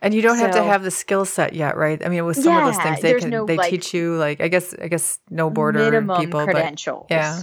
And 0.03 0.13
you 0.13 0.21
don't 0.21 0.37
have 0.37 0.51
to 0.51 0.63
have 0.63 0.83
the 0.83 0.91
skill 0.91 1.25
set 1.25 1.53
yet, 1.53 1.77
right? 1.77 2.05
I 2.05 2.09
mean, 2.09 2.25
with 2.27 2.37
some 2.37 2.57
of 2.57 2.65
those 2.65 2.77
things, 2.77 3.01
they 3.01 3.15
can 3.15 3.31
no, 3.31 3.47
they 3.47 3.57
like, 3.57 3.71
teach 3.71 3.95
you 3.95 4.17
like 4.17 4.41
I 4.41 4.49
guess 4.49 4.75
I 4.75 4.89
guess 4.89 5.21
no 5.31 5.49
border 5.49 6.03
people, 6.17 6.45
credentials 6.45 7.07
but 7.09 7.15
yeah 7.15 7.43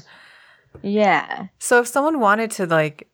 so 1.59 1.80
if 1.82 1.88
someone 1.88 2.20
wanted 2.20 2.51
to 2.51 2.65
like 2.65 3.07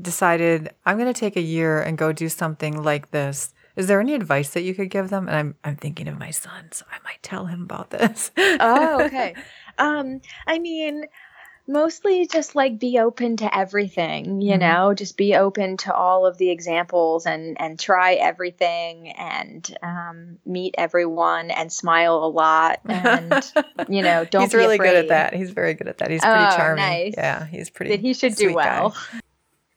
decided 0.00 0.70
I'm 0.86 0.98
going 0.98 1.12
to 1.12 1.18
take 1.18 1.36
a 1.36 1.40
year 1.42 1.80
and 1.80 1.98
go 1.98 2.12
do 2.12 2.28
something 2.28 2.82
like 2.82 3.10
this, 3.10 3.52
is 3.76 3.86
there 3.86 4.00
any 4.00 4.14
advice 4.14 4.50
that 4.50 4.62
you 4.62 4.74
could 4.74 4.90
give 4.90 5.10
them? 5.10 5.28
And 5.28 5.36
I'm 5.36 5.54
I'm 5.64 5.76
thinking 5.76 6.08
of 6.08 6.18
my 6.18 6.30
son, 6.30 6.72
so 6.72 6.84
I 6.90 7.02
might 7.04 7.22
tell 7.22 7.46
him 7.46 7.62
about 7.62 7.90
this. 7.90 8.30
oh 8.38 9.02
okay 9.06 9.34
um 9.78 10.20
i 10.46 10.58
mean 10.58 11.04
mostly 11.68 12.26
just 12.26 12.54
like 12.54 12.78
be 12.78 12.98
open 12.98 13.36
to 13.36 13.56
everything 13.56 14.40
you 14.40 14.54
Mhm. 14.56 14.60
know 14.60 14.94
just 14.94 15.16
be 15.16 15.34
open 15.36 15.76
to 15.78 15.94
all 15.94 16.26
of 16.26 16.36
the 16.38 16.50
examples 16.50 17.24
and 17.24 17.56
and 17.60 17.78
try 17.78 18.14
everything 18.14 19.10
and 19.10 19.76
um, 19.82 20.38
meet 20.44 20.74
everyone 20.76 21.50
and 21.50 21.72
smile 21.72 22.16
a 22.24 22.26
lot 22.28 22.80
and 22.88 23.52
you 23.88 24.02
know 24.02 24.24
don't 24.24 24.42
he's 24.42 24.54
really 24.54 24.76
good 24.78 24.96
at 24.96 25.08
that. 25.08 25.34
He's 25.34 25.50
very 25.50 25.74
good 25.74 25.88
at 25.88 25.98
that. 25.98 26.10
He's 26.10 26.20
pretty 26.20 26.44
Oh, 26.44 26.56
charming. 26.56 26.84
nice. 26.84 27.14
Yeah, 27.16 27.46
he's 27.46 27.70
pretty. 27.70 27.92
that 27.92 28.00
he 28.00 28.12
should 28.14 28.34
do 28.34 28.54
well 28.54 28.90
guy. 28.90 29.20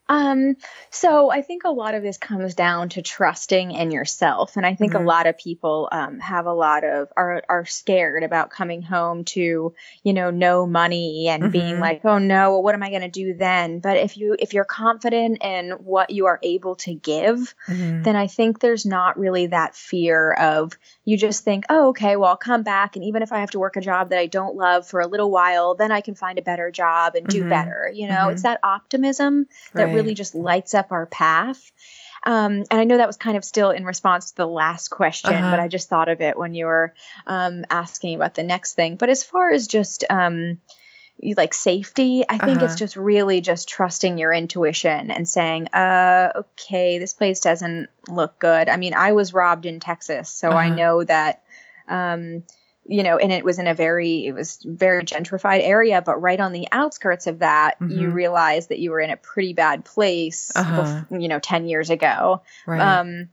Um, 0.08 0.56
so 0.92 1.32
I 1.32 1.42
think 1.42 1.64
a 1.64 1.72
lot 1.72 1.96
of 1.96 2.04
this 2.04 2.18
comes 2.18 2.54
down 2.54 2.90
to 2.90 3.02
trusting 3.02 3.72
in 3.72 3.90
yourself, 3.92 4.56
and 4.56 4.66
I 4.66 4.76
think 4.76 4.94
Mhm. 4.94 5.02
a 5.02 5.04
lot 5.04 5.26
of 5.26 5.38
people 5.38 5.90
um, 5.92 6.20
have 6.20 6.46
a 6.46 6.54
lot 6.54 6.84
of 6.84 7.12
are 7.18 7.42
are 7.50 7.66
scared 7.66 8.24
about 8.24 8.52
coming 8.52 8.84
home 8.84 9.24
to 9.26 9.74
you 10.04 10.14
know 10.14 10.30
no 10.30 10.68
money 10.68 11.28
and 11.28 11.52
being 11.52 11.78
Mhm. 11.78 11.82
like, 11.82 12.06
oh 12.06 12.20
no, 12.20 12.52
well, 12.52 12.64
what 12.64 12.76
am 12.76 12.84
I 12.84 12.90
going 12.90 13.02
to 13.02 13.08
do 13.10 13.34
then? 13.34 13.80
But 13.80 13.98
if 13.98 14.16
you 14.16 14.36
if 14.38 14.54
you're 14.54 14.64
confident 14.64 15.44
in 15.44 15.72
what 15.72 16.12
you 16.12 16.28
are 16.28 16.40
able 16.44 16.76
to 16.78 16.94
give, 16.94 17.56
Mhm. 17.68 18.04
then 18.04 18.16
I 18.16 18.28
think 18.28 18.60
there's 18.60 18.86
not 18.86 19.18
really 19.18 19.48
that 19.48 19.76
fear 19.76 20.34
of 20.34 20.78
you 21.06 21.18
just 21.18 21.44
think, 21.44 21.66
oh, 21.70 21.90
okay, 21.90 22.16
well, 22.16 22.30
I'll 22.30 22.38
come 22.38 22.64
back. 22.64 22.96
And 22.96 23.06
even 23.06 23.22
if 23.22 23.32
I 23.32 23.40
have 23.40 23.52
to 23.52 23.60
work 23.60 23.78
a 23.78 23.82
job 23.82 24.10
that 24.10 24.20
I 24.20 24.26
don't 24.26 24.56
love 24.56 24.88
for 24.88 25.00
a 25.00 25.08
little 25.08 25.30
while, 25.30 25.76
then 25.76 25.92
I 25.92 26.02
can 26.02 26.16
find 26.16 26.40
a 26.40 26.42
better 26.42 26.72
job 26.72 27.14
and 27.16 27.28
do 27.28 27.44
Mhm. 27.44 27.50
better. 27.50 27.92
You 27.94 28.08
know, 28.08 28.28
Mhm. 28.28 28.32
it's 28.32 28.42
that 28.42 28.60
optimism 28.64 29.48
that 29.74 29.94
really 29.94 30.16
just 30.16 30.34
lights 30.34 30.74
up 30.74 30.92
our 30.92 31.06
path. 31.06 31.72
Um, 32.24 32.64
and 32.72 32.82
I 32.82 32.86
know 32.86 32.98
that 32.98 33.06
was 33.08 33.18
kind 33.18 33.38
of 33.38 33.46
still 33.46 33.70
in 33.70 33.86
response 33.86 34.32
to 34.32 34.36
the 34.36 34.48
last 34.48 34.90
question, 34.90 35.36
Uh-huh. 35.36 35.52
but 35.52 35.60
I 35.60 35.68
just 35.68 35.90
thought 35.90 36.10
of 36.10 36.22
it 36.22 36.36
when 36.38 36.56
you 36.56 36.66
were 36.66 36.94
um, 37.28 37.66
asking 37.70 38.16
about 38.16 38.34
the 38.34 38.42
next 38.44 38.74
thing. 38.74 38.96
But 38.96 39.10
as 39.10 39.24
far 39.24 39.52
as 39.52 39.68
just 39.68 40.06
um, 40.10 40.60
like 41.22 41.54
safety, 41.54 42.24
I 42.28 42.38
think 42.38 42.62
it's 42.62 42.74
Uh-huh. 42.74 42.78
just 42.78 42.96
really 42.96 43.42
just 43.42 43.70
trusting 43.70 44.18
your 44.18 44.34
intuition 44.34 45.12
and 45.12 45.28
saying, 45.28 45.68
uh, 45.74 46.32
okay, 46.36 47.00
this 47.00 47.14
place 47.14 47.40
doesn't 47.40 47.88
look 48.08 48.38
good. 48.40 48.70
I 48.70 48.78
mean, 48.78 48.94
I 48.94 49.14
was 49.14 49.34
robbed 49.34 49.66
in 49.66 49.80
Texas, 49.80 50.30
so 50.30 50.52
I 50.52 50.68
Uh-huh. 50.68 50.76
know 50.76 51.04
that, 51.06 51.44
um, 51.88 52.44
you 52.88 53.02
know, 53.02 53.18
and 53.18 53.32
it 53.32 53.44
was 53.44 53.58
in 53.58 53.66
a 53.66 53.74
very, 53.74 54.28
it 54.28 54.34
was 54.34 54.60
very 54.64 55.04
gentrified 55.04 55.62
area, 55.64 56.04
but 56.04 56.22
right 56.22 56.40
on 56.40 56.52
the 56.52 56.68
outskirts 56.72 57.26
of 57.26 57.40
that, 57.40 57.78
you 57.88 58.10
Mhm. 58.10 58.14
realize 58.14 58.68
that 58.68 58.78
you 58.80 58.92
were 58.92 59.00
in 59.00 59.10
a 59.10 59.18
pretty 59.18 59.54
bad 59.54 59.84
place, 59.86 60.52
Uh-huh. 60.56 60.82
bef- 60.82 61.22
you 61.22 61.28
know, 61.28 61.40
10 61.40 61.66
years 61.66 61.90
ago. 61.90 62.44
Right. 62.68 62.82
Um, 62.82 63.30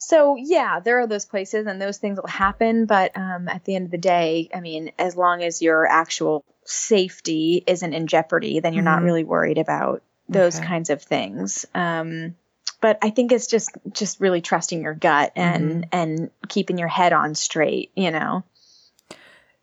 so 0.00 0.34
yeah, 0.36 0.80
there 0.80 0.98
are 1.00 1.06
those 1.06 1.26
places 1.26 1.66
and 1.66 1.80
those 1.80 1.98
things 1.98 2.18
will 2.18 2.26
happen. 2.26 2.86
But 2.86 3.16
um, 3.16 3.48
at 3.48 3.64
the 3.64 3.76
end 3.76 3.84
of 3.84 3.90
the 3.90 3.98
day, 3.98 4.48
I 4.54 4.60
mean, 4.60 4.92
as 4.98 5.14
long 5.14 5.42
as 5.42 5.60
your 5.60 5.86
actual 5.86 6.42
safety 6.64 7.62
isn't 7.66 7.92
in 7.92 8.06
jeopardy, 8.06 8.60
then 8.60 8.72
you're 8.72 8.82
not 8.82 9.00
Mhm. 9.00 9.04
really 9.04 9.24
worried 9.24 9.58
about 9.58 10.02
those 10.28 10.56
Okay. 10.56 10.66
kinds 10.66 10.88
of 10.88 11.02
things. 11.02 11.66
Um, 11.74 12.34
but 12.80 12.98
I 13.02 13.10
think 13.10 13.30
it's 13.30 13.46
just 13.46 13.70
just 13.92 14.20
really 14.20 14.40
trusting 14.40 14.82
your 14.82 14.94
gut 14.94 15.32
and 15.36 15.86
and 15.92 16.30
keeping 16.48 16.78
your 16.78 16.88
head 16.88 17.12
on 17.12 17.34
straight. 17.34 17.90
You 17.94 18.10
know. 18.10 18.42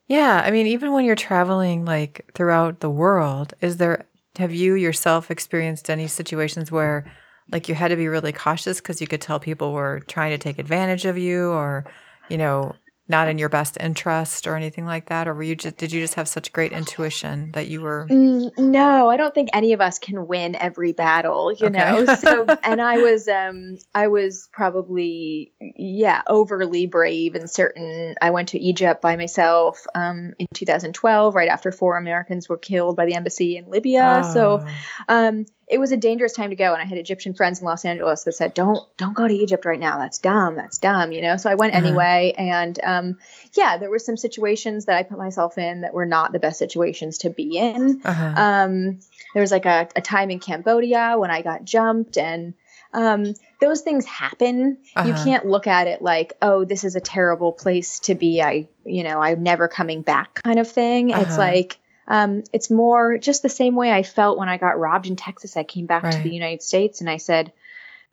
Yeah, 0.07 0.41
I 0.45 0.51
mean, 0.51 0.67
even 0.67 0.93
when 0.93 1.03
you're 1.03 1.15
traveling 1.15 1.83
like 1.83 2.29
throughout 2.35 2.79
the 2.79 2.91
world, 2.91 3.55
is 3.59 3.77
there 3.77 4.05
have 4.37 4.53
you 4.53 4.75
yourself 4.75 5.31
experienced 5.31 5.89
any 5.89 6.07
situations 6.07 6.71
where 6.71 7.11
like 7.51 7.69
you 7.69 7.75
had 7.75 7.89
to 7.89 7.95
be 7.95 8.07
really 8.07 8.31
cautious 8.33 8.79
because 8.79 9.01
you 9.01 9.07
could 9.07 9.21
tell 9.21 9.39
people 9.39 9.73
were 9.73 10.01
trying 10.07 10.31
to 10.31 10.37
take 10.37 10.59
advantage 10.59 11.05
of 11.05 11.17
you 11.17 11.49
or, 11.51 11.85
you 12.29 12.37
know, 12.37 12.75
not 13.07 13.27
in 13.29 13.37
your 13.37 13.49
best 13.49 13.77
interest 13.79 14.47
or 14.47 14.55
anything 14.55 14.85
like 14.85 15.07
that? 15.07 15.27
Or 15.27 15.33
were 15.33 15.43
you 15.43 15.55
just 15.55 15.77
did 15.77 15.91
you 15.91 16.01
just 16.01 16.15
have 16.15 16.27
such 16.27 16.51
great 16.51 16.73
intuition 16.73 17.51
that 17.53 17.67
you 17.67 17.81
were 17.81 18.07
Mm, 18.09 18.57
no, 18.57 19.09
I 19.09 19.17
don't 19.17 19.33
think 19.33 19.49
any 19.51 19.73
of 19.73 19.81
us 19.81 19.99
can 19.99 20.27
win 20.27 20.55
every 20.55 20.93
battle, 20.93 21.51
you 21.51 21.67
Okay. 21.67 21.77
know. 21.77 22.05
So, 22.17 22.47
and 22.63 22.81
I 22.81 22.97
was, 22.99 23.27
um, 23.27 23.77
I 23.93 24.07
was 24.07 24.49
probably, 24.53 25.53
yeah, 25.59 26.21
overly 26.27 26.87
brave 26.87 27.35
and 27.35 27.49
certain. 27.49 28.15
I 28.21 28.29
went 28.29 28.49
to 28.49 28.59
Egypt 28.59 29.01
by 29.01 29.17
myself, 29.17 29.85
um, 29.93 30.33
in 30.39 30.47
2012, 30.53 31.35
right 31.35 31.49
after 31.49 31.71
four 31.71 31.97
Americans 31.97 32.47
were 32.47 32.57
killed 32.57 32.95
by 32.95 33.05
the 33.05 33.13
embassy 33.15 33.57
in 33.57 33.69
Libya. 33.69 34.23
So, 34.23 34.63
Oh, 34.65 34.73
um, 35.09 35.45
it 35.67 35.79
was 35.79 35.91
a 35.91 35.97
dangerous 35.97 36.33
time 36.33 36.49
to 36.51 36.55
go, 36.55 36.71
and 36.73 36.81
I 36.81 36.85
had 36.85 36.97
Egyptian 36.97 37.33
friends 37.33 37.59
in 37.59 37.65
Los 37.65 37.83
Angeles 37.85 38.23
that 38.23 38.33
said, 38.33 38.53
"Don't, 38.53 38.81
don't 38.97 39.13
go 39.13 39.27
to 39.27 39.33
Egypt 39.33 39.65
right 39.65 39.79
now. 39.79 39.97
That's 39.97 40.17
dumb. 40.19 40.55
That's 40.55 40.77
dumb." 40.77 41.11
You 41.11 41.21
know. 41.21 41.37
So 41.37 41.49
I 41.49 41.55
went 41.55 41.73
Uh-huh. 41.73 41.85
anyway, 41.85 42.33
and 42.37 42.79
um, 42.83 43.17
yeah, 43.53 43.77
there 43.77 43.89
were 43.89 43.99
some 43.99 44.15
situations 44.17 44.85
that 44.85 44.95
I 44.97 45.03
put 45.03 45.17
myself 45.17 45.57
in 45.57 45.81
that 45.81 45.93
were 45.93 46.05
not 46.05 46.31
the 46.31 46.39
best 46.39 46.57
situations 46.57 47.17
to 47.19 47.29
be 47.29 47.57
in. 47.57 48.01
uh-huh. 48.05 48.33
Um, 48.35 48.99
there 49.33 49.41
was 49.41 49.51
like 49.51 49.65
a, 49.65 49.89
a 49.95 50.01
time 50.01 50.29
in 50.31 50.39
Cambodia 50.39 51.15
when 51.17 51.31
I 51.31 51.41
got 51.41 51.65
jumped, 51.65 52.17
and 52.17 52.53
um, 52.93 53.33
those 53.59 53.81
things 53.81 54.05
happen. 54.05 54.77
You 54.95 55.01
Uh-huh. 55.13 55.23
can't 55.23 55.45
look 55.45 55.67
at 55.67 55.87
it 55.87 56.01
like, 56.01 56.33
"Oh, 56.41 56.63
this 56.63 56.83
is 56.85 56.95
a 56.95 57.01
terrible 57.01 57.51
place 57.51 57.99
to 58.07 58.15
be." 58.15 58.41
I, 58.41 58.69
you 58.85 59.03
know, 59.03 59.19
I'm 59.19 59.43
never 59.43 59.67
coming 59.67 60.01
back, 60.01 60.41
kind 60.43 60.59
of 60.59 60.69
thing. 60.71 61.09
It's 61.09 61.37
Uh-huh. 61.37 61.39
like 61.39 61.77
um, 62.07 62.43
it's 62.53 62.69
more 62.69 63.17
just 63.17 63.41
the 63.41 63.49
same 63.49 63.75
way 63.75 63.91
I 63.91 64.03
felt 64.03 64.37
when 64.37 64.49
I 64.49 64.57
got 64.57 64.79
robbed 64.79 65.07
in 65.07 65.15
Texas. 65.15 65.57
I 65.57 65.63
came 65.63 65.85
back 65.85 66.03
to 66.03 66.21
the 66.23 66.29
United 66.33 66.61
States 66.63 67.01
and 67.01 67.09
I 67.09 67.17
said, 67.17 67.51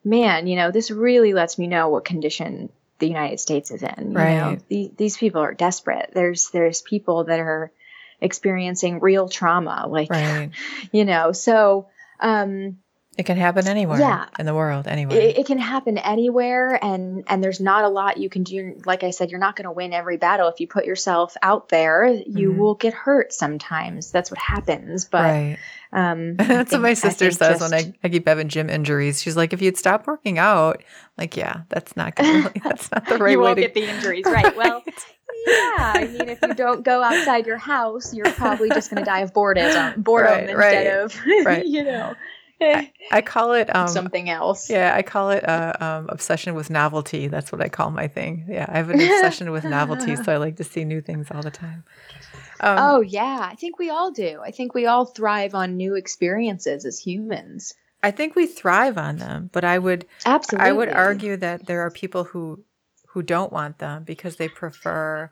man, 0.05 0.47
you 0.47 0.57
know, 0.57 0.71
this 0.71 0.91
really 0.91 1.33
lets 1.33 1.59
me 1.59 1.67
know 1.67 1.89
what 1.89 2.05
condition 2.05 2.71
the 2.99 3.09
United 3.09 3.41
States 3.41 3.71
is 3.71 3.83
in. 3.83 3.91
You 3.99 4.13
know, 4.15 4.15
Right. 4.21 4.69
the, 4.69 4.93
these 4.97 5.17
people 5.17 5.41
are 5.43 5.55
desperate. 5.55 6.11
There's, 6.13 6.51
there's 6.51 6.83
people 6.83 7.25
that 7.25 7.41
are 7.41 7.73
experiencing 8.21 9.01
real 9.01 9.29
trauma, 9.29 9.87
like, 9.89 10.11
right. 10.11 10.51
you 10.93 11.05
know, 11.05 11.33
so, 11.33 11.89
um, 12.21 12.79
It 13.17 13.27
can 13.27 13.37
happen 13.37 13.69
anywhere 13.69 14.01
Yeah. 14.01 14.27
in 14.39 14.47
the 14.47 14.55
world, 14.55 14.89
anywhere. 14.89 15.17
it, 15.19 15.39
it 15.39 15.47
can 15.47 15.59
happen 15.59 15.99
anywhere 15.99 16.79
and 16.83 17.25
and 17.29 17.43
there's 17.45 17.61
not 17.61 17.85
a 17.85 17.89
lot 17.89 18.17
you 18.19 18.29
can 18.29 18.43
do 18.43 18.81
like 18.87 19.05
i 19.05 19.11
said 19.11 19.31
you're 19.31 19.39
not 19.41 19.55
going 19.55 19.65
to 19.67 19.71
win 19.71 19.93
every 19.93 20.17
battle 20.17 20.49
if 20.49 20.59
you 20.61 20.67
put 20.67 20.85
yourself 20.85 21.37
out 21.43 21.69
there 21.69 22.07
you 22.07 22.53
Mhm. 22.53 22.57
will 22.57 22.75
get 22.75 22.93
hurt 22.93 23.33
sometimes 23.33 24.11
that's 24.11 24.31
what 24.31 24.39
happens 24.41 25.05
but 25.05 25.23
right. 25.23 25.59
um 25.93 26.35
That's 26.37 26.73
what 26.73 26.81
my 26.81 26.95
sister 26.95 27.27
think 27.31 27.39
says 27.39 27.61
when 27.61 27.73
I, 27.73 27.95
I 28.03 28.09
keep 28.09 28.27
having 28.27 28.49
gym 28.49 28.69
injuries. 28.69 29.23
She's 29.23 29.37
like, 29.37 29.53
if 29.53 29.62
you'd 29.62 29.77
stop 29.77 30.07
working 30.09 30.39
out, 30.39 30.83
like, 31.17 31.37
yeah, 31.37 31.62
that's 31.69 31.97
not 31.97 32.17
gonna 32.17 32.33
really, 32.39 32.61
that's 32.65 32.91
not 32.91 33.07
the 33.09 33.17
right 33.19 33.31
you 33.33 33.39
way 33.39 33.45
won't 33.45 33.57
to 33.57 33.62
get 33.62 33.75
the 33.75 33.87
injuries 33.89 34.25
right 34.27 34.57
well 34.57 34.83
yeah 35.47 35.93
i 35.95 36.09
mean 36.12 36.29
if 36.29 36.43
you 36.43 36.55
don't 36.55 36.85
go 36.85 37.03
outside 37.03 37.47
your 37.47 37.59
house 37.59 38.12
you're 38.15 38.33
probably 38.33 38.71
just 38.71 38.91
going 38.91 39.03
to 39.03 39.09
die 39.09 39.21
of 39.21 39.33
boredom 39.35 40.01
boredom 40.03 40.33
Right, 40.33 40.49
instead 40.51 40.87
right, 40.87 41.05
of 41.05 41.47
right. 41.47 41.67
you 41.67 41.85
know 41.85 42.15
I 43.11 43.21
call 43.23 43.53
it 43.53 43.75
um 43.75 43.89
something 43.89 44.29
else 44.31 44.71
yeah, 44.71 44.95
I 44.95 45.03
call 45.03 45.31
it 45.31 45.47
uh, 45.49 45.75
um, 45.81 46.07
obsession 46.09 46.55
with 46.55 46.71
novelty. 46.71 47.29
That's 47.29 47.53
what 47.53 47.61
I 47.61 47.69
call 47.69 47.91
my 47.91 48.09
thing. 48.09 48.47
Yeah, 48.49 48.67
I 48.69 48.79
have 48.79 48.91
an 48.91 49.01
obsession 49.01 49.51
with 49.51 49.65
novelty, 49.65 50.17
so 50.17 50.33
I 50.33 50.37
like 50.37 50.57
to 50.57 50.65
see 50.65 50.85
new 50.85 51.01
things 51.01 51.29
all 51.31 51.43
the 51.43 51.51
time. 51.51 51.85
Um, 52.61 52.79
oh 52.79 53.01
yeah 53.01 53.49
i 53.51 53.57
think 53.57 53.79
we 53.79 53.91
all 53.91 54.12
do 54.12 54.41
i 54.43 54.51
think 54.51 54.75
we 54.75 54.87
all 54.87 55.05
thrive 55.07 55.55
on 55.55 55.77
new 55.77 55.97
experiences 55.97 56.85
as 56.85 56.99
humans 56.99 57.75
I 58.05 58.11
think 58.11 58.37
we 58.37 58.47
thrive 58.47 58.99
on 58.99 59.17
them, 59.17 59.49
but 59.51 59.65
I 59.65 59.79
would 59.79 60.07
absolutely 60.27 60.69
I 60.69 60.73
would 60.75 60.91
argue 60.91 61.39
that 61.39 61.65
there 61.65 61.81
are 61.81 61.91
people 61.91 62.25
who 62.25 62.62
who 63.09 63.23
don't 63.23 63.51
want 63.51 63.79
them 63.79 64.05
because 64.05 64.37
they 64.37 64.49
prefer 64.49 65.31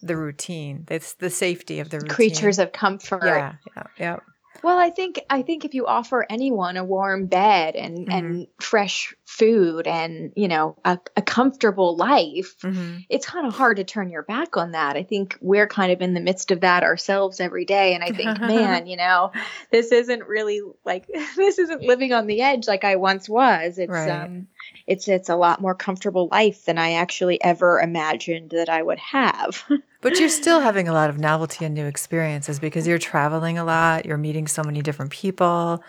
the 0.00 0.16
routine. 0.16 0.84
It's 0.88 1.14
the 1.14 1.28
safety 1.28 1.80
of 1.80 1.90
the 1.90 1.98
routine. 1.98 2.14
creatures 2.14 2.60
of 2.60 2.70
comfort 2.70 3.24
Yeah, 3.24 3.54
yeah, 3.76 3.82
yeah. 3.98 4.16
Well, 4.64 4.78
I 4.78 4.88
think 4.88 5.20
I 5.28 5.42
think 5.42 5.66
if 5.66 5.74
you 5.74 5.86
offer 5.86 6.24
anyone 6.28 6.78
a 6.78 6.84
warm 6.84 7.26
bed 7.26 7.76
and 7.76 8.10
and 8.10 8.46
fresh 8.58 9.14
food 9.26 9.86
and 9.86 10.32
you 10.36 10.48
know 10.48 10.78
a, 10.86 10.98
a 11.16 11.20
comfortable 11.20 11.96
life, 11.96 12.56
hmm 12.62 12.96
it's 13.10 13.26
kind 13.26 13.46
of 13.46 13.54
hard 13.54 13.76
to 13.76 13.84
turn 13.84 14.08
your 14.08 14.22
back 14.22 14.56
on 14.56 14.72
that. 14.72 14.96
I 14.96 15.02
think 15.02 15.36
we're 15.42 15.68
kind 15.68 15.92
of 15.92 16.00
in 16.00 16.14
the 16.14 16.20
midst 16.20 16.50
of 16.50 16.62
that 16.62 16.82
ourselves 16.82 17.40
every 17.40 17.66
day, 17.66 17.94
and 17.94 18.02
I 18.02 18.10
think, 18.10 18.40
man, 18.40 18.86
you 18.92 18.96
know, 18.96 19.32
this 19.70 19.92
isn't 19.92 20.26
really 20.26 20.62
like 20.82 21.06
this 21.36 21.58
isn't 21.58 21.82
living 21.82 22.14
on 22.14 22.26
the 22.26 22.40
edge 22.40 22.66
like 22.66 22.84
I 22.84 22.96
once 22.96 23.28
was. 23.28 23.76
It's 23.76 23.90
Right. 23.90 24.10
um, 24.10 24.48
it's 24.86 25.08
it's 25.08 25.28
a 25.28 25.36
lot 25.36 25.60
more 25.60 25.74
comfortable 25.74 26.28
life 26.30 26.64
than 26.64 26.78
I 26.78 26.92
actually 26.92 27.42
ever 27.42 27.80
imagined 27.80 28.50
that 28.50 28.68
I 28.68 28.82
would 28.82 28.98
have. 28.98 29.62
But 30.00 30.20
you're 30.20 30.28
still 30.28 30.60
having 30.60 30.86
a 30.86 30.92
lot 30.92 31.08
of 31.08 31.18
novelty 31.18 31.64
and 31.64 31.74
new 31.74 31.86
experiences 31.86 32.60
because 32.60 32.86
you're 32.86 32.98
traveling 32.98 33.56
a 33.56 33.64
lot. 33.64 34.04
You're 34.04 34.18
meeting 34.18 34.46
so 34.46 34.62
many 34.62 34.82
different 34.82 35.12
people. 35.12 35.82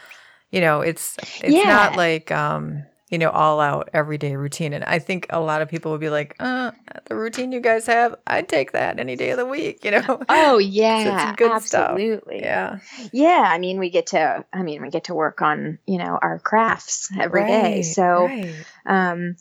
You 0.51 0.61
know, 0.61 0.79
it's 0.79 1.17
it's 1.43 1.53
Yeah. 1.53 1.67
not 1.67 1.97
like 1.97 2.31
um, 2.31 2.83
you 3.09 3.17
know, 3.19 3.29
all 3.29 3.59
out 3.59 3.89
everyday 3.93 4.35
routine. 4.35 4.73
And 4.73 4.83
I 4.83 4.97
think 4.99 5.27
a 5.29 5.39
lot 5.39 5.61
of 5.61 5.69
people 5.69 5.91
would 5.91 6.01
be 6.01 6.09
like, 6.09 6.35
uh, 6.39 6.71
the 7.05 7.15
routine 7.15 7.51
you 7.51 7.59
guys 7.59 7.85
have, 7.85 8.15
I'd 8.25 8.49
take 8.49 8.71
that 8.71 8.99
any 8.99 9.15
day 9.15 9.29
of 9.29 9.37
the 9.37 9.45
week, 9.45 9.85
you 9.85 9.91
know? 9.91 10.21
oh 10.29 10.57
yeah, 10.57 11.35
good 11.35 11.61
stuff. 11.61 11.91
absolutely. 11.91 12.39
yeah. 12.39 12.79
Yeah, 13.13 13.45
I 13.47 13.59
mean, 13.59 13.77
we 13.77 13.91
get 13.91 14.07
to, 14.07 14.43
I 14.51 14.63
mean, 14.63 14.81
we 14.81 14.89
get 14.89 15.03
to 15.05 15.13
work 15.13 15.41
on, 15.41 15.77
you 15.85 15.99
know, 15.99 16.17
our 16.19 16.39
crafts 16.39 17.09
every 17.19 17.45
day. 17.45 17.75
Right, 17.75 17.85
So, 17.85 18.25
right. 18.25 18.55
um, 18.85 19.35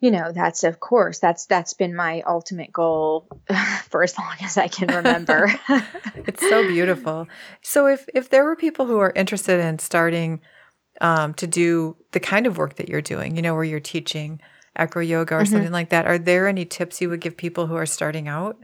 you 0.00 0.10
know, 0.12 0.30
that's 0.32 0.62
of 0.62 0.78
course 0.78 1.18
that's 1.18 1.46
that's 1.46 1.74
been 1.74 1.94
my 1.94 2.22
ultimate 2.26 2.72
goal 2.72 3.26
for 3.88 4.04
as 4.04 4.16
long 4.16 4.32
as 4.42 4.56
I 4.56 4.68
can 4.68 4.94
remember. 4.94 5.52
It's 6.14 6.48
so 6.48 6.62
beautiful. 6.68 7.26
So 7.62 7.86
if 7.86 8.08
if 8.14 8.28
there 8.30 8.44
were 8.44 8.54
people 8.54 8.86
who 8.86 8.98
are 8.98 9.12
interested 9.16 9.58
in 9.60 9.78
starting 9.78 10.40
um, 11.00 11.34
to 11.34 11.46
do 11.46 11.96
the 12.12 12.20
kind 12.20 12.46
of 12.46 12.58
work 12.58 12.76
that 12.76 12.88
you're 12.88 13.02
doing, 13.02 13.36
you 13.36 13.42
know, 13.42 13.54
where 13.54 13.64
you're 13.64 13.80
teaching 13.80 14.40
acro 14.76 15.02
yoga 15.02 15.34
or 15.34 15.44
Mhm. 15.44 15.46
something 15.46 15.72
like 15.72 15.90
that, 15.90 16.06
are 16.06 16.18
there 16.18 16.46
any 16.48 16.64
tips 16.64 17.00
you 17.00 17.08
would 17.10 17.20
give 17.20 17.36
people 17.36 17.66
who 17.66 17.76
are 17.76 17.86
starting 17.86 18.28
out? 18.28 18.58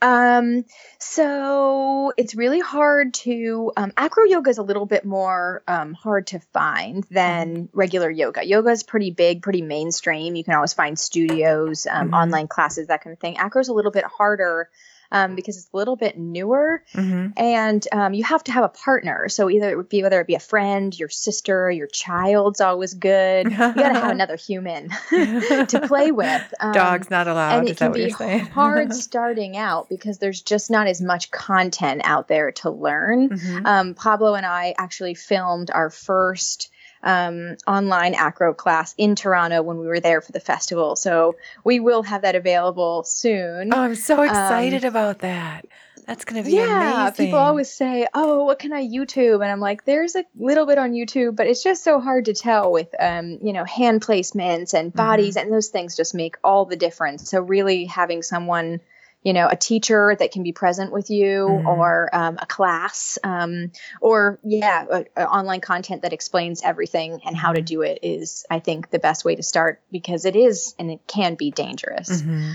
Um, 0.00 0.64
so 1.00 2.12
it's 2.16 2.36
really 2.36 2.60
hard 2.60 3.14
to 3.14 3.72
um, 3.76 3.92
acro 3.96 4.24
yoga 4.24 4.50
is 4.50 4.58
a 4.58 4.62
little 4.62 4.86
bit 4.86 5.04
more 5.04 5.64
um, 5.66 5.92
hard 5.94 6.28
to 6.28 6.38
find 6.52 7.02
than 7.10 7.68
Mm-hmm. 7.68 7.78
regular 7.78 8.08
yoga. 8.10 8.46
Yoga 8.46 8.70
is 8.70 8.84
pretty 8.84 9.10
big, 9.10 9.42
pretty 9.42 9.62
mainstream. 9.62 10.36
You 10.36 10.44
can 10.44 10.54
always 10.54 10.72
find 10.72 10.96
studios, 10.96 11.86
um, 11.90 12.10
Mhm. 12.10 12.14
online 12.14 12.46
classes, 12.46 12.86
that 12.88 13.02
kind 13.02 13.12
of 13.12 13.18
thing. 13.18 13.38
Acro 13.38 13.60
is 13.60 13.68
a 13.68 13.72
little 13.72 13.90
bit 13.90 14.04
harder 14.04 14.70
um, 15.10 15.34
because 15.34 15.56
it's 15.56 15.68
a 15.72 15.76
little 15.76 15.96
bit 15.96 16.18
newer, 16.18 16.82
hmm 16.94 17.28
and 17.36 17.86
um, 17.92 18.14
you 18.14 18.24
have 18.24 18.42
to 18.44 18.52
have 18.52 18.64
a 18.64 18.68
partner. 18.68 19.28
So 19.28 19.48
either 19.50 19.70
it 19.70 19.76
would 19.76 19.88
be 19.88 20.02
whether 20.02 20.20
it 20.20 20.26
be 20.26 20.34
a 20.34 20.40
friend, 20.40 20.98
your 20.98 21.08
sister, 21.08 21.70
your 21.70 21.86
child's 21.86 22.60
always 22.60 22.94
good. 22.94 23.50
You 23.50 23.56
got 23.56 23.74
to 23.74 23.94
have 23.94 24.10
another 24.18 24.36
human 24.36 24.90
to 25.10 25.82
play 25.86 26.10
with. 26.10 26.54
Um, 26.60 26.72
Dogs 26.72 27.10
not 27.10 27.28
allowed. 27.28 27.58
and 27.58 27.64
Is 27.66 27.72
it 27.72 27.78
that 27.78 27.92
can 27.94 28.02
what 28.18 28.18
be 28.28 28.38
hard 28.50 28.92
starting 28.92 29.56
out 29.56 29.88
because 29.88 30.18
there's 30.18 30.42
just 30.42 30.70
not 30.70 30.86
as 30.86 31.00
much 31.00 31.30
content 31.30 32.02
out 32.04 32.28
there 32.28 32.52
to 32.52 32.70
learn. 32.70 33.28
Mhm. 33.30 33.66
Um, 33.66 33.94
Pablo 33.94 34.34
and 34.34 34.46
I 34.46 34.74
actually 34.78 35.14
filmed 35.14 35.70
our 35.70 35.90
first 35.90 36.70
um, 37.02 37.56
online 37.66 38.14
acro 38.14 38.54
class 38.54 38.94
in 38.98 39.14
Toronto 39.14 39.62
when 39.62 39.78
we 39.78 39.86
were 39.86 40.00
there 40.00 40.20
for 40.20 40.32
the 40.32 40.40
festival. 40.40 40.96
So 40.96 41.36
we 41.64 41.80
will 41.80 42.02
have 42.02 42.22
that 42.22 42.34
available 42.34 43.04
soon. 43.04 43.72
Oh, 43.72 43.78
I'm 43.78 43.94
so 43.94 44.22
excited 44.22 44.84
about 44.84 45.20
that. 45.20 45.66
That's 46.06 46.24
going 46.24 46.42
to 46.42 46.50
be 46.50 46.58
Um, 46.58 46.64
yeah, 46.64 47.00
amazing. 47.08 47.26
people 47.26 47.38
always 47.38 47.70
say, 47.70 48.06
"Oh, 48.14 48.44
what 48.44 48.58
can 48.58 48.72
I 48.72 48.82
YouTube?" 48.82 49.42
And 49.42 49.52
I'm 49.52 49.60
like, 49.60 49.84
"There's 49.84 50.16
a 50.16 50.24
little 50.38 50.64
bit 50.64 50.78
on 50.78 50.92
YouTube, 50.92 51.36
but 51.36 51.46
it's 51.46 51.62
just 51.62 51.84
so 51.84 52.00
hard 52.00 52.24
to 52.26 52.32
tell 52.32 52.72
with, 52.72 52.88
um, 52.98 53.38
you 53.42 53.52
know, 53.52 53.64
hand 53.64 54.00
placements 54.00 54.72
and 54.72 54.90
bodies, 54.90 55.36
and 55.36 55.52
those 55.52 55.68
things 55.68 55.96
just 55.98 56.14
make 56.14 56.36
all 56.42 56.64
the 56.64 56.76
difference." 56.76 57.28
So 57.28 57.42
really 57.42 57.84
having 57.84 58.22
someone, 58.22 58.80
you 59.22 59.32
know, 59.32 59.48
a 59.48 59.56
teacher 59.56 60.16
that 60.18 60.30
can 60.32 60.42
be 60.42 60.52
present 60.52 60.92
with 60.92 61.10
you, 61.10 61.60
Mhm. 61.64 61.66
or 61.66 62.08
um, 62.12 62.38
a 62.40 62.46
class, 62.46 63.18
um, 63.24 63.72
or 64.00 64.38
yeah, 64.44 64.84
a, 64.90 65.04
a 65.16 65.26
online 65.28 65.60
content 65.60 66.02
that 66.02 66.12
explains 66.12 66.62
everything 66.62 67.20
and 67.26 67.36
how 67.36 67.52
to 67.52 67.60
Mhm. 67.60 67.66
do 67.66 67.82
it 67.82 67.98
is, 68.02 68.46
I 68.48 68.60
think, 68.60 68.90
the 68.90 68.98
best 68.98 69.24
way 69.24 69.34
to 69.34 69.42
start 69.42 69.80
because 69.90 70.24
it 70.24 70.36
is 70.36 70.74
and 70.78 70.90
it 70.90 71.00
can 71.06 71.34
be 71.34 71.50
dangerous 71.50 72.22
Mhm. 72.22 72.54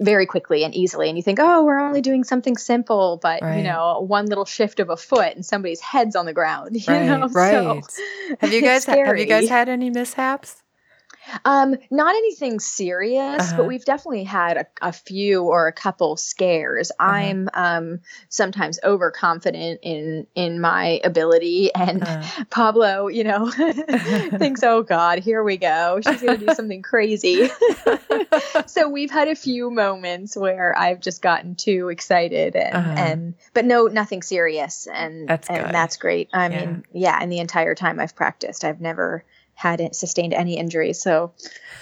very 0.00 0.26
quickly 0.26 0.62
and 0.64 0.74
easily 0.76 1.08
and 1.08 1.16
you 1.18 1.22
think 1.24 1.40
oh 1.40 1.64
we're 1.64 1.80
only 1.80 2.00
doing 2.00 2.22
something 2.22 2.56
simple 2.56 3.18
but 3.20 3.42
Right. 3.42 3.56
you 3.56 3.62
know 3.64 3.98
one 4.06 4.26
little 4.26 4.44
shift 4.44 4.78
of 4.78 4.90
a 4.90 4.96
foot 4.96 5.34
and 5.34 5.44
somebody's 5.44 5.80
head's 5.80 6.14
on 6.14 6.24
the 6.24 6.32
ground 6.32 6.76
you 6.86 6.92
Right, 6.94 7.06
know 7.06 7.26
right. 7.26 7.84
So, 7.84 8.36
Have 8.40 8.52
you 8.52 8.62
guys 8.70 8.86
ha- 8.86 8.94
have 9.04 9.18
you 9.18 9.26
guys 9.26 9.48
had 9.48 9.68
any 9.68 9.90
mishaps? 9.90 10.62
Um 11.44 11.76
not 11.90 12.14
anything 12.14 12.60
serious 12.60 13.42
Uh-huh. 13.42 13.54
but 13.56 13.66
we've 13.66 13.84
definitely 13.84 14.24
had 14.24 14.56
a, 14.56 14.66
a 14.82 14.92
few 14.92 15.42
or 15.44 15.66
a 15.66 15.72
couple 15.72 16.16
scares 16.16 16.90
Uh-huh. 16.98 17.10
i'm 17.12 17.48
um 17.54 18.00
sometimes 18.28 18.78
overconfident 18.84 19.80
in 19.82 20.26
in 20.34 20.60
my 20.60 21.00
ability 21.04 21.74
and 21.74 22.02
Uh, 22.02 22.26
pablo 22.50 23.08
you 23.08 23.24
know 23.24 23.50
thinks 24.38 24.62
oh 24.62 24.82
god 24.82 25.18
here 25.18 25.42
we 25.42 25.56
go 25.56 26.00
she's 26.02 26.22
gonna 26.22 26.36
do 26.38 26.50
something 26.54 26.82
crazy 26.82 27.48
so 28.66 28.88
we've 28.88 29.10
had 29.10 29.28
a 29.28 29.34
few 29.34 29.70
moments 29.70 30.36
where 30.36 30.76
I've 30.76 31.00
just 31.00 31.22
gotten 31.22 31.54
too 31.54 31.88
excited 31.88 32.56
and, 32.56 32.74
Uh-huh. 32.74 32.94
and 32.96 33.34
but 33.54 33.64
no 33.64 33.86
nothing 33.86 34.22
serious 34.22 34.86
and 34.92 35.28
That's 35.28 35.48
and 35.48 35.64
good. 35.66 35.74
that's 35.74 35.96
great. 35.96 36.28
I 36.32 36.48
Yeah. 36.48 36.58
mean, 36.60 36.84
yeah, 36.92 37.18
and 37.20 37.30
the 37.30 37.38
entire 37.38 37.74
time 37.74 37.98
I've 38.00 38.14
practiced, 38.14 38.64
I've 38.64 38.80
never 38.80 39.24
had 39.58 39.80
it, 39.80 39.96
sustained 39.96 40.32
any 40.32 40.56
injuries. 40.56 41.02
So 41.02 41.32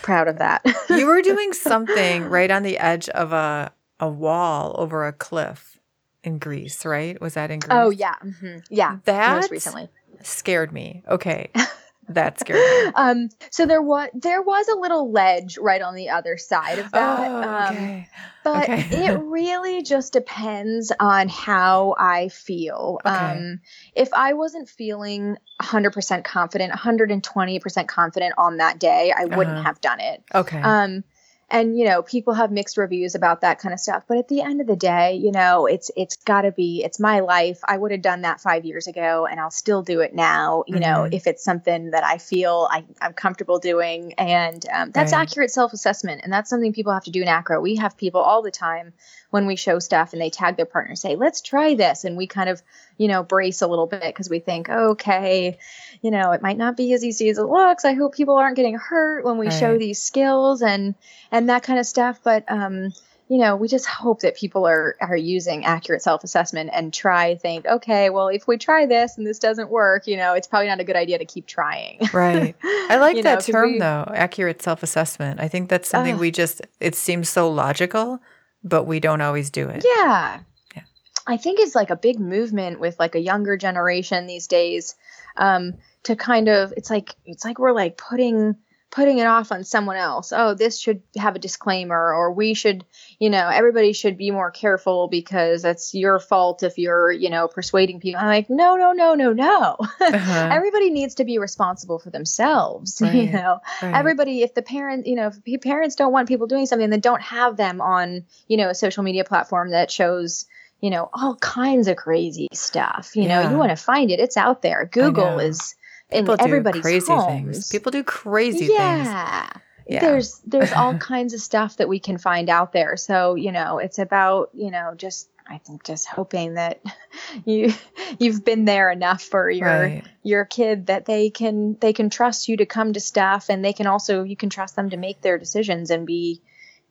proud 0.00 0.28
of 0.28 0.38
that. 0.38 0.64
you 0.88 1.06
were 1.06 1.20
doing 1.20 1.52
something 1.52 2.24
right 2.24 2.50
on 2.50 2.62
the 2.62 2.78
edge 2.78 3.08
of 3.10 3.32
a 3.34 3.70
a 4.00 4.08
wall 4.08 4.74
over 4.78 5.06
a 5.06 5.12
cliff 5.12 5.78
in 6.24 6.38
Greece, 6.38 6.84
right? 6.86 7.20
Was 7.20 7.34
that 7.34 7.50
in 7.50 7.60
Greece? 7.60 7.70
oh 7.78 7.90
yeah, 7.90 8.14
mhm, 8.24 8.64
yeah. 8.70 8.98
that 9.04 9.36
Most 9.36 9.50
recently. 9.50 9.88
scared 10.22 10.72
me. 10.72 11.02
Okay, 11.06 11.50
that 12.08 12.38
scared 12.40 12.58
me. 12.58 12.92
Um, 12.94 13.28
so 13.50 13.66
there 13.66 13.82
was 13.82 14.08
there 14.14 14.42
was 14.42 14.68
a 14.68 14.74
little 14.76 15.10
ledge 15.12 15.58
right 15.58 15.82
on 15.82 15.94
the 15.94 16.10
other 16.10 16.36
side 16.36 16.78
of 16.78 16.90
that. 16.92 17.30
oh, 17.32 17.42
Um, 17.42 17.74
okay. 17.76 18.08
but 18.44 18.68
Okay. 18.70 18.86
it 18.92 19.18
really 19.18 19.82
just 19.82 20.12
depends 20.12 20.92
on 21.00 21.28
how 21.28 21.94
I 21.98 22.28
feel. 22.28 23.00
Okay. 23.04 23.16
Um, 23.16 23.60
if 23.94 24.12
I 24.14 24.34
wasn't 24.34 24.68
feeling 24.68 25.36
100% 25.60 26.24
confident, 26.24 26.72
120% 26.72 27.88
confident 27.88 28.34
on 28.38 28.58
that 28.58 28.78
day, 28.78 29.12
I 29.16 29.24
wouldn't 29.24 29.56
Uh-huh. 29.56 29.64
have 29.64 29.80
done 29.80 30.00
it. 30.00 30.22
okay. 30.34 30.60
Um, 30.60 31.02
and 31.48 31.78
you 31.78 31.84
know, 31.86 32.02
people 32.02 32.34
have 32.34 32.50
mixed 32.50 32.76
reviews 32.76 33.14
about 33.14 33.42
that 33.42 33.58
kind 33.60 33.72
of 33.72 33.78
stuff. 33.78 34.02
But 34.08 34.18
at 34.18 34.28
the 34.28 34.42
end 34.42 34.60
of 34.60 34.66
the 34.66 34.76
day, 34.76 35.14
you 35.14 35.30
know, 35.30 35.66
it's 35.66 35.90
it's 35.96 36.16
got 36.16 36.42
to 36.42 36.52
be 36.52 36.82
it's 36.84 36.98
my 36.98 37.20
life. 37.20 37.60
I 37.64 37.76
would 37.76 37.92
have 37.92 38.02
done 38.02 38.22
that 38.22 38.40
five 38.40 38.64
years 38.64 38.86
ago, 38.88 39.26
and 39.30 39.38
I'll 39.38 39.50
still 39.50 39.82
do 39.82 40.00
it 40.00 40.14
now. 40.14 40.64
You 40.66 40.80
know, 40.80 41.06
Mhm. 41.06 41.14
if 41.14 41.26
it's 41.26 41.44
something 41.44 41.90
that 41.92 42.04
I 42.04 42.18
feel 42.18 42.68
I, 42.70 42.84
I'm 43.00 43.12
comfortable 43.12 43.58
doing, 43.60 44.14
and 44.14 44.64
um, 44.72 44.90
that's 44.90 45.12
Right. 45.12 45.22
accurate 45.22 45.50
self 45.52 45.72
assessment, 45.72 46.22
and 46.24 46.32
that's 46.32 46.50
something 46.50 46.72
people 46.72 46.92
have 46.92 47.04
to 47.04 47.10
do 47.12 47.22
in 47.22 47.28
acro. 47.28 47.60
We 47.60 47.76
have 47.76 47.96
people 47.96 48.20
all 48.20 48.42
the 48.42 48.50
time 48.50 48.92
when 49.36 49.46
we 49.46 49.54
show 49.54 49.78
stuff, 49.78 50.14
and 50.14 50.22
they 50.22 50.30
tag 50.30 50.56
their 50.56 50.64
partner, 50.64 50.96
say, 50.96 51.14
"Let's 51.14 51.42
try 51.42 51.74
this," 51.74 52.04
and 52.04 52.16
we 52.16 52.26
kind 52.26 52.48
of 52.48 52.62
you 52.96 53.06
know 53.06 53.22
brace 53.22 53.60
a 53.60 53.66
little 53.66 53.86
bit 53.86 54.00
because 54.00 54.30
we 54.30 54.38
think, 54.38 54.70
okay, 54.70 55.58
you 56.00 56.10
know, 56.10 56.32
it 56.32 56.40
might 56.40 56.56
not 56.56 56.74
be 56.74 56.94
as 56.94 57.04
easy 57.04 57.28
as 57.28 57.36
it 57.36 57.42
looks. 57.42 57.84
I 57.84 57.92
hope 57.92 58.14
people 58.14 58.36
aren't 58.36 58.56
getting 58.56 58.78
hurt 58.78 59.26
when 59.26 59.36
we 59.36 59.50
show 59.50 59.76
these 59.76 60.02
skills 60.02 60.62
and 60.62 60.94
and 61.30 61.50
that 61.50 61.64
kind 61.64 61.78
of 61.78 61.84
stuff. 61.84 62.20
But 62.24 62.50
um, 62.50 62.94
you 63.28 63.38
know, 63.38 63.56
we 63.56 63.66
just 63.66 63.86
hope 63.86 64.20
that 64.20 64.36
people 64.36 64.66
are 64.66 64.96
are 65.00 65.16
using 65.16 65.64
accurate 65.64 66.02
self 66.02 66.22
assessment 66.22 66.70
and 66.72 66.94
try 66.94 67.34
think, 67.34 67.66
okay, 67.66 68.08
well, 68.08 68.28
if 68.28 68.46
we 68.46 68.56
try 68.56 68.86
this 68.86 69.18
and 69.18 69.26
this 69.26 69.38
doesn't 69.38 69.68
work, 69.68 70.06
you 70.06 70.16
know, 70.16 70.34
it's 70.34 70.46
probably 70.46 70.68
not 70.68 70.80
a 70.80 70.84
good 70.84 70.96
idea 70.96 71.18
to 71.18 71.24
keep 71.24 71.46
trying. 71.46 72.00
Right. 72.16 72.54
I 72.64 72.96
like 72.96 73.22
that 73.24 73.46
know, 73.46 73.52
term 73.52 73.72
we- 73.72 73.78
though, 73.78 74.10
accurate 74.14 74.62
self 74.62 74.82
assessment. 74.82 75.40
I 75.40 75.48
think 75.48 75.68
that's 75.68 75.88
something 75.88 76.14
Ugh. 76.14 76.20
we 76.20 76.30
just, 76.30 76.62
it 76.80 76.94
seems 76.94 77.28
so 77.28 77.50
logical, 77.50 78.20
but 78.68 78.84
we 78.84 79.00
don't 79.00 79.20
always 79.20 79.50
do 79.50 79.68
it. 79.68 79.84
Yeah. 79.84 80.40
Yeah. 80.74 80.82
I 81.26 81.36
think 81.36 81.60
it's 81.60 81.74
like 81.74 81.90
a 81.90 81.96
big 81.96 82.18
movement 82.18 82.80
with 82.80 82.98
like 82.98 83.14
a 83.14 83.20
younger 83.20 83.56
generation 83.56 84.26
these 84.26 84.46
days 84.46 84.94
um, 85.36 85.74
to 86.04 86.16
kind 86.16 86.48
of 86.48 86.72
it's 86.76 86.90
like 86.90 87.14
it's 87.24 87.44
like 87.44 87.58
we're 87.58 87.72
like 87.72 87.96
putting 87.96 88.56
putting 88.90 89.18
it 89.18 89.26
off 89.26 89.52
on 89.52 89.64
someone 89.64 89.96
else. 89.96 90.32
Oh, 90.34 90.54
this 90.54 90.78
should 90.80 91.02
have 91.18 91.36
a 91.36 91.38
disclaimer 91.40 92.14
or 92.14 92.32
we 92.32 92.54
should, 92.54 92.84
you 93.18 93.28
know, 93.28 93.48
everybody 93.48 93.92
should 93.92 94.16
be 94.16 94.30
more 94.30 94.50
careful 94.50 95.08
because 95.08 95.60
that's 95.62 95.92
your 95.92 96.18
fault 96.18 96.62
if 96.62 96.78
you're, 96.78 97.10
you 97.10 97.28
know, 97.28 97.48
persuading 97.48 98.00
people. 98.00 98.20
I'm 98.20 98.28
like, 98.28 98.48
no, 98.48 98.76
no, 98.76 98.92
no, 98.92 99.14
no, 99.14 99.32
no. 99.32 99.76
Uh-huh. 100.00 100.48
Everybody 100.52 100.90
needs 100.90 101.16
to 101.16 101.24
be 101.24 101.38
responsible 101.38 101.98
for 101.98 102.10
themselves, 102.10 103.00
you 103.04 103.30
know 103.32 103.58
Right. 103.82 103.94
everybody 103.94 104.42
if 104.42 104.54
the 104.54 104.62
parent 104.62 105.06
you 105.06 105.16
know 105.16 105.30
if 105.44 105.62
parents 105.62 105.96
don't 105.96 106.12
want 106.12 106.28
people 106.28 106.46
doing 106.46 106.66
something 106.66 106.88
then 106.88 107.00
don't 107.00 107.20
have 107.20 107.56
them 107.56 107.80
on 107.80 108.24
you 108.46 108.56
know 108.56 108.68
a 108.70 108.74
social 108.74 109.02
media 109.02 109.24
platform 109.24 109.70
that 109.70 109.90
shows 109.90 110.46
you 110.80 110.90
know 110.90 111.08
all 111.12 111.34
kinds 111.36 111.88
of 111.88 111.96
crazy 111.96 112.48
stuff 112.52 113.16
you 113.16 113.26
know 113.28 113.40
Yeah. 113.40 113.50
you 113.50 113.56
want 113.58 113.70
to 113.70 113.76
find 113.76 114.10
it 114.10 114.20
it's 114.20 114.36
out 114.36 114.62
there 114.62 114.84
google 114.86 115.38
is 115.38 115.74
in 116.10 116.24
People 116.24 116.36
do 116.36 116.44
everybody's 116.44 116.82
crazy 116.82 117.12
homes 117.12 117.26
things. 117.56 117.70
People 117.70 117.92
do 117.92 118.02
crazy 118.04 118.66
things. 118.66 118.70
yeah 118.78 119.50
Yeah. 119.88 120.00
there's 120.00 120.40
there's 120.46 120.72
all 120.76 120.96
kinds 120.98 121.34
of 121.34 121.40
stuff 121.40 121.76
that 121.78 121.88
we 121.88 121.98
can 121.98 122.18
find 122.18 122.48
out 122.48 122.72
there 122.72 122.96
so 122.96 123.34
you 123.34 123.52
know 123.52 123.78
it's 123.78 123.98
about 123.98 124.50
you 124.54 124.70
know 124.70 124.94
just 124.96 125.28
i 125.48 125.58
think 125.58 125.84
just 125.84 126.06
hoping 126.06 126.54
that 126.54 126.80
you 127.44 127.72
you've 128.18 128.44
been 128.44 128.64
there 128.64 128.90
enough 128.90 129.22
for 129.22 129.50
your 129.50 129.68
right. 129.68 130.04
your 130.22 130.44
kid 130.44 130.86
that 130.86 131.06
they 131.06 131.30
can 131.30 131.76
they 131.80 131.92
can 131.92 132.08
trust 132.10 132.48
you 132.48 132.56
to 132.56 132.66
come 132.66 132.92
to 132.92 133.00
stuff 133.00 133.48
and 133.48 133.64
they 133.64 133.72
can 133.72 133.86
also 133.86 134.22
you 134.22 134.36
can 134.36 134.50
trust 134.50 134.76
them 134.76 134.90
to 134.90 134.96
make 134.96 135.20
their 135.22 135.38
decisions 135.38 135.90
and 135.90 136.06
be 136.06 136.40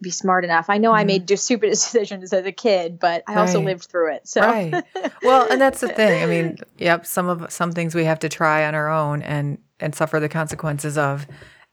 be 0.02 0.12
smart 0.12 0.44
enough. 0.44 0.70
I 0.70 0.78
know 0.78 0.92
I 0.94 1.04
Mhm. 1.04 1.08
made 1.08 1.28
just 1.28 1.46
stupid 1.46 1.70
decisions 1.72 2.34
as 2.34 2.46
a 2.46 2.52
kid, 2.52 3.00
but 3.00 3.24
I 3.28 3.36
also 3.36 3.62
lived 3.62 3.86
through 3.86 4.14
it. 4.16 4.28
So 4.28 4.42
Right. 4.42 4.84
Well, 5.24 5.48
and 5.50 5.60
that's 5.60 5.82
the 5.82 5.88
thing. 5.90 6.22
I 6.22 6.26
mean, 6.26 6.58
yep, 6.78 7.06
some 7.06 7.28
of 7.28 7.52
some 7.52 7.72
things 7.72 7.96
we 7.96 8.06
have 8.06 8.20
to 8.20 8.30
try 8.30 8.66
on 8.66 8.76
our 8.76 8.90
own 8.90 9.22
and 9.22 9.58
and 9.80 9.96
suffer 9.96 10.20
the 10.20 10.30
consequences 10.30 10.98
of 10.98 11.26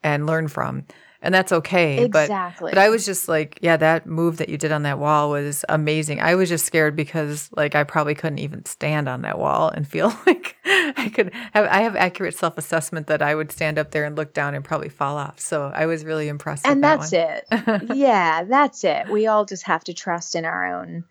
and 0.02 0.26
learn 0.26 0.48
from. 0.48 0.84
And 1.22 1.32
that's 1.32 1.52
okay. 1.52 2.08
But 2.08 2.24
exactly. 2.24 2.70
But 2.72 2.78
I 2.78 2.88
was 2.88 3.06
just 3.06 3.28
like, 3.28 3.58
yeah, 3.62 3.76
that 3.76 4.06
move 4.06 4.38
that 4.38 4.48
you 4.48 4.58
did 4.58 4.72
on 4.72 4.82
that 4.82 4.98
wall 4.98 5.30
was 5.30 5.64
amazing. 5.68 6.20
I 6.20 6.34
was 6.34 6.48
just 6.48 6.66
scared 6.66 6.96
because 6.96 7.48
like 7.56 7.74
I 7.74 7.84
probably 7.84 8.14
couldn't 8.14 8.40
even 8.40 8.64
stand 8.64 9.08
on 9.08 9.22
that 9.22 9.38
wall 9.38 9.68
and 9.68 9.86
feel 9.86 10.08
like 10.26 10.56
I 10.64 11.10
could 11.14 11.32
have 11.52 11.66
I 11.66 11.82
have 11.82 11.94
accurate 11.94 12.34
self-assessment 12.34 13.06
that 13.06 13.22
I 13.22 13.34
would 13.34 13.52
stand 13.52 13.78
up 13.78 13.92
there 13.92 14.04
and 14.04 14.16
look 14.16 14.34
down 14.34 14.54
and 14.54 14.64
probably 14.64 14.88
fall 14.88 15.16
off. 15.16 15.38
So 15.38 15.70
I 15.74 15.86
was 15.86 16.04
really 16.04 16.28
impressed 16.28 16.66
and 16.66 16.76
with 16.76 16.82
that 16.82 17.46
that's 17.46 17.70
one. 17.70 17.90
it. 17.90 17.96
yeah, 17.96 18.44
that's 18.44 18.82
it. 18.82 19.08
We 19.08 19.28
all 19.28 19.44
just 19.44 19.62
have 19.64 19.84
to 19.84 19.94
trust 19.94 20.34
in 20.34 20.44
our 20.44 20.80
own 20.80 21.04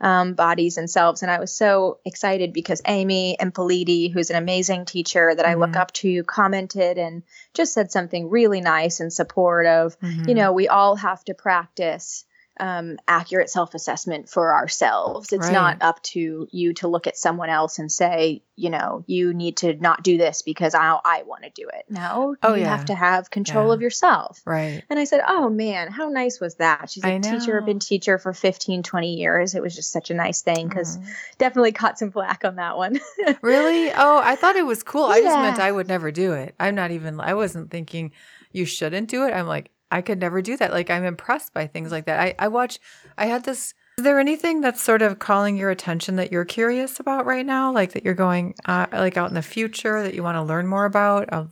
um, 0.00 0.34
bodies 0.34 0.76
and 0.78 0.88
selves. 0.88 1.22
And 1.22 1.30
I 1.30 1.40
was 1.40 1.52
so 1.52 1.98
excited 2.04 2.52
because 2.52 2.80
Amy 2.86 3.38
and 3.40 3.52
Politi, 3.52 4.12
who's 4.12 4.30
an 4.30 4.36
amazing 4.36 4.84
teacher 4.84 5.34
that 5.34 5.44
I 5.46 5.54
look 5.54 5.72
Mhm. 5.72 5.80
up 5.80 5.92
to, 5.94 6.22
commented 6.24 6.98
and 6.98 7.22
just 7.54 7.72
said 7.74 7.90
something 7.90 8.30
really 8.30 8.60
nice 8.60 9.00
and 9.00 9.12
supportive. 9.12 9.98
Mhm. 10.00 10.28
you 10.28 10.34
know 10.34 10.52
we 10.52 10.68
all 10.68 10.94
have 10.96 11.24
to 11.24 11.34
practice 11.34 12.24
um, 12.60 12.98
accurate 13.08 13.50
self 13.50 13.74
assessment 13.74 14.28
for 14.28 14.54
ourselves. 14.54 15.32
It's 15.32 15.46
Right. 15.46 15.52
not 15.52 15.78
up 15.80 16.02
to 16.14 16.48
you 16.50 16.74
to 16.74 16.88
look 16.88 17.06
at 17.06 17.16
someone 17.16 17.48
else 17.50 17.78
and 17.78 17.90
say, 17.90 18.42
you 18.56 18.70
know, 18.70 19.04
you 19.06 19.32
need 19.32 19.58
to 19.58 19.74
not 19.74 20.02
do 20.02 20.18
this 20.18 20.42
because 20.42 20.74
I, 20.74 20.98
I 21.04 21.22
want 21.24 21.44
to 21.44 21.50
do 21.50 21.68
it. 21.72 21.84
No, 21.88 22.34
Oh, 22.42 22.54
you 22.54 22.62
yeah. 22.62 22.68
have 22.70 22.86
to 22.86 22.94
have 22.94 23.30
control 23.30 23.68
Yeah. 23.68 23.74
of 23.74 23.80
yourself. 23.82 24.40
Right. 24.44 24.82
And 24.90 24.98
I 24.98 25.04
said, 25.04 25.20
oh 25.26 25.48
man, 25.48 25.92
how 25.92 26.08
nice 26.08 26.40
was 26.40 26.56
that? 26.56 26.90
She's 26.90 27.04
a 27.04 27.20
teacher, 27.20 27.60
know. 27.60 27.64
been 27.66 27.78
teacher 27.78 28.18
for 28.18 28.32
15, 28.32 28.82
20 28.82 29.14
years. 29.14 29.54
It 29.54 29.62
was 29.62 29.74
just 29.76 29.92
such 29.92 30.10
a 30.10 30.14
nice 30.14 30.42
thing 30.42 30.68
because 30.68 30.98
Mhm. 30.98 31.04
definitely 31.38 31.72
caught 31.72 31.98
some 31.98 32.10
flack 32.10 32.44
on 32.44 32.56
that 32.56 32.76
one. 32.76 32.98
Really? 33.42 33.90
Oh, 33.92 34.20
I 34.22 34.34
thought 34.36 34.56
it 34.56 34.66
was 34.66 34.82
cool. 34.82 35.04
I 35.04 35.20
just 35.20 35.36
meant 35.38 35.58
I 35.58 35.70
would 35.70 35.86
never 35.88 36.10
do 36.10 36.32
it. 36.32 36.54
I'm 36.58 36.74
not 36.74 36.90
even, 36.90 37.20
I 37.20 37.34
wasn't 37.34 37.70
thinking 37.70 38.10
you 38.52 38.64
shouldn't 38.64 39.08
do 39.08 39.24
it. 39.26 39.32
I'm 39.32 39.46
like, 39.46 39.70
I 39.90 40.02
could 40.02 40.20
never 40.20 40.42
do 40.42 40.56
that. 40.56 40.72
Like, 40.72 40.90
I'm 40.90 41.04
impressed 41.04 41.54
by 41.54 41.66
things 41.66 41.90
like 41.90 42.06
that. 42.06 42.20
I, 42.20 42.34
I 42.38 42.48
watch, 42.48 42.78
I 43.16 43.26
had 43.26 43.44
this. 43.44 43.74
Is 43.98 44.04
there 44.04 44.20
anything 44.20 44.60
that's 44.60 44.82
sort 44.82 45.02
of 45.02 45.18
calling 45.18 45.56
your 45.56 45.70
attention 45.70 46.16
that 46.16 46.30
you're 46.30 46.44
curious 46.44 47.00
about 47.00 47.26
right 47.26 47.44
now? 47.44 47.72
Like 47.72 47.92
that 47.92 48.04
you're 48.04 48.14
going, 48.14 48.54
uh, 48.64 48.86
like 48.92 49.16
out 49.16 49.28
in 49.28 49.34
the 49.34 49.42
future 49.42 50.02
that 50.02 50.14
you 50.14 50.22
want 50.22 50.36
to 50.36 50.42
learn 50.42 50.66
more 50.66 50.84
about? 50.84 51.28
Or 51.32 51.50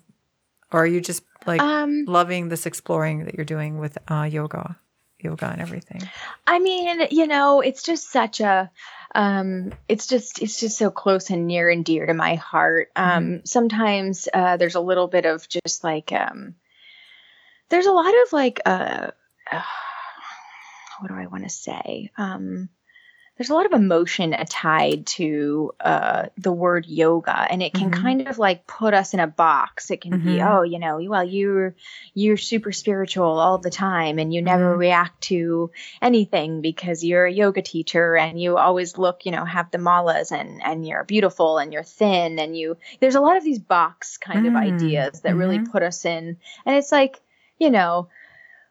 are 0.72 0.86
you 0.86 1.00
just 1.00 1.22
like 1.46 1.60
um, 1.60 2.04
loving 2.06 2.48
this 2.48 2.66
exploring 2.66 3.24
that 3.24 3.34
you're 3.34 3.44
doing 3.44 3.78
with 3.78 3.98
uh, 4.08 4.28
yoga, 4.30 4.76
yoga 5.18 5.46
and 5.46 5.60
everything? 5.60 6.02
I 6.46 6.58
mean, 6.58 7.08
you 7.10 7.26
know, 7.26 7.60
it's 7.60 7.82
just 7.82 8.10
such 8.12 8.40
a 8.40 8.70
um 9.14 9.72
it's 9.88 10.06
just 10.06 10.42
it's 10.42 10.60
just 10.60 10.76
so 10.76 10.90
close 10.90 11.30
and 11.30 11.46
near 11.46 11.70
and 11.70 11.84
dear 11.84 12.06
to 12.06 12.14
my 12.14 12.34
heart. 12.34 12.90
Um 12.96 13.40
sometimes 13.44 14.28
uh 14.34 14.56
there's 14.56 14.74
a 14.74 14.80
little 14.80 15.08
bit 15.08 15.24
of 15.24 15.48
just 15.48 15.82
like 15.82 16.12
um 16.12 16.54
there's 17.68 17.86
a 17.86 17.92
lot 17.92 18.12
of 18.22 18.32
like 18.32 18.60
uh, 18.66 19.10
uh 19.52 19.62
what 21.00 21.08
do 21.08 21.14
I 21.14 21.26
want 21.26 21.44
to 21.44 21.50
say? 21.50 22.10
Um 22.16 22.68
there's 23.36 23.50
a 23.50 23.54
lot 23.54 23.66
of 23.66 23.72
emotion 23.72 24.30
tied 24.48 25.04
to 25.08 25.72
uh, 25.78 26.28
the 26.38 26.52
word 26.52 26.86
yoga, 26.86 27.36
and 27.50 27.62
it 27.62 27.74
can 27.74 27.90
Mhm. 27.90 28.02
kind 28.02 28.28
of 28.28 28.38
like 28.38 28.66
put 28.66 28.94
us 28.94 29.12
in 29.12 29.20
a 29.20 29.26
box. 29.26 29.90
It 29.90 30.00
can 30.00 30.12
be, 30.12 30.38
Mhm. 30.38 30.50
oh, 30.50 30.62
you 30.62 30.78
know, 30.78 30.98
well, 31.06 31.22
you're 31.22 31.74
you're 32.14 32.38
super 32.38 32.72
spiritual 32.72 33.38
all 33.38 33.58
the 33.58 33.68
time, 33.68 34.18
and 34.18 34.32
you 34.32 34.40
never 34.40 34.74
Mhm. 34.74 34.78
react 34.78 35.20
to 35.24 35.70
anything 36.00 36.62
because 36.62 37.04
you're 37.04 37.26
a 37.26 37.30
yoga 37.30 37.60
teacher, 37.60 38.16
and 38.16 38.40
you 38.40 38.56
always 38.56 38.96
look, 38.96 39.26
you 39.26 39.32
know, 39.32 39.44
have 39.44 39.70
the 39.70 39.76
malas, 39.76 40.32
and 40.32 40.62
and 40.64 40.86
you're 40.86 41.04
beautiful, 41.04 41.58
and 41.58 41.74
you're 41.74 41.82
thin, 41.82 42.38
and 42.38 42.56
you. 42.56 42.78
There's 43.00 43.16
a 43.16 43.20
lot 43.20 43.36
of 43.36 43.44
these 43.44 43.58
box 43.58 44.16
kind 44.16 44.46
of 44.46 44.54
Mm. 44.54 44.56
ideas 44.56 45.20
that 45.20 45.36
really 45.36 45.58
Mhm. 45.58 45.70
put 45.70 45.82
us 45.82 46.06
in, 46.06 46.38
and 46.64 46.74
it's 46.76 46.90
like, 46.90 47.20
you 47.58 47.70
know, 47.70 48.08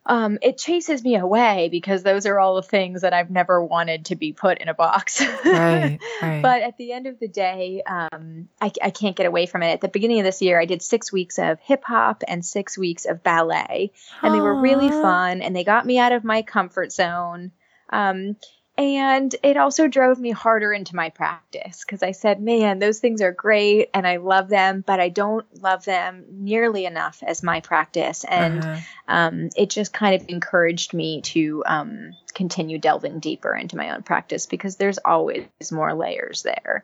um, 0.08 0.38
it 0.44 0.58
chases 0.58 1.04
me 1.04 1.16
away 1.16 1.68
because 1.72 2.04
those 2.04 2.28
are 2.28 2.40
all 2.40 2.56
the 2.56 2.62
things 2.62 3.02
that 3.02 3.14
I've 3.14 3.32
never 3.32 3.64
wanted 3.64 4.06
to 4.06 4.16
be 4.16 4.34
put 4.34 4.60
in 4.60 4.70
a 4.70 4.74
box. 4.74 5.20
Right, 5.44 6.00
right. 6.22 6.42
but 6.44 6.62
at 6.62 6.78
the 6.78 6.92
end 6.92 7.08
of 7.08 7.20
the 7.20 7.28
day, 7.28 7.82
um, 7.88 8.48
I, 8.62 8.72
I 8.84 8.90
can't 8.92 9.16
get 9.16 9.26
away 9.26 9.48
from 9.48 9.64
it. 9.64 9.72
At 9.72 9.82
the 9.82 9.88
beginning 9.88 10.20
of 10.20 10.26
this 10.26 10.44
year, 10.44 10.60
I 10.60 10.66
did 10.66 10.84
six 10.84 11.12
weeks 11.12 11.40
of 11.40 11.60
hip 11.60 11.84
hop 11.84 12.24
and 12.28 12.46
six 12.46 12.78
weeks 12.78 13.06
of 13.06 13.24
ballet, 13.24 13.92
and 14.22 14.34
they 14.34 14.40
were 14.40 14.62
really 14.62 14.90
fun 14.90 15.42
and 15.42 15.56
they 15.56 15.64
got 15.64 15.86
me 15.86 15.98
out 15.98 16.12
of 16.12 16.24
my 16.24 16.44
comfort 16.44 16.92
zone. 16.92 17.52
Um, 17.90 18.36
and 18.78 19.34
it 19.42 19.56
also 19.56 19.88
drove 19.88 20.20
me 20.20 20.32
harder 20.32 20.74
into 20.74 20.96
my 20.96 21.10
practice 21.10 21.84
because 21.86 22.04
I 22.04 22.12
said, 22.12 22.42
man, 22.42 22.80
those 22.80 23.00
things 23.00 23.22
are 23.22 23.32
great 23.32 23.90
and 23.94 24.06
I 24.06 24.18
love 24.18 24.50
them, 24.50 24.84
but 24.86 25.00
I 25.00 25.08
don't 25.10 25.46
love 25.62 25.86
them 25.86 26.26
nearly 26.30 26.86
enough 26.86 27.24
as 27.26 27.42
my 27.42 27.62
practice. 27.62 28.26
And 28.26 28.64
Uh-huh. 28.64 28.80
um, 29.08 29.50
it 29.56 29.70
just 29.70 29.94
kind 29.94 30.22
of 30.22 30.28
encouraged 30.28 30.94
me 30.94 31.22
to 31.22 31.64
um, 31.66 32.14
continue 32.34 32.78
delving 32.78 33.20
deeper 33.20 33.56
into 33.56 33.78
my 33.78 33.96
own 33.96 34.04
practice 34.04 34.46
because 34.46 34.76
there's 34.76 35.00
always 35.06 35.48
more 35.72 35.94
layers 35.94 36.44
there. 36.44 36.84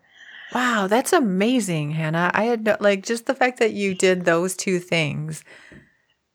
Wow, 0.53 0.87
that's 0.87 1.13
amazing, 1.13 1.91
Hannah. 1.91 2.31
I 2.33 2.43
had 2.43 2.63
no, 2.63 2.77
like 2.79 3.03
just 3.03 3.25
the 3.25 3.35
fact 3.35 3.59
that 3.59 3.73
you 3.73 3.95
did 3.95 4.23
those 4.23 4.55
two 4.55 4.79
things 4.79 5.43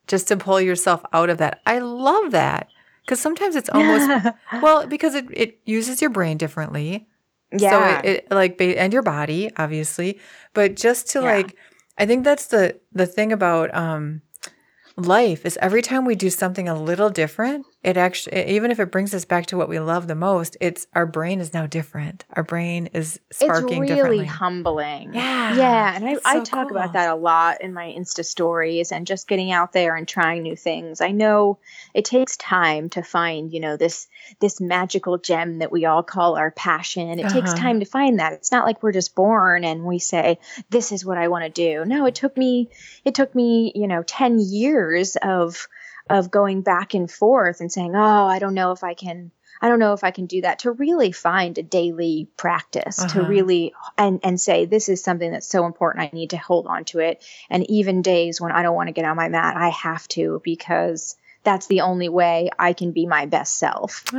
just 0.07 0.29
to 0.29 0.37
pull 0.37 0.61
yourself 0.61 1.03
out 1.13 1.31
of 1.31 1.39
that. 1.39 1.61
I 1.67 1.79
love 1.79 2.31
that 2.33 2.69
because 3.07 3.21
sometimes 3.21 3.57
it's 3.57 3.71
almost 3.71 4.11
well 4.61 4.87
because 4.87 5.15
it 5.15 5.27
it 5.31 5.61
uses 5.65 6.01
your 6.03 6.11
brain 6.11 6.37
differently. 6.37 7.07
yeah. 7.57 7.71
So 7.71 7.85
it, 7.85 8.05
it 8.05 8.31
like 8.31 8.61
and 8.61 8.93
your 8.93 9.03
body 9.03 9.51
obviously, 9.57 10.19
but 10.55 10.75
just 10.77 11.09
to 11.11 11.21
Yeah. 11.23 11.37
like 11.37 11.57
I 11.99 12.07
think 12.07 12.25
that's 12.25 12.47
the 12.47 12.79
the 12.93 13.07
thing 13.07 13.33
about 13.33 13.75
um 13.75 14.23
life 14.97 15.45
is 15.47 15.59
every 15.63 15.83
time 15.83 16.05
we 16.05 16.15
do 16.15 16.31
something 16.31 16.69
a 16.69 16.75
little 16.81 17.11
different, 17.11 17.67
it 17.87 17.97
actually 17.97 18.47
even 18.51 18.71
if 18.73 18.81
it 18.81 18.91
brings 18.91 19.15
us 19.15 19.25
back 19.25 19.47
to 19.47 19.57
what 19.57 19.69
we 19.69 19.79
love 19.79 20.09
the 20.09 20.15
most, 20.17 20.57
it's 20.61 20.87
our 20.95 21.07
brain 21.07 21.41
is 21.41 21.55
now 21.55 21.67
different. 21.67 22.25
Our 22.35 22.43
brain 22.43 22.89
is 22.93 23.21
sparking 23.31 23.85
it's 23.85 23.93
really 24.03 24.25
humbling. 24.27 25.15
Yeah, 25.15 25.55
Yeah. 25.55 25.95
And 25.95 26.05
I, 26.05 26.15
that's 26.15 26.27
I 26.27 26.41
talk 26.41 26.69
cool. 26.69 26.77
about 26.79 26.93
that 26.95 27.09
a 27.11 27.15
lot 27.15 27.61
in 27.63 27.73
my 27.73 27.87
Insta 27.97 28.25
stories 28.25 28.91
and 28.91 29.07
just 29.07 29.29
getting 29.29 29.53
out 29.53 29.73
there 29.73 29.95
and 29.95 30.07
trying 30.07 30.43
new 30.43 30.57
things. 30.57 31.01
I 31.01 31.13
know 31.13 31.59
it 31.95 32.05
takes 32.05 32.37
time 32.37 32.89
to 32.91 33.03
find, 33.03 33.53
you 33.53 33.61
know, 33.61 33.77
this 33.77 34.09
this 34.41 34.61
magical 34.61 35.19
gem 35.19 35.61
that 35.61 35.71
we 35.71 35.85
all 35.85 36.03
call 36.03 36.37
our 36.37 36.51
passion. 36.51 37.09
It 37.21 37.29
takes 37.31 37.53
Uh-huh. 37.53 37.63
time 37.63 37.81
to 37.81 37.87
find 37.87 38.19
that. 38.19 38.33
It's 38.33 38.51
not 38.51 38.67
like 38.67 38.83
we're 38.83 38.93
just 38.93 39.15
born 39.15 39.63
and 39.65 39.85
we 39.85 40.01
say, 40.01 40.41
this 40.71 40.91
is 40.91 41.05
what 41.05 41.19
I 41.19 41.29
want 41.29 41.45
to 41.45 41.51
do. 41.51 41.85
No, 41.85 42.05
it 42.07 42.17
took 42.17 42.37
me 42.37 42.69
it 43.05 43.15
took 43.15 43.33
me, 43.35 43.71
you 43.77 43.87
know, 43.87 44.03
10 44.03 44.41
years 44.41 45.15
of 45.23 45.69
of 46.09 46.31
going 46.31 46.63
back 46.63 46.95
and 46.95 47.11
forth 47.11 47.61
and 47.61 47.71
saying, 47.73 47.95
"Oh, 47.95 48.27
I 48.27 48.39
don't 48.39 48.55
know 48.55 48.73
if 48.73 48.85
I 48.85 48.95
can 48.95 49.33
I 49.61 49.69
don't 49.69 49.79
know 49.79 49.95
if 49.95 50.05
I 50.05 50.11
can 50.11 50.27
do 50.27 50.43
that." 50.43 50.61
To 50.61 50.73
really 50.73 51.13
find 51.13 51.57
a 51.57 51.63
daily 51.63 52.29
practice, 52.37 52.97
to 52.97 53.21
Uh-huh. 53.21 53.29
really 53.29 53.75
and 53.97 54.21
and 54.23 54.41
say 54.41 54.67
this 54.67 54.89
is 54.89 55.03
something 55.03 55.31
that's 55.31 55.49
so 55.49 55.67
important. 55.67 56.05
I 56.05 56.15
need 56.15 56.31
to 56.31 56.37
hold 56.37 56.67
on 56.67 56.85
to 56.87 57.01
it. 57.01 57.25
And 57.51 57.69
even 57.71 58.03
days 58.03 58.41
when 58.41 58.53
I 58.53 58.63
don't 58.63 58.77
want 58.77 58.89
to 58.89 58.93
get 58.93 59.05
on 59.05 59.17
my 59.17 59.29
mat, 59.29 59.57
I 59.57 59.71
have 59.71 60.07
to 60.09 60.41
because 60.45 61.17
that's 61.47 61.69
the 61.69 61.81
only 61.83 62.09
way 62.11 62.51
I 62.59 62.73
can 62.75 62.91
be 62.93 63.07
my 63.07 63.25
best 63.25 63.57
self. 63.59 64.05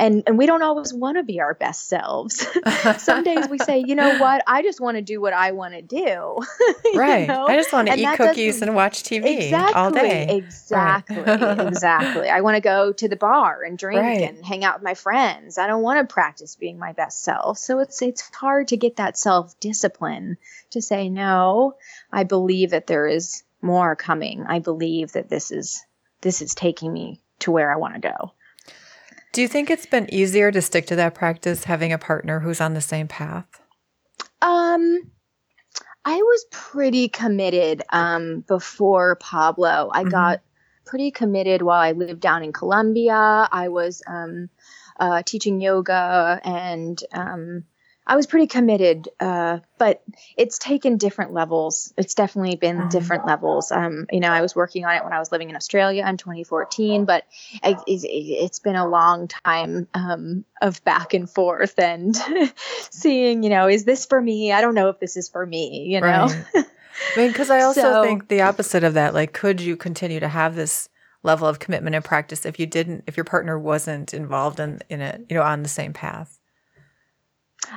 And 0.00 0.22
and 0.26 0.38
we 0.38 0.46
don't 0.46 0.62
always 0.62 0.94
want 0.94 1.18
to 1.18 1.22
be 1.22 1.40
our 1.40 1.52
best 1.54 1.88
selves. 1.88 2.46
Some 2.98 3.22
days 3.22 3.48
we 3.48 3.58
say, 3.58 3.78
"You 3.86 3.94
know 3.94 4.16
what? 4.18 4.42
I 4.46 4.62
just 4.62 4.80
want 4.80 4.96
to 4.96 5.02
do 5.02 5.20
what 5.20 5.34
I 5.34 5.52
want 5.52 5.74
to 5.74 5.82
do." 5.82 6.38
Right. 6.94 7.28
know? 7.28 7.46
I 7.46 7.56
just 7.56 7.72
want 7.72 7.88
to 7.88 7.98
eat 7.98 8.16
cookies 8.16 8.62
and 8.62 8.74
watch 8.74 9.02
TV 9.02 9.24
Exactly. 9.44 9.74
all 9.80 9.90
day. 9.90 10.26
Exactly. 10.28 11.22
Right. 11.22 11.60
exactly. 11.60 12.28
I 12.36 12.40
want 12.40 12.56
to 12.56 12.60
go 12.60 12.92
to 12.92 13.08
the 13.08 13.16
bar 13.16 13.62
and 13.62 13.76
drink 13.78 14.00
Right. 14.00 14.22
and 14.22 14.44
hang 14.44 14.64
out 14.64 14.76
with 14.76 14.84
my 14.84 14.94
friends. 14.94 15.58
I 15.58 15.66
don't 15.66 15.82
want 15.82 16.06
to 16.08 16.12
practice 16.12 16.56
being 16.56 16.78
my 16.78 16.92
best 16.92 17.22
self. 17.22 17.58
So 17.58 17.78
it's 17.80 18.00
it's 18.02 18.22
hard 18.34 18.68
to 18.68 18.76
get 18.76 18.96
that 18.96 19.18
self 19.18 19.58
discipline 19.60 20.38
to 20.70 20.80
say 20.80 21.08
no. 21.10 21.74
I 22.10 22.24
believe 22.24 22.70
that 22.70 22.86
there 22.86 23.06
is 23.06 23.42
more 23.62 23.94
coming. 23.96 24.44
I 24.48 24.58
believe 24.60 25.12
that 25.12 25.28
this 25.28 25.50
is 25.52 25.84
this 26.20 26.42
is 26.42 26.54
taking 26.54 26.92
me 26.92 27.20
to 27.40 27.50
where 27.50 27.72
I 27.72 27.76
want 27.76 27.94
to 27.94 28.00
go. 28.00 28.32
Do 29.32 29.42
you 29.42 29.48
think 29.48 29.70
it's 29.70 29.86
been 29.86 30.12
easier 30.12 30.50
to 30.50 30.60
stick 30.60 30.86
to 30.86 30.96
that 30.96 31.14
practice 31.14 31.64
having 31.64 31.92
a 31.92 31.98
partner 31.98 32.40
who's 32.40 32.60
on 32.60 32.74
the 32.74 32.80
same 32.80 33.06
path? 33.08 33.46
Um, 34.42 35.10
I 36.04 36.16
was 36.16 36.46
pretty 36.50 37.08
committed 37.08 37.82
um, 37.90 38.40
before 38.48 39.16
Pablo. 39.16 39.90
I 39.92 40.04
Mhm. 40.04 40.10
got 40.10 40.40
pretty 40.84 41.10
committed 41.10 41.62
while 41.62 41.80
I 41.80 41.92
lived 41.92 42.20
down 42.20 42.42
in 42.42 42.52
Colombia. 42.52 43.48
I 43.52 43.68
was 43.68 44.02
um, 44.06 44.48
uh, 44.98 45.22
teaching 45.24 45.60
yoga 45.60 46.40
and 46.42 47.00
um, 47.12 47.64
I 48.10 48.16
was 48.16 48.26
pretty 48.26 48.48
committed, 48.48 49.08
uh, 49.20 49.60
but 49.78 50.02
it's 50.36 50.58
taken 50.58 50.96
different 50.96 51.32
levels. 51.32 51.94
It's 51.96 52.14
definitely 52.14 52.56
been 52.56 52.78
Mhm. 52.78 52.90
different 52.90 53.24
levels. 53.24 53.70
Um, 53.70 54.06
you 54.10 54.18
know, 54.18 54.30
I 54.30 54.40
was 54.42 54.56
working 54.56 54.84
on 54.84 54.96
it 54.96 55.04
when 55.04 55.12
I 55.12 55.20
was 55.20 55.30
living 55.30 55.48
in 55.48 55.54
Australia 55.54 56.04
in 56.04 56.16
2014, 56.16 57.04
but 57.04 57.22
I, 57.62 57.76
it, 57.86 58.04
it's 58.04 58.58
been 58.58 58.74
a 58.74 58.88
long 58.88 59.28
time 59.28 59.86
um, 59.94 60.44
of 60.60 60.82
back 60.82 61.14
and 61.14 61.30
forth 61.30 61.78
and 61.78 62.16
seeing, 62.90 63.44
you 63.44 63.50
know, 63.50 63.68
is 63.68 63.84
this 63.84 64.06
for 64.06 64.20
me? 64.20 64.50
I 64.50 64.60
don't 64.60 64.74
know 64.74 64.88
if 64.88 64.98
this 64.98 65.16
is 65.16 65.28
for 65.28 65.46
me, 65.46 65.84
you 65.88 66.00
know? 66.00 66.26
Right. 66.26 66.44
I 66.56 66.64
mean, 67.16 67.28
because 67.28 67.48
I 67.48 67.60
also 67.62 67.80
So- 67.80 68.02
think 68.02 68.26
the 68.26 68.40
opposite 68.42 68.82
of 68.82 68.94
that. 68.94 69.14
Like, 69.14 69.32
could 69.32 69.60
you 69.60 69.76
continue 69.76 70.18
to 70.18 70.28
have 70.28 70.56
this 70.56 70.88
level 71.22 71.46
of 71.46 71.60
commitment 71.60 71.94
and 71.94 72.04
practice 72.04 72.44
if 72.44 72.58
you 72.58 72.66
didn't, 72.66 73.04
if 73.06 73.16
your 73.16 73.22
partner 73.24 73.56
wasn't 73.56 74.12
involved 74.12 74.58
in 74.58 74.80
in 74.88 75.00
it, 75.00 75.26
you 75.28 75.36
know, 75.36 75.42
on 75.44 75.62
the 75.62 75.68
same 75.68 75.92
path? 75.92 76.39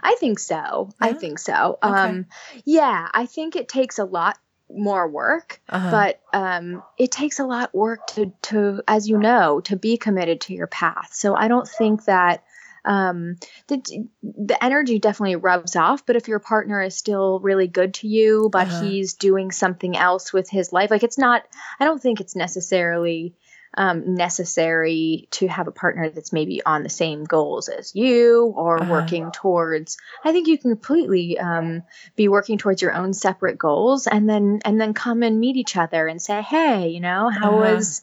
I 0.01 0.15
think 0.19 0.39
so. 0.39 0.89
I 0.99 1.13
think 1.13 1.39
so. 1.39 1.77
Okay. 1.84 2.01
Um, 2.09 2.25
yeah, 2.65 3.09
I 3.13 3.25
think 3.25 3.55
it 3.55 3.67
takes 3.67 3.99
a 3.99 4.05
lot 4.05 4.38
more 4.69 5.07
work, 5.07 5.61
Uh-huh. 5.69 5.91
but 5.91 6.21
um, 6.34 6.81
it 6.97 7.11
takes 7.11 7.39
a 7.39 7.45
lot 7.45 7.75
work 7.75 8.07
to, 8.07 8.34
to, 8.43 8.81
as 8.88 9.07
you 9.07 9.17
know, 9.17 9.59
to 9.61 9.75
be 9.75 9.97
committed 9.97 10.41
to 10.41 10.53
your 10.53 10.67
path. 10.67 11.09
So 11.13 11.36
I 11.36 11.47
don't 11.47 11.67
think 11.67 12.05
that 12.05 12.43
um, 12.86 13.38
the, 13.67 14.07
the 14.23 14.61
energy 14.63 14.99
definitely 14.99 15.36
rubs 15.36 15.75
off. 15.75 16.05
But 16.05 16.15
if 16.15 16.27
your 16.27 16.39
partner 16.39 16.81
is 16.81 16.95
still 16.95 17.39
really 17.39 17.67
good 17.67 17.93
to 17.95 18.07
you, 18.07 18.49
but 18.51 18.67
Uh-huh. 18.67 18.86
he's 18.86 19.13
doing 19.13 19.51
something 19.51 19.95
else 19.95 20.34
with 20.34 20.49
his 20.49 20.73
life, 20.73 20.91
like 20.91 21.03
it's 21.03 21.17
not, 21.17 21.43
I 21.79 21.86
don't 21.86 22.01
think 22.01 22.19
it's 22.19 22.36
necessarily 22.36 23.36
um, 23.76 24.15
necessary 24.15 25.28
to 25.32 25.47
have 25.47 25.67
a 25.67 25.71
partner 25.71 26.09
that's 26.09 26.32
maybe 26.32 26.61
on 26.65 26.84
the 26.84 26.89
same 26.89 27.24
goals 27.24 27.69
as 27.69 27.95
you 27.95 28.53
or 28.55 28.82
uh-huh. 28.82 28.91
working 28.91 29.32
towards 29.32 29.97
i 30.24 30.32
think 30.32 30.47
you 30.47 30.57
can 30.57 30.71
completely 30.71 31.39
um, 31.39 31.84
be 32.15 32.28
working 32.28 32.57
towards 32.57 32.82
your 32.82 32.93
own 32.93 33.13
separate 33.13 33.57
goals 33.57 34.07
and 34.07 34.30
then 34.30 34.59
and 34.65 34.80
then 34.80 34.93
come 34.93 35.24
and 35.24 35.39
meet 35.39 35.55
each 35.55 35.76
other 35.76 36.07
and 36.07 36.21
say 36.21 36.41
hey 36.41 36.89
you 36.89 36.99
know 36.99 37.30
how 37.30 37.49
uh-huh. 37.49 37.74
was 37.76 38.01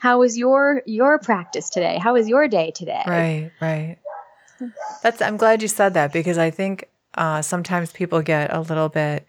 how 0.00 0.18
was 0.18 0.36
your 0.38 0.82
your 0.86 1.18
practice 1.18 1.68
today 1.68 1.98
how 1.98 2.14
was 2.14 2.28
your 2.28 2.48
day 2.48 2.70
today 2.70 3.02
right 3.06 3.50
right 3.60 3.98
that's 5.02 5.20
i'm 5.22 5.36
glad 5.36 5.62
you 5.62 5.68
said 5.68 5.94
that 5.94 6.12
because 6.12 6.38
i 6.38 6.50
think 6.50 6.88
uh, 7.14 7.42
sometimes 7.42 7.90
people 7.90 8.22
get 8.22 8.54
a 8.54 8.60
little 8.60 8.88
bit 8.88 9.26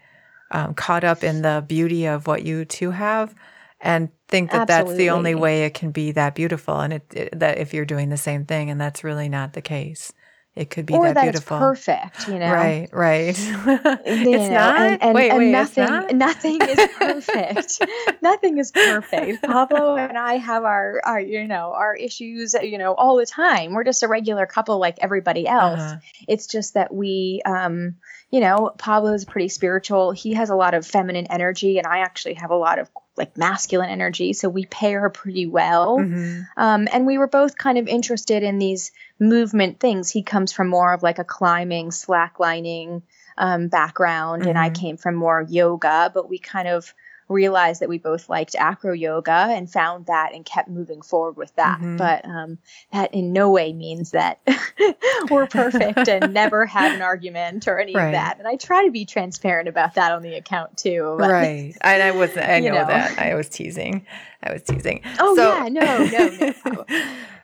um, 0.52 0.72
caught 0.72 1.02
up 1.02 1.24
in 1.24 1.42
the 1.42 1.64
beauty 1.66 2.06
of 2.06 2.28
what 2.28 2.44
you 2.44 2.64
two 2.64 2.92
have 2.92 3.34
and 3.80 4.08
think 4.32 4.50
that 4.50 4.62
Absolutely. 4.68 4.92
that's 4.94 4.98
the 4.98 5.10
only 5.10 5.34
way 5.34 5.64
it 5.64 5.74
can 5.74 5.90
be 5.90 6.10
that 6.12 6.34
beautiful 6.34 6.80
and 6.80 6.94
it, 6.94 7.02
it, 7.14 7.38
that 7.38 7.58
if 7.58 7.74
you're 7.74 7.84
doing 7.84 8.08
the 8.08 8.16
same 8.16 8.46
thing 8.46 8.70
and 8.70 8.80
that's 8.80 9.04
really 9.04 9.28
not 9.28 9.52
the 9.52 9.60
case 9.60 10.12
it 10.56 10.70
could 10.70 10.86
be 10.86 10.94
or 10.94 11.04
that, 11.04 11.14
that 11.14 11.22
beautiful 11.22 11.58
perfect 11.58 12.28
you 12.28 12.38
know 12.38 12.50
right 12.50 12.88
right 12.92 13.28
it's 13.38 14.26
know, 14.26 14.48
not 14.48 14.80
and, 14.80 15.02
and, 15.02 15.14
wait 15.14 15.30
and 15.30 15.38
wait 15.38 15.50
nothing 15.50 15.84
not? 15.84 16.14
nothing 16.14 16.58
is 16.62 16.88
perfect 16.98 17.86
nothing 18.22 18.56
is 18.58 18.70
perfect 18.70 19.42
pablo 19.42 19.96
and 19.96 20.16
i 20.16 20.38
have 20.38 20.64
our 20.64 21.00
our 21.04 21.20
you 21.20 21.46
know 21.46 21.72
our 21.74 21.94
issues 21.94 22.54
you 22.62 22.78
know 22.78 22.94
all 22.94 23.16
the 23.16 23.26
time 23.26 23.72
we're 23.72 23.84
just 23.84 24.02
a 24.02 24.08
regular 24.08 24.46
couple 24.46 24.78
like 24.78 24.96
everybody 25.00 25.46
else 25.46 25.80
uh-huh. 25.80 25.96
it's 26.26 26.46
just 26.46 26.74
that 26.74 26.92
we 26.92 27.42
um 27.44 27.94
you 28.32 28.40
know, 28.40 28.72
Pablo 28.78 29.12
is 29.12 29.26
pretty 29.26 29.48
spiritual. 29.48 30.10
He 30.10 30.32
has 30.32 30.48
a 30.48 30.56
lot 30.56 30.72
of 30.72 30.86
feminine 30.86 31.26
energy, 31.28 31.76
and 31.76 31.86
I 31.86 31.98
actually 31.98 32.34
have 32.34 32.50
a 32.50 32.56
lot 32.56 32.78
of 32.78 32.88
like 33.16 33.36
masculine 33.36 33.90
energy. 33.90 34.32
So 34.32 34.48
we 34.48 34.64
pair 34.66 35.10
pretty 35.10 35.46
well. 35.46 35.98
Mm-hmm. 35.98 36.42
Um, 36.56 36.88
and 36.90 37.06
we 37.06 37.18
were 37.18 37.28
both 37.28 37.56
kind 37.56 37.78
of 37.78 37.86
interested 37.86 38.42
in 38.42 38.58
these 38.58 38.92
movement 39.18 39.80
things. 39.80 40.10
He 40.10 40.22
comes 40.22 40.52
from 40.52 40.68
more 40.68 40.92
of 40.92 41.02
like 41.02 41.18
a 41.18 41.24
climbing, 41.24 41.90
slacklining 41.90 43.02
um, 43.36 43.68
background, 43.68 44.42
mm-hmm. 44.42 44.50
and 44.50 44.58
I 44.58 44.70
mm-hmm. 44.70 44.80
came 44.80 44.96
from 44.96 45.14
more 45.14 45.44
yoga, 45.46 46.10
but 46.12 46.28
we 46.28 46.38
kind 46.38 46.68
of 46.68 46.94
realized 47.32 47.80
that 47.80 47.88
we 47.88 47.98
both 47.98 48.28
liked 48.28 48.54
acro 48.54 48.92
yoga 48.92 49.48
and 49.50 49.70
found 49.70 50.06
that 50.06 50.34
and 50.34 50.44
kept 50.44 50.68
moving 50.68 51.02
forward 51.02 51.36
with 51.36 51.54
that. 51.56 51.78
Mm-hmm. 51.78 51.96
But 51.96 52.24
um, 52.24 52.58
that 52.92 53.12
in 53.14 53.32
no 53.32 53.50
way 53.50 53.72
means 53.72 54.12
that 54.12 54.40
we're 55.30 55.46
perfect 55.46 56.08
and 56.08 56.32
never 56.34 56.66
had 56.66 56.94
an 56.94 57.02
argument 57.02 57.66
or 57.66 57.78
any 57.78 57.94
right. 57.94 58.06
of 58.06 58.12
that. 58.12 58.38
And 58.38 58.46
I 58.46 58.56
try 58.56 58.84
to 58.84 58.90
be 58.90 59.04
transparent 59.04 59.68
about 59.68 59.94
that 59.94 60.12
on 60.12 60.22
the 60.22 60.34
account 60.34 60.76
too. 60.76 61.16
But, 61.22 61.30
right. 61.30 61.76
And 61.82 62.02
I 62.02 62.10
was, 62.10 62.36
I 62.36 62.58
know, 62.58 62.70
know, 62.70 62.86
that. 62.86 63.16
I 63.16 63.34
was 63.34 63.48
teasing. 63.48 64.06
I 64.42 64.52
was 64.52 64.62
teasing. 64.62 65.02
Oh, 65.20 65.36
so, 65.36 65.54
yeah. 65.54 65.68
No, 65.68 66.04
no, 66.04 66.54
no. 66.66 66.84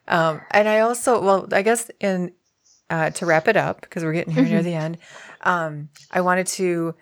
um, 0.09 0.41
and 0.51 0.69
I 0.69 0.81
also, 0.81 1.23
well, 1.23 1.49
I 1.53 1.63
guess 1.63 1.91
in, 2.01 2.33
uh, 2.91 3.11
to 3.11 3.27
wrap 3.27 3.47
it 3.47 3.57
up, 3.57 3.83
because 3.83 4.03
we're 4.03 4.15
getting 4.15 4.35
here 4.35 4.43
near 4.43 4.59
mm-hmm. 4.59 4.65
the 4.65 4.75
end, 4.75 4.99
um, 5.43 5.91
I 6.11 6.23
wanted 6.23 6.49
to 6.49 6.95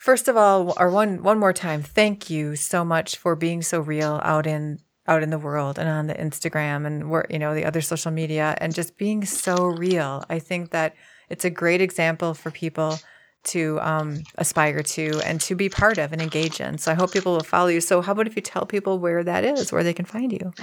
First 0.00 0.28
of 0.28 0.36
all, 0.38 0.72
or 0.78 0.88
one 0.88 1.22
one 1.22 1.38
more 1.38 1.52
time, 1.52 1.82
thank 1.82 2.30
you 2.30 2.56
so 2.56 2.86
much 2.86 3.16
for 3.16 3.36
being 3.36 3.60
so 3.60 3.80
real 3.80 4.18
out 4.24 4.46
in 4.46 4.78
out 5.06 5.22
in 5.22 5.28
the 5.28 5.38
world 5.38 5.78
and 5.78 5.90
on 5.90 6.06
the 6.06 6.14
Instagram 6.14 6.86
and 6.86 7.10
where 7.10 7.26
you 7.28 7.38
know 7.38 7.54
the 7.54 7.66
other 7.66 7.82
social 7.82 8.10
media 8.10 8.56
and 8.62 8.74
just 8.74 8.96
being 8.96 9.26
so 9.26 9.66
real. 9.66 10.24
I 10.30 10.38
think 10.38 10.70
that 10.70 10.94
it's 11.28 11.44
a 11.44 11.50
great 11.50 11.82
example 11.82 12.32
for 12.32 12.50
people 12.50 12.98
to 13.42 13.78
um, 13.82 14.22
aspire 14.38 14.82
to 14.82 15.20
and 15.26 15.38
to 15.42 15.54
be 15.54 15.68
part 15.68 15.98
of 15.98 16.14
and 16.14 16.22
engage 16.22 16.62
in. 16.62 16.78
So 16.78 16.92
I 16.92 16.94
hope 16.94 17.12
people 17.12 17.34
will 17.34 17.40
follow 17.40 17.68
you. 17.68 17.82
So 17.82 18.00
how 18.00 18.12
about 18.12 18.26
if 18.26 18.36
you 18.36 18.42
tell 18.42 18.64
people 18.64 18.98
where 19.00 19.22
that 19.22 19.44
is, 19.44 19.70
where 19.70 19.84
they 19.84 19.92
can 19.92 20.06
find 20.06 20.32
you? 20.32 20.54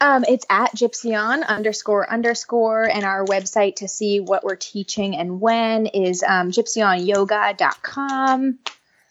Um, 0.00 0.24
it's 0.28 0.44
at 0.50 0.74
gypsyon 0.74 1.46
underscore 1.46 2.10
underscore, 2.10 2.84
and 2.84 3.04
our 3.04 3.24
website 3.24 3.76
to 3.76 3.88
see 3.88 4.20
what 4.20 4.44
we're 4.44 4.56
teaching 4.56 5.16
and 5.16 5.40
when 5.40 5.86
is 5.86 6.22
um, 6.22 6.50
gypsyonyoga.com. 6.50 8.58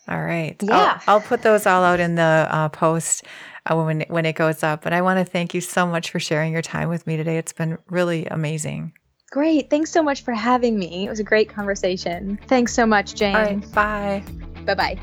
All 0.07 0.21
right. 0.21 0.55
Yeah. 0.61 0.99
I'll, 1.05 1.15
I'll, 1.15 1.21
put 1.21 1.41
those 1.43 1.67
all 1.67 1.83
out 1.83 1.99
in 1.99 2.15
the 2.15 2.47
uh, 2.49 2.69
post 2.69 3.25
uh, 3.67 3.75
when, 3.75 4.05
when 4.07 4.25
it 4.25 4.33
goes 4.33 4.63
up. 4.63 4.83
But 4.83 4.91
I 4.91 5.01
want 5.01 5.19
to 5.19 5.25
thank 5.25 5.53
you 5.53 5.61
so 5.61 5.85
much 5.85 6.09
for 6.09 6.19
sharing 6.19 6.51
your 6.51 6.63
time 6.63 6.89
with 6.89 7.05
me 7.05 7.15
today. 7.15 7.37
It's 7.37 7.53
been 7.53 7.77
really 7.89 8.25
amazing. 8.25 8.93
Great. 9.29 9.69
Thanks 9.69 9.91
so 9.91 10.01
much 10.01 10.23
for 10.23 10.33
having 10.33 10.79
me. 10.79 11.05
It 11.05 11.09
was 11.09 11.19
a 11.19 11.23
great 11.23 11.49
conversation. 11.49 12.39
Thanks 12.47 12.73
so 12.73 12.87
much, 12.87 13.13
Jane. 13.13 13.35
Right. 13.35 13.71
Bye. 13.73 14.23
Bye 14.65 14.73
bye. 14.73 14.99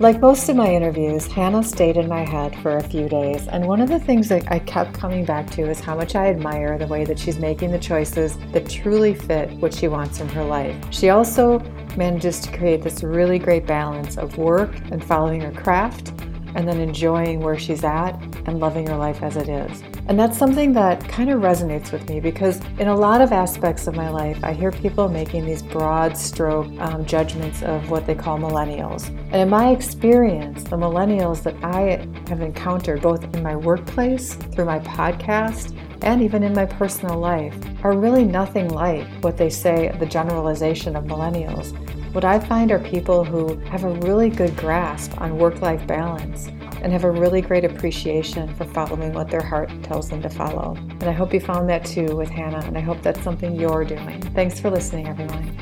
Like 0.00 0.18
most 0.18 0.48
of 0.48 0.56
my 0.56 0.72
interviews, 0.72 1.26
Hannah 1.26 1.62
stayed 1.62 1.98
in 1.98 2.08
my 2.08 2.24
head 2.24 2.56
for 2.62 2.78
a 2.78 2.82
few 2.82 3.06
days, 3.06 3.46
and 3.48 3.66
one 3.66 3.82
of 3.82 3.90
the 3.90 4.00
things 4.00 4.30
that 4.30 4.50
I 4.50 4.58
kept 4.58 4.94
coming 4.94 5.26
back 5.26 5.50
to 5.50 5.68
is 5.68 5.78
how 5.78 5.94
much 5.94 6.14
I 6.16 6.28
admire 6.28 6.78
the 6.78 6.86
way 6.86 7.04
that 7.04 7.18
she's 7.18 7.38
making 7.38 7.70
the 7.70 7.78
choices 7.78 8.38
that 8.52 8.66
truly 8.66 9.12
fit 9.12 9.50
what 9.58 9.74
she 9.74 9.88
wants 9.88 10.20
in 10.20 10.28
her 10.30 10.42
life. 10.42 10.74
She 10.88 11.10
also 11.10 11.58
manages 11.98 12.40
to 12.40 12.56
create 12.56 12.80
this 12.80 13.02
really 13.02 13.38
great 13.38 13.66
balance 13.66 14.16
of 14.16 14.38
work 14.38 14.74
and 14.90 15.04
following 15.04 15.42
her 15.42 15.52
craft 15.52 16.14
and 16.54 16.68
then 16.68 16.80
enjoying 16.80 17.40
where 17.40 17.58
she's 17.58 17.84
at 17.84 18.12
and 18.46 18.60
loving 18.60 18.86
her 18.86 18.96
life 18.96 19.22
as 19.22 19.36
it 19.36 19.48
is. 19.48 19.82
And 20.06 20.18
that's 20.18 20.36
something 20.36 20.72
that 20.72 21.08
kind 21.08 21.30
of 21.30 21.40
resonates 21.40 21.92
with 21.92 22.08
me 22.08 22.20
because 22.20 22.60
in 22.78 22.88
a 22.88 22.96
lot 22.96 23.20
of 23.20 23.32
aspects 23.32 23.86
of 23.86 23.94
my 23.94 24.08
life, 24.08 24.38
I 24.42 24.52
hear 24.52 24.72
people 24.72 25.08
making 25.08 25.46
these 25.46 25.62
broad 25.62 26.16
stroke 26.16 26.66
um, 26.80 27.04
judgments 27.06 27.62
of 27.62 27.90
what 27.90 28.06
they 28.06 28.14
call 28.14 28.38
millennials. 28.38 29.08
And 29.08 29.36
in 29.36 29.48
my 29.48 29.70
experience, 29.70 30.64
the 30.64 30.76
millennials 30.76 31.42
that 31.44 31.54
I 31.62 32.06
have 32.28 32.40
encountered 32.40 33.02
both 33.02 33.22
in 33.34 33.42
my 33.42 33.54
workplace, 33.56 34.34
through 34.34 34.64
my 34.64 34.80
podcast, 34.80 35.76
and 36.02 36.22
even 36.22 36.42
in 36.42 36.54
my 36.54 36.66
personal 36.66 37.18
life 37.18 37.54
are 37.84 37.96
really 37.96 38.24
nothing 38.24 38.68
like 38.68 39.06
what 39.22 39.36
they 39.36 39.50
say 39.50 39.94
the 39.98 40.06
generalization 40.06 40.96
of 40.96 41.04
millennials. 41.04 41.76
What 42.12 42.24
I 42.24 42.40
find 42.40 42.72
are 42.72 42.80
people 42.80 43.22
who 43.22 43.56
have 43.66 43.84
a 43.84 43.90
really 44.00 44.30
good 44.30 44.56
grasp 44.56 45.20
on 45.20 45.38
work 45.38 45.62
life 45.62 45.86
balance 45.86 46.48
and 46.82 46.92
have 46.92 47.04
a 47.04 47.10
really 47.10 47.40
great 47.40 47.64
appreciation 47.64 48.52
for 48.56 48.64
following 48.64 49.12
what 49.12 49.30
their 49.30 49.42
heart 49.42 49.70
tells 49.84 50.08
them 50.10 50.20
to 50.22 50.28
follow. 50.28 50.74
And 50.74 51.04
I 51.04 51.12
hope 51.12 51.32
you 51.32 51.38
found 51.38 51.68
that 51.68 51.84
too 51.84 52.16
with 52.16 52.28
Hannah, 52.28 52.64
and 52.66 52.76
I 52.76 52.80
hope 52.80 53.00
that's 53.02 53.22
something 53.22 53.54
you're 53.54 53.84
doing. 53.84 54.20
Thanks 54.34 54.58
for 54.58 54.70
listening, 54.70 55.06
everyone. 55.06 55.54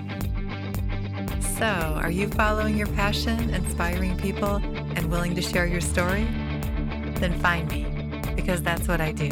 So, 1.58 1.66
are 1.66 2.10
you 2.10 2.28
following 2.28 2.78
your 2.78 2.86
passion, 2.88 3.50
inspiring 3.50 4.16
people, 4.16 4.56
and 4.96 5.10
willing 5.10 5.34
to 5.34 5.42
share 5.42 5.66
your 5.66 5.82
story? 5.82 6.24
Then 7.16 7.38
find 7.40 7.70
me, 7.70 7.84
because 8.36 8.62
that's 8.62 8.88
what 8.88 9.02
I 9.02 9.12
do. 9.12 9.30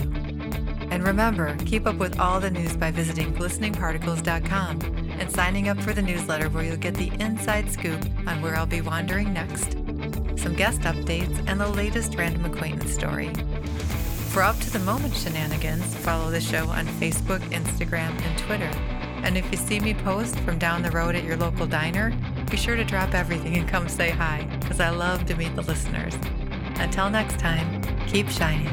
And 0.97 1.05
remember, 1.07 1.55
keep 1.67 1.87
up 1.87 1.97
with 1.97 2.19
all 2.19 2.41
the 2.41 2.51
news 2.51 2.75
by 2.75 2.91
visiting 2.91 3.35
glisteningparticles.com 3.35 4.81
and 5.21 5.31
signing 5.31 5.69
up 5.69 5.79
for 5.83 5.93
the 5.93 6.01
newsletter 6.01 6.49
where 6.49 6.65
you'll 6.65 6.79
get 6.79 6.95
the 6.95 7.13
inside 7.21 7.71
scoop 7.71 8.03
on 8.27 8.41
where 8.41 8.57
I'll 8.57 8.65
be 8.65 8.81
wandering 8.81 9.31
next, 9.35 9.73
some 10.41 10.55
guest 10.57 10.81
updates, 10.81 11.39
and 11.47 11.61
the 11.61 11.69
latest 11.69 12.15
random 12.15 12.47
acquaintance 12.47 12.95
story. 12.95 13.31
For 14.31 14.43
up 14.43 14.59
to 14.61 14.71
the 14.71 14.79
moment 14.79 15.15
shenanigans, 15.15 15.85
follow 15.97 16.31
the 16.31 16.41
show 16.41 16.67
on 16.69 16.87
Facebook, 16.87 17.41
Instagram, 17.51 18.19
and 18.23 18.39
Twitter. 18.39 18.71
And 19.23 19.37
if 19.37 19.53
you 19.53 19.59
see 19.59 19.81
me 19.81 19.93
post 19.93 20.39
from 20.41 20.59
down 20.59 20.81
the 20.81 20.93
road 20.93 21.15
at 21.15 21.25
your 21.25 21.37
local 21.37 21.67
diner, 21.67 22.17
be 22.51 22.57
sure 22.57 22.75
to 22.75 22.85
drop 22.85 23.13
everything 23.13 23.59
and 23.59 23.69
come 23.69 23.91
say 23.91 24.09
hi, 24.09 24.49
because 24.61 24.81
I 24.81 24.89
love 24.89 25.27
to 25.27 25.37
meet 25.37 25.55
the 25.57 25.63
listeners. 25.63 26.15
Until 26.77 27.11
next 27.11 27.39
time, 27.39 27.83
keep 28.07 28.31
shining. 28.31 28.73